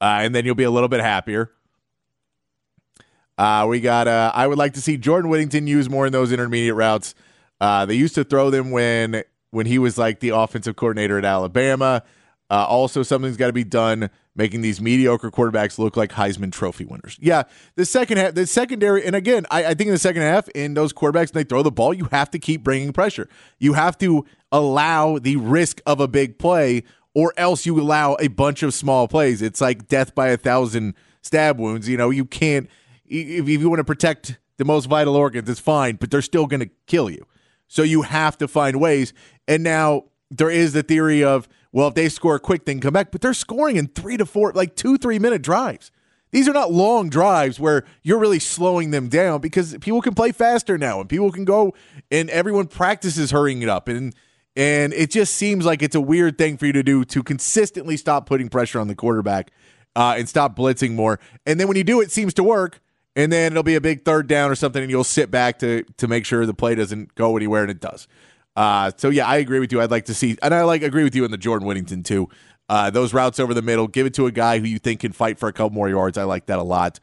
uh, 0.00 0.20
and 0.20 0.32
then 0.32 0.44
you'll 0.44 0.54
be 0.54 0.62
a 0.62 0.70
little 0.70 0.88
bit 0.88 1.00
happier. 1.00 1.50
Uh, 3.36 3.66
we 3.68 3.80
got. 3.80 4.06
Uh, 4.06 4.30
I 4.32 4.46
would 4.46 4.58
like 4.58 4.74
to 4.74 4.80
see 4.80 4.96
Jordan 4.96 5.28
Whittington 5.28 5.66
use 5.66 5.90
more 5.90 6.06
in 6.06 6.12
those 6.12 6.30
intermediate 6.30 6.76
routes. 6.76 7.16
Uh, 7.60 7.86
they 7.86 7.94
used 7.94 8.14
to 8.14 8.24
throw 8.24 8.50
them 8.50 8.70
when 8.70 9.22
when 9.50 9.66
he 9.66 9.78
was 9.78 9.96
like 9.96 10.20
the 10.20 10.30
offensive 10.30 10.76
coordinator 10.76 11.18
at 11.18 11.24
Alabama. 11.24 12.02
Uh, 12.48 12.64
also, 12.64 13.02
something's 13.02 13.36
got 13.36 13.48
to 13.48 13.52
be 13.52 13.64
done 13.64 14.08
making 14.36 14.60
these 14.60 14.80
mediocre 14.80 15.30
quarterbacks 15.30 15.78
look 15.78 15.96
like 15.96 16.12
Heisman 16.12 16.52
Trophy 16.52 16.84
winners. 16.84 17.18
Yeah, 17.20 17.44
the 17.74 17.84
second 17.84 18.18
half, 18.18 18.34
the 18.34 18.46
secondary, 18.46 19.04
and 19.04 19.16
again, 19.16 19.46
I, 19.50 19.64
I 19.64 19.74
think 19.74 19.88
in 19.88 19.92
the 19.92 19.98
second 19.98 20.22
half, 20.22 20.48
in 20.50 20.74
those 20.74 20.92
quarterbacks, 20.92 21.32
they 21.32 21.42
throw 21.42 21.62
the 21.62 21.72
ball, 21.72 21.94
you 21.94 22.04
have 22.12 22.30
to 22.32 22.38
keep 22.38 22.62
bringing 22.62 22.92
pressure. 22.92 23.28
You 23.58 23.72
have 23.72 23.98
to 23.98 24.26
allow 24.52 25.18
the 25.18 25.36
risk 25.36 25.80
of 25.86 26.00
a 26.00 26.06
big 26.06 26.38
play, 26.38 26.84
or 27.14 27.32
else 27.36 27.66
you 27.66 27.80
allow 27.80 28.16
a 28.20 28.28
bunch 28.28 28.62
of 28.62 28.74
small 28.74 29.08
plays. 29.08 29.42
It's 29.42 29.60
like 29.60 29.88
death 29.88 30.14
by 30.14 30.28
a 30.28 30.36
thousand 30.36 30.94
stab 31.22 31.58
wounds. 31.58 31.88
You 31.88 31.96
know, 31.96 32.10
you 32.10 32.26
can't 32.26 32.68
if, 33.08 33.48
if 33.48 33.60
you 33.60 33.68
want 33.68 33.80
to 33.80 33.84
protect 33.84 34.38
the 34.58 34.64
most 34.64 34.86
vital 34.86 35.16
organs, 35.16 35.48
it's 35.48 35.60
fine, 35.60 35.96
but 35.96 36.10
they're 36.10 36.22
still 36.22 36.46
going 36.46 36.60
to 36.60 36.70
kill 36.86 37.10
you. 37.10 37.26
So 37.68 37.82
you 37.82 38.02
have 38.02 38.38
to 38.38 38.48
find 38.48 38.80
ways. 38.80 39.12
And 39.48 39.62
now 39.62 40.04
there 40.30 40.50
is 40.50 40.72
the 40.72 40.82
theory 40.82 41.22
of, 41.22 41.48
well, 41.72 41.88
if 41.88 41.94
they 41.94 42.08
score 42.08 42.36
a 42.36 42.40
quick, 42.40 42.64
they 42.64 42.72
can 42.72 42.80
come 42.80 42.94
back, 42.94 43.10
but 43.10 43.20
they're 43.20 43.34
scoring 43.34 43.76
in 43.76 43.88
three 43.88 44.16
to 44.16 44.26
four, 44.26 44.52
like 44.52 44.76
two, 44.76 44.98
three 44.98 45.18
minute 45.18 45.42
drives. 45.42 45.90
These 46.32 46.48
are 46.48 46.52
not 46.52 46.72
long 46.72 47.08
drives 47.08 47.60
where 47.60 47.84
you're 48.02 48.18
really 48.18 48.40
slowing 48.40 48.90
them 48.90 49.08
down 49.08 49.40
because 49.40 49.76
people 49.80 50.02
can 50.02 50.14
play 50.14 50.32
faster 50.32 50.76
now 50.76 51.00
and 51.00 51.08
people 51.08 51.30
can 51.30 51.44
go 51.44 51.74
and 52.10 52.28
everyone 52.30 52.66
practices 52.66 53.30
hurrying 53.30 53.62
it 53.62 53.68
up. 53.68 53.88
And 53.88 54.14
and 54.56 54.94
it 54.94 55.10
just 55.10 55.34
seems 55.34 55.66
like 55.66 55.82
it's 55.82 55.94
a 55.94 56.00
weird 56.00 56.38
thing 56.38 56.56
for 56.56 56.66
you 56.66 56.72
to 56.72 56.82
do 56.82 57.04
to 57.04 57.22
consistently 57.22 57.96
stop 57.96 58.26
putting 58.26 58.48
pressure 58.48 58.80
on 58.80 58.88
the 58.88 58.94
quarterback 58.94 59.50
uh, 59.94 60.14
and 60.16 60.28
stop 60.28 60.56
blitzing 60.56 60.94
more. 60.94 61.20
And 61.44 61.60
then 61.60 61.68
when 61.68 61.76
you 61.76 61.84
do, 61.84 62.00
it 62.00 62.10
seems 62.10 62.32
to 62.34 62.42
work. 62.42 62.80
And 63.16 63.32
then 63.32 63.52
it'll 63.52 63.62
be 63.62 63.74
a 63.74 63.80
big 63.80 64.04
third 64.04 64.28
down 64.28 64.50
or 64.50 64.54
something, 64.54 64.82
and 64.82 64.90
you'll 64.90 65.02
sit 65.02 65.30
back 65.30 65.58
to 65.60 65.82
to 65.96 66.06
make 66.06 66.24
sure 66.24 66.46
the 66.46 66.54
play 66.54 66.74
doesn't 66.74 67.14
go 67.14 67.36
anywhere, 67.36 67.62
and 67.62 67.70
it 67.70 67.80
does. 67.80 68.06
Uh, 68.54 68.92
so 68.96 69.08
yeah, 69.08 69.26
I 69.26 69.36
agree 69.36 69.58
with 69.58 69.72
you. 69.72 69.80
I'd 69.80 69.90
like 69.90 70.04
to 70.06 70.14
see, 70.14 70.36
and 70.42 70.54
I 70.54 70.62
like 70.62 70.82
agree 70.82 71.02
with 71.02 71.14
you 71.14 71.24
in 71.24 71.30
the 71.30 71.38
Jordan 71.38 71.66
Whittington 71.66 72.02
too. 72.02 72.28
Uh, 72.68 72.90
those 72.90 73.14
routes 73.14 73.40
over 73.40 73.54
the 73.54 73.62
middle, 73.62 73.86
give 73.86 74.06
it 74.06 74.14
to 74.14 74.26
a 74.26 74.32
guy 74.32 74.58
who 74.58 74.66
you 74.66 74.78
think 74.78 75.00
can 75.00 75.12
fight 75.12 75.38
for 75.38 75.48
a 75.48 75.52
couple 75.52 75.70
more 75.70 75.88
yards. 75.88 76.18
I 76.18 76.24
like 76.24 76.46
that 76.46 76.58
a 76.58 76.62
lot. 76.62 77.00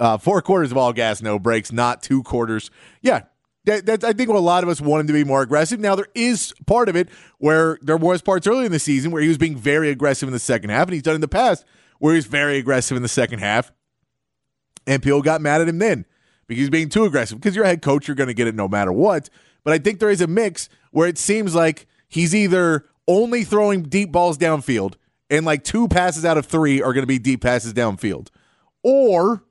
Uh, 0.00 0.16
four 0.16 0.40
quarters 0.42 0.70
of 0.70 0.76
all 0.76 0.92
gas, 0.92 1.22
no 1.22 1.38
breaks, 1.38 1.70
not 1.70 2.02
two 2.02 2.22
quarters. 2.22 2.70
Yeah, 3.02 3.22
that, 3.64 4.02
I 4.04 4.12
think 4.12 4.28
a 4.28 4.32
lot 4.32 4.64
of 4.64 4.68
us 4.68 4.80
want 4.80 5.02
him 5.02 5.06
to 5.08 5.12
be 5.12 5.24
more 5.24 5.42
aggressive. 5.42 5.80
Now 5.80 5.94
there 5.94 6.08
is 6.14 6.52
part 6.66 6.88
of 6.88 6.96
it 6.96 7.08
where 7.38 7.78
there 7.82 7.96
was 7.96 8.22
parts 8.22 8.46
early 8.46 8.66
in 8.66 8.72
the 8.72 8.78
season 8.78 9.10
where 9.10 9.22
he 9.22 9.28
was 9.28 9.38
being 9.38 9.56
very 9.56 9.90
aggressive 9.90 10.28
in 10.28 10.32
the 10.32 10.38
second 10.38 10.70
half, 10.70 10.88
and 10.88 10.94
he's 10.94 11.02
done 11.02 11.14
in 11.14 11.20
the 11.20 11.28
past 11.28 11.64
where 11.98 12.14
he's 12.14 12.26
very 12.26 12.58
aggressive 12.58 12.96
in 12.96 13.02
the 13.02 13.08
second 13.08 13.38
half, 13.38 13.70
and 14.86 15.02
people 15.02 15.22
got 15.22 15.40
mad 15.40 15.60
at 15.60 15.68
him 15.68 15.78
then 15.78 16.04
because 16.46 16.60
he's 16.60 16.70
being 16.70 16.88
too 16.88 17.04
aggressive. 17.04 17.40
Because 17.40 17.56
you're 17.56 17.64
a 17.64 17.68
head 17.68 17.82
coach, 17.82 18.08
you're 18.08 18.14
going 18.14 18.28
to 18.28 18.34
get 18.34 18.46
it 18.46 18.54
no 18.54 18.68
matter 18.68 18.92
what. 18.92 19.28
But 19.64 19.72
I 19.72 19.78
think 19.78 20.00
there 20.00 20.10
is 20.10 20.20
a 20.20 20.26
mix 20.26 20.68
where 20.90 21.08
it 21.08 21.18
seems 21.18 21.54
like 21.54 21.86
he's 22.08 22.34
either 22.34 22.86
only 23.08 23.44
throwing 23.44 23.82
deep 23.82 24.12
balls 24.12 24.38
downfield, 24.38 24.94
and 25.30 25.46
like 25.46 25.64
two 25.64 25.88
passes 25.88 26.24
out 26.24 26.38
of 26.38 26.46
three 26.46 26.82
are 26.82 26.92
going 26.92 27.02
to 27.02 27.06
be 27.06 27.18
deep 27.18 27.40
passes 27.42 27.72
downfield, 27.72 28.28
or 28.82 29.44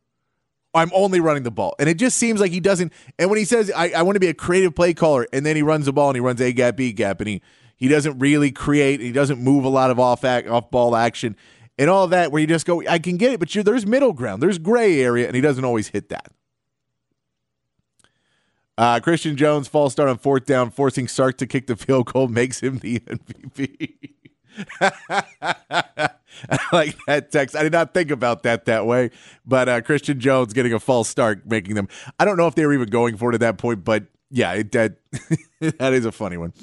I'm 0.74 0.92
only 0.94 1.20
running 1.20 1.44
the 1.44 1.52
ball. 1.52 1.76
And 1.80 1.90
it 1.90 1.96
just 1.96 2.18
seems 2.18 2.40
like 2.40 2.52
he 2.52 2.60
doesn't. 2.60 2.94
And 3.20 3.30
when 3.30 3.40
he 3.40 3.46
says, 3.46 3.72
I, 3.76 3.90
I 3.90 4.02
want 4.04 4.16
to 4.16 4.20
be 4.20 4.28
a 4.28 4.34
creative 4.34 4.76
play 4.76 4.94
caller, 4.94 5.28
and 5.34 5.46
then 5.46 5.56
he 5.56 5.62
runs 5.62 5.86
the 5.86 5.94
ball 5.94 6.10
and 6.10 6.16
he 6.16 6.22
runs 6.22 6.40
A 6.40 6.54
gap, 6.54 6.78
B 6.78 6.94
gap, 6.94 7.20
and 7.20 7.28
he, 7.28 7.42
he 7.76 7.88
doesn't 7.88 8.20
really 8.20 8.52
create, 8.52 9.02
he 9.02 9.12
doesn't 9.12 9.40
move 9.40 9.66
a 9.66 9.70
lot 9.70 9.92
of 9.92 10.00
off, 10.00 10.24
act, 10.24 10.48
off 10.48 10.72
ball 10.72 10.96
action 10.96 11.36
and 11.82 11.90
all 11.90 12.06
that, 12.10 12.32
where 12.32 12.40
you 12.40 12.46
just 12.46 12.68
go, 12.68 12.84
I 12.88 13.00
can 13.00 13.18
get 13.18 13.34
it, 13.34 13.40
but 13.40 13.50
there's 13.50 13.88
middle 13.88 14.14
ground, 14.14 14.40
there's 14.44 14.60
gray 14.60 15.02
area, 15.02 15.26
and 15.26 15.36
he 15.36 15.42
doesn't 15.42 15.66
always 15.66 15.88
hit 15.88 16.10
that. 16.10 16.32
Uh, 18.78 19.00
Christian 19.00 19.36
Jones 19.36 19.68
false 19.68 19.94
start 19.94 20.08
on 20.08 20.20
fourth 20.20 20.46
down, 20.46 20.70
forcing 20.70 21.08
Sark 21.08 21.38
to 21.40 21.48
kick 21.48 21.66
the 21.66 21.76
field 21.76 22.14
goal 22.14 22.28
makes 22.30 22.62
him 22.62 22.78
the 22.78 23.00
MVP. 23.00 23.96
I 24.80 26.60
like 26.72 26.98
that 27.08 27.32
text. 27.32 27.56
I 27.56 27.64
did 27.64 27.72
not 27.72 27.96
think 27.96 28.12
about 28.12 28.44
that 28.44 28.66
that 28.66 28.86
way, 28.86 29.10
but 29.44 29.68
uh, 29.68 29.82
Christian 29.82 30.20
Jones 30.20 30.54
getting 30.54 30.74
a 30.74 30.80
false 30.80 31.10
start, 31.10 31.48
making 31.48 31.74
them. 31.74 31.88
I 32.20 32.26
don't 32.26 32.38
know 32.38 32.46
if 32.46 32.54
they 32.54 32.64
were 32.68 32.74
even 32.74 32.90
going 32.90 33.18
for 33.18 33.32
it 33.32 33.34
at 33.34 33.40
that 33.40 33.58
point, 33.58 33.84
but 33.84 34.04
yeah, 34.30 34.54
it, 34.54 34.72
that 34.74 34.98
that 35.60 35.94
is 35.94 36.06
a 36.06 36.12
funny 36.12 36.38
one. 36.38 36.54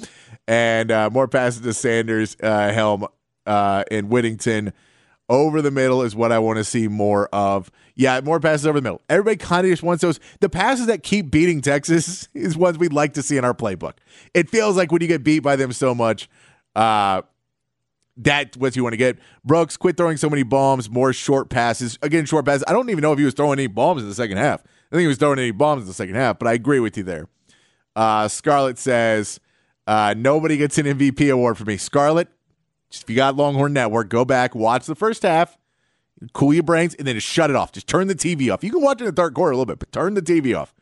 And 0.47 0.91
uh, 0.91 1.09
more 1.09 1.27
passes 1.27 1.59
to 1.61 1.73
Sanders, 1.73 2.37
uh, 2.41 2.71
Helm, 2.71 3.05
uh, 3.45 3.83
and 3.91 4.09
Whittington 4.09 4.71
over 5.29 5.61
the 5.61 5.71
middle 5.71 6.01
is 6.01 6.15
what 6.15 6.31
I 6.31 6.39
want 6.39 6.57
to 6.57 6.63
see 6.63 6.87
more 6.87 7.29
of. 7.31 7.71
Yeah, 7.95 8.19
more 8.21 8.39
passes 8.39 8.65
over 8.65 8.79
the 8.79 8.83
middle. 8.83 9.01
Everybody 9.09 9.37
kind 9.37 9.65
of 9.65 9.71
just 9.71 9.83
wants 9.83 10.01
those. 10.01 10.19
The 10.39 10.49
passes 10.49 10.87
that 10.87 11.03
keep 11.03 11.29
beating 11.29 11.61
Texas 11.61 12.27
is 12.33 12.57
ones 12.57 12.77
we'd 12.77 12.93
like 12.93 13.13
to 13.13 13.21
see 13.21 13.37
in 13.37 13.45
our 13.45 13.53
playbook. 13.53 13.93
It 14.33 14.49
feels 14.49 14.75
like 14.75 14.91
when 14.91 15.01
you 15.01 15.07
get 15.07 15.23
beat 15.23 15.39
by 15.39 15.55
them 15.55 15.71
so 15.71 15.93
much, 15.93 16.29
uh, 16.75 17.21
that's 18.17 18.57
what 18.57 18.75
you 18.75 18.83
want 18.83 18.93
to 18.93 18.97
get. 18.97 19.17
Brooks, 19.45 19.77
quit 19.77 19.95
throwing 19.95 20.17
so 20.17 20.29
many 20.29 20.43
bombs, 20.43 20.89
more 20.89 21.13
short 21.13 21.49
passes. 21.49 21.97
Again, 22.01 22.25
short 22.25 22.45
passes. 22.45 22.63
I 22.67 22.73
don't 22.73 22.89
even 22.89 23.01
know 23.01 23.13
if 23.13 23.19
he 23.19 23.25
was 23.25 23.33
throwing 23.33 23.59
any 23.59 23.67
bombs 23.67 24.01
in 24.01 24.09
the 24.09 24.15
second 24.15 24.37
half. 24.37 24.61
I 24.61 24.95
think 24.95 25.01
he 25.01 25.07
was 25.07 25.17
throwing 25.17 25.39
any 25.39 25.51
bombs 25.51 25.83
in 25.83 25.87
the 25.87 25.93
second 25.93 26.15
half, 26.15 26.39
but 26.39 26.47
I 26.47 26.53
agree 26.53 26.79
with 26.79 26.97
you 26.97 27.03
there. 27.03 27.27
Uh, 27.95 28.27
Scarlett 28.27 28.77
says, 28.77 29.39
uh, 29.87 30.13
nobody 30.17 30.57
gets 30.57 30.77
an 30.77 30.85
MVP 30.85 31.31
award 31.31 31.57
for 31.57 31.65
me. 31.65 31.77
Scarlett, 31.77 32.27
just 32.89 33.03
if 33.03 33.09
you 33.09 33.15
got 33.15 33.35
Longhorn 33.35 33.73
Network, 33.73 34.09
go 34.09 34.25
back, 34.25 34.55
watch 34.55 34.85
the 34.85 34.95
first 34.95 35.23
half, 35.23 35.57
cool 36.33 36.53
your 36.53 36.63
brains, 36.63 36.95
and 36.95 37.07
then 37.07 37.15
just 37.15 37.27
shut 37.27 37.49
it 37.49 37.55
off. 37.55 37.71
Just 37.71 37.87
turn 37.87 38.07
the 38.07 38.15
TV 38.15 38.51
off. 38.53 38.63
You 38.63 38.71
can 38.71 38.81
watch 38.81 39.01
it 39.01 39.05
in 39.05 39.13
the 39.13 39.21
third 39.21 39.33
quarter 39.33 39.51
a 39.51 39.55
little 39.55 39.65
bit, 39.65 39.79
but 39.79 39.91
turn 39.91 40.15
the 40.15 40.21
TV 40.21 40.57
off. 40.57 40.73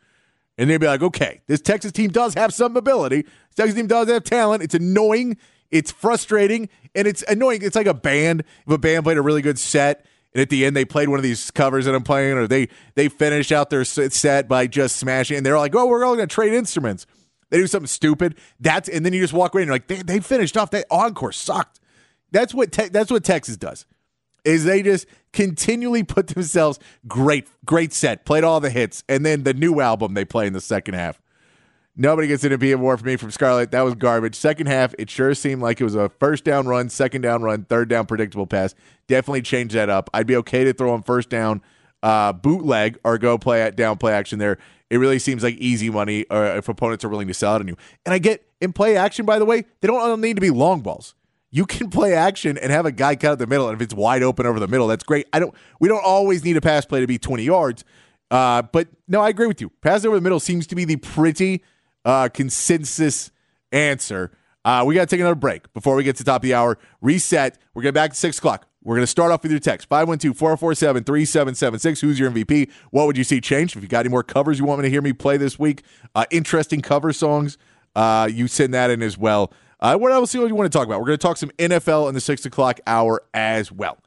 And 0.56 0.68
they'd 0.68 0.78
be 0.78 0.86
like, 0.86 1.02
okay, 1.02 1.40
this 1.46 1.60
Texas 1.60 1.92
team 1.92 2.10
does 2.10 2.34
have 2.34 2.52
some 2.52 2.76
ability. 2.76 3.22
This 3.22 3.54
Texas 3.56 3.74
team 3.74 3.86
does 3.86 4.08
have 4.08 4.24
talent. 4.24 4.62
It's 4.62 4.74
annoying. 4.74 5.36
It's 5.70 5.92
frustrating. 5.92 6.68
And 6.94 7.06
it's 7.06 7.22
annoying. 7.28 7.60
It's 7.62 7.76
like 7.76 7.86
a 7.86 7.94
band. 7.94 8.42
If 8.66 8.72
a 8.72 8.78
band 8.78 9.04
played 9.04 9.18
a 9.18 9.22
really 9.22 9.42
good 9.42 9.58
set, 9.58 10.04
and 10.34 10.42
at 10.42 10.50
the 10.50 10.64
end 10.64 10.74
they 10.74 10.84
played 10.84 11.08
one 11.08 11.18
of 11.18 11.22
these 11.22 11.50
covers 11.52 11.84
that 11.84 11.94
I'm 11.94 12.02
playing, 12.02 12.36
or 12.36 12.46
they 12.46 12.68
they 12.94 13.08
finish 13.08 13.52
out 13.52 13.70
their 13.70 13.84
set 13.84 14.48
by 14.48 14.66
just 14.66 14.96
smashing, 14.96 15.36
and 15.36 15.46
they're 15.46 15.58
like, 15.58 15.74
oh, 15.76 15.86
we're 15.86 16.04
all 16.04 16.16
going 16.16 16.28
to 16.28 16.34
trade 16.34 16.52
instruments. 16.52 17.06
They 17.50 17.58
do 17.58 17.66
something 17.66 17.86
stupid. 17.86 18.36
That's 18.60 18.88
and 18.88 19.06
then 19.06 19.12
you 19.12 19.20
just 19.20 19.32
walk 19.32 19.54
away 19.54 19.62
and 19.62 19.68
you're 19.68 19.74
like, 19.74 19.86
they, 19.86 20.02
they 20.02 20.20
finished 20.20 20.56
off. 20.56 20.70
That 20.70 20.86
encore 20.90 21.32
sucked. 21.32 21.77
That's 22.30 22.54
what 22.54 22.72
te- 22.72 22.88
that's 22.88 23.10
what 23.10 23.24
Texas 23.24 23.56
does. 23.56 23.86
Is 24.44 24.64
they 24.64 24.82
just 24.82 25.06
continually 25.32 26.02
put 26.02 26.28
themselves 26.28 26.78
great, 27.06 27.48
great 27.64 27.92
set, 27.92 28.24
played 28.24 28.44
all 28.44 28.60
the 28.60 28.70
hits, 28.70 29.04
and 29.08 29.26
then 29.26 29.42
the 29.42 29.54
new 29.54 29.80
album 29.80 30.14
they 30.14 30.24
play 30.24 30.46
in 30.46 30.52
the 30.52 30.60
second 30.60 30.94
half. 30.94 31.20
Nobody 32.00 32.28
gets 32.28 32.44
an 32.44 32.52
MVP 32.52 32.74
award 32.74 33.00
for 33.00 33.06
me 33.06 33.16
from 33.16 33.32
Scarlett. 33.32 33.72
That 33.72 33.82
was 33.82 33.96
garbage. 33.96 34.36
Second 34.36 34.68
half, 34.68 34.94
it 35.00 35.10
sure 35.10 35.34
seemed 35.34 35.60
like 35.62 35.80
it 35.80 35.84
was 35.84 35.96
a 35.96 36.08
first 36.08 36.44
down 36.44 36.68
run, 36.68 36.88
second 36.88 37.22
down 37.22 37.42
run, 37.42 37.64
third 37.64 37.88
down 37.88 38.06
predictable 38.06 38.46
pass. 38.46 38.76
Definitely 39.08 39.42
change 39.42 39.72
that 39.72 39.90
up. 39.90 40.08
I'd 40.14 40.28
be 40.28 40.36
okay 40.36 40.62
to 40.62 40.72
throw 40.72 40.92
on 40.92 41.02
first 41.02 41.28
down 41.28 41.60
uh, 42.04 42.32
bootleg 42.32 42.98
or 43.02 43.18
go 43.18 43.36
play 43.36 43.62
at 43.62 43.74
down 43.74 43.98
play 43.98 44.12
action 44.12 44.38
there. 44.38 44.58
It 44.90 44.98
really 44.98 45.18
seems 45.18 45.42
like 45.42 45.56
easy 45.56 45.90
money 45.90 46.24
uh, 46.30 46.56
if 46.56 46.68
opponents 46.68 47.04
are 47.04 47.08
willing 47.08 47.26
to 47.28 47.34
sell 47.34 47.56
it 47.56 47.60
on 47.60 47.68
you. 47.68 47.76
And 48.06 48.14
I 48.14 48.18
get 48.18 48.46
in 48.60 48.72
play 48.72 48.96
action, 48.96 49.26
by 49.26 49.40
the 49.40 49.44
way, 49.44 49.64
they 49.80 49.88
don't 49.88 50.20
need 50.20 50.36
to 50.36 50.40
be 50.40 50.50
long 50.50 50.80
balls. 50.80 51.16
You 51.50 51.64
can 51.64 51.88
play 51.90 52.14
action 52.14 52.58
and 52.58 52.70
have 52.70 52.84
a 52.84 52.92
guy 52.92 53.16
cut 53.16 53.32
out 53.32 53.38
the 53.38 53.46
middle, 53.46 53.68
and 53.68 53.76
if 53.76 53.82
it's 53.82 53.94
wide 53.94 54.22
open 54.22 54.46
over 54.46 54.60
the 54.60 54.68
middle, 54.68 54.86
that's 54.86 55.04
great. 55.04 55.26
I 55.32 55.38
don't. 55.38 55.54
We 55.80 55.88
don't 55.88 56.04
always 56.04 56.44
need 56.44 56.56
a 56.56 56.60
pass 56.60 56.84
play 56.84 57.00
to 57.00 57.06
be 57.06 57.18
twenty 57.18 57.44
yards, 57.44 57.84
uh, 58.30 58.62
but 58.62 58.88
no, 59.06 59.20
I 59.20 59.30
agree 59.30 59.46
with 59.46 59.60
you. 59.60 59.70
Pass 59.80 60.04
over 60.04 60.16
the 60.16 60.22
middle 60.22 60.40
seems 60.40 60.66
to 60.66 60.74
be 60.74 60.84
the 60.84 60.96
pretty 60.96 61.62
uh, 62.04 62.28
consensus 62.28 63.30
answer. 63.72 64.32
Uh, 64.64 64.84
we 64.86 64.94
got 64.94 65.02
to 65.02 65.06
take 65.06 65.20
another 65.20 65.34
break 65.34 65.72
before 65.72 65.94
we 65.94 66.04
get 66.04 66.16
to 66.16 66.24
the 66.24 66.30
top 66.30 66.42
of 66.42 66.42
the 66.42 66.52
hour. 66.52 66.78
Reset. 67.00 67.56
We're 67.72 67.82
going 67.82 67.94
back 67.94 68.10
to 68.10 68.16
six 68.16 68.38
o'clock. 68.38 68.66
We're 68.82 68.96
going 68.96 69.02
to 69.02 69.06
start 69.06 69.32
off 69.32 69.42
with 69.42 69.50
your 69.50 69.60
text 69.60 69.88
512 69.88 70.36
447 70.36 71.04
3776. 71.04 72.00
Who's 72.00 72.18
your 72.18 72.30
MVP? 72.30 72.70
What 72.90 73.06
would 73.06 73.16
you 73.16 73.24
see 73.24 73.40
change? 73.40 73.76
If 73.76 73.82
you 73.82 73.88
got 73.88 74.00
any 74.00 74.08
more 74.08 74.22
covers 74.22 74.58
you 74.58 74.64
want 74.64 74.80
me 74.80 74.84
to 74.84 74.90
hear 74.90 75.02
me 75.02 75.12
play 75.12 75.36
this 75.36 75.58
week, 75.58 75.82
uh, 76.14 76.26
interesting 76.30 76.80
cover 76.80 77.12
songs, 77.12 77.58
uh, 77.96 78.28
you 78.32 78.46
send 78.46 78.72
that 78.74 78.90
in 78.90 79.02
as 79.02 79.18
well. 79.18 79.52
Uh, 79.80 79.96
what 79.96 80.12
else 80.12 80.32
do 80.32 80.46
you 80.46 80.54
want 80.54 80.70
to 80.70 80.76
talk 80.76 80.86
about? 80.86 81.00
We're 81.00 81.06
going 81.06 81.18
to 81.18 81.22
talk 81.22 81.36
some 81.36 81.50
NFL 81.52 82.08
in 82.08 82.14
the 82.14 82.20
six 82.20 82.44
o'clock 82.44 82.80
hour 82.86 83.22
as 83.32 83.70
well. 83.70 83.98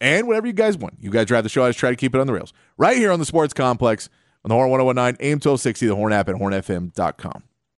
And 0.00 0.26
whatever 0.26 0.48
you 0.48 0.52
guys 0.52 0.76
want. 0.76 0.94
You 1.00 1.10
guys 1.10 1.26
drive 1.26 1.44
the 1.44 1.48
show. 1.48 1.64
I 1.64 1.68
just 1.68 1.78
try 1.78 1.90
to 1.90 1.96
keep 1.96 2.14
it 2.14 2.20
on 2.20 2.26
the 2.26 2.32
rails. 2.32 2.52
Right 2.76 2.96
here 2.96 3.12
on 3.12 3.20
the 3.20 3.24
Sports 3.24 3.54
Complex 3.54 4.08
on 4.44 4.48
the 4.48 4.54
Horn 4.54 4.70
1019, 4.70 5.24
AM 5.24 5.34
1260, 5.36 5.86
the 5.86 5.94
Horn 5.94 6.12
app, 6.12 6.26
and 6.28 6.40
hornfm.com. 6.40 7.44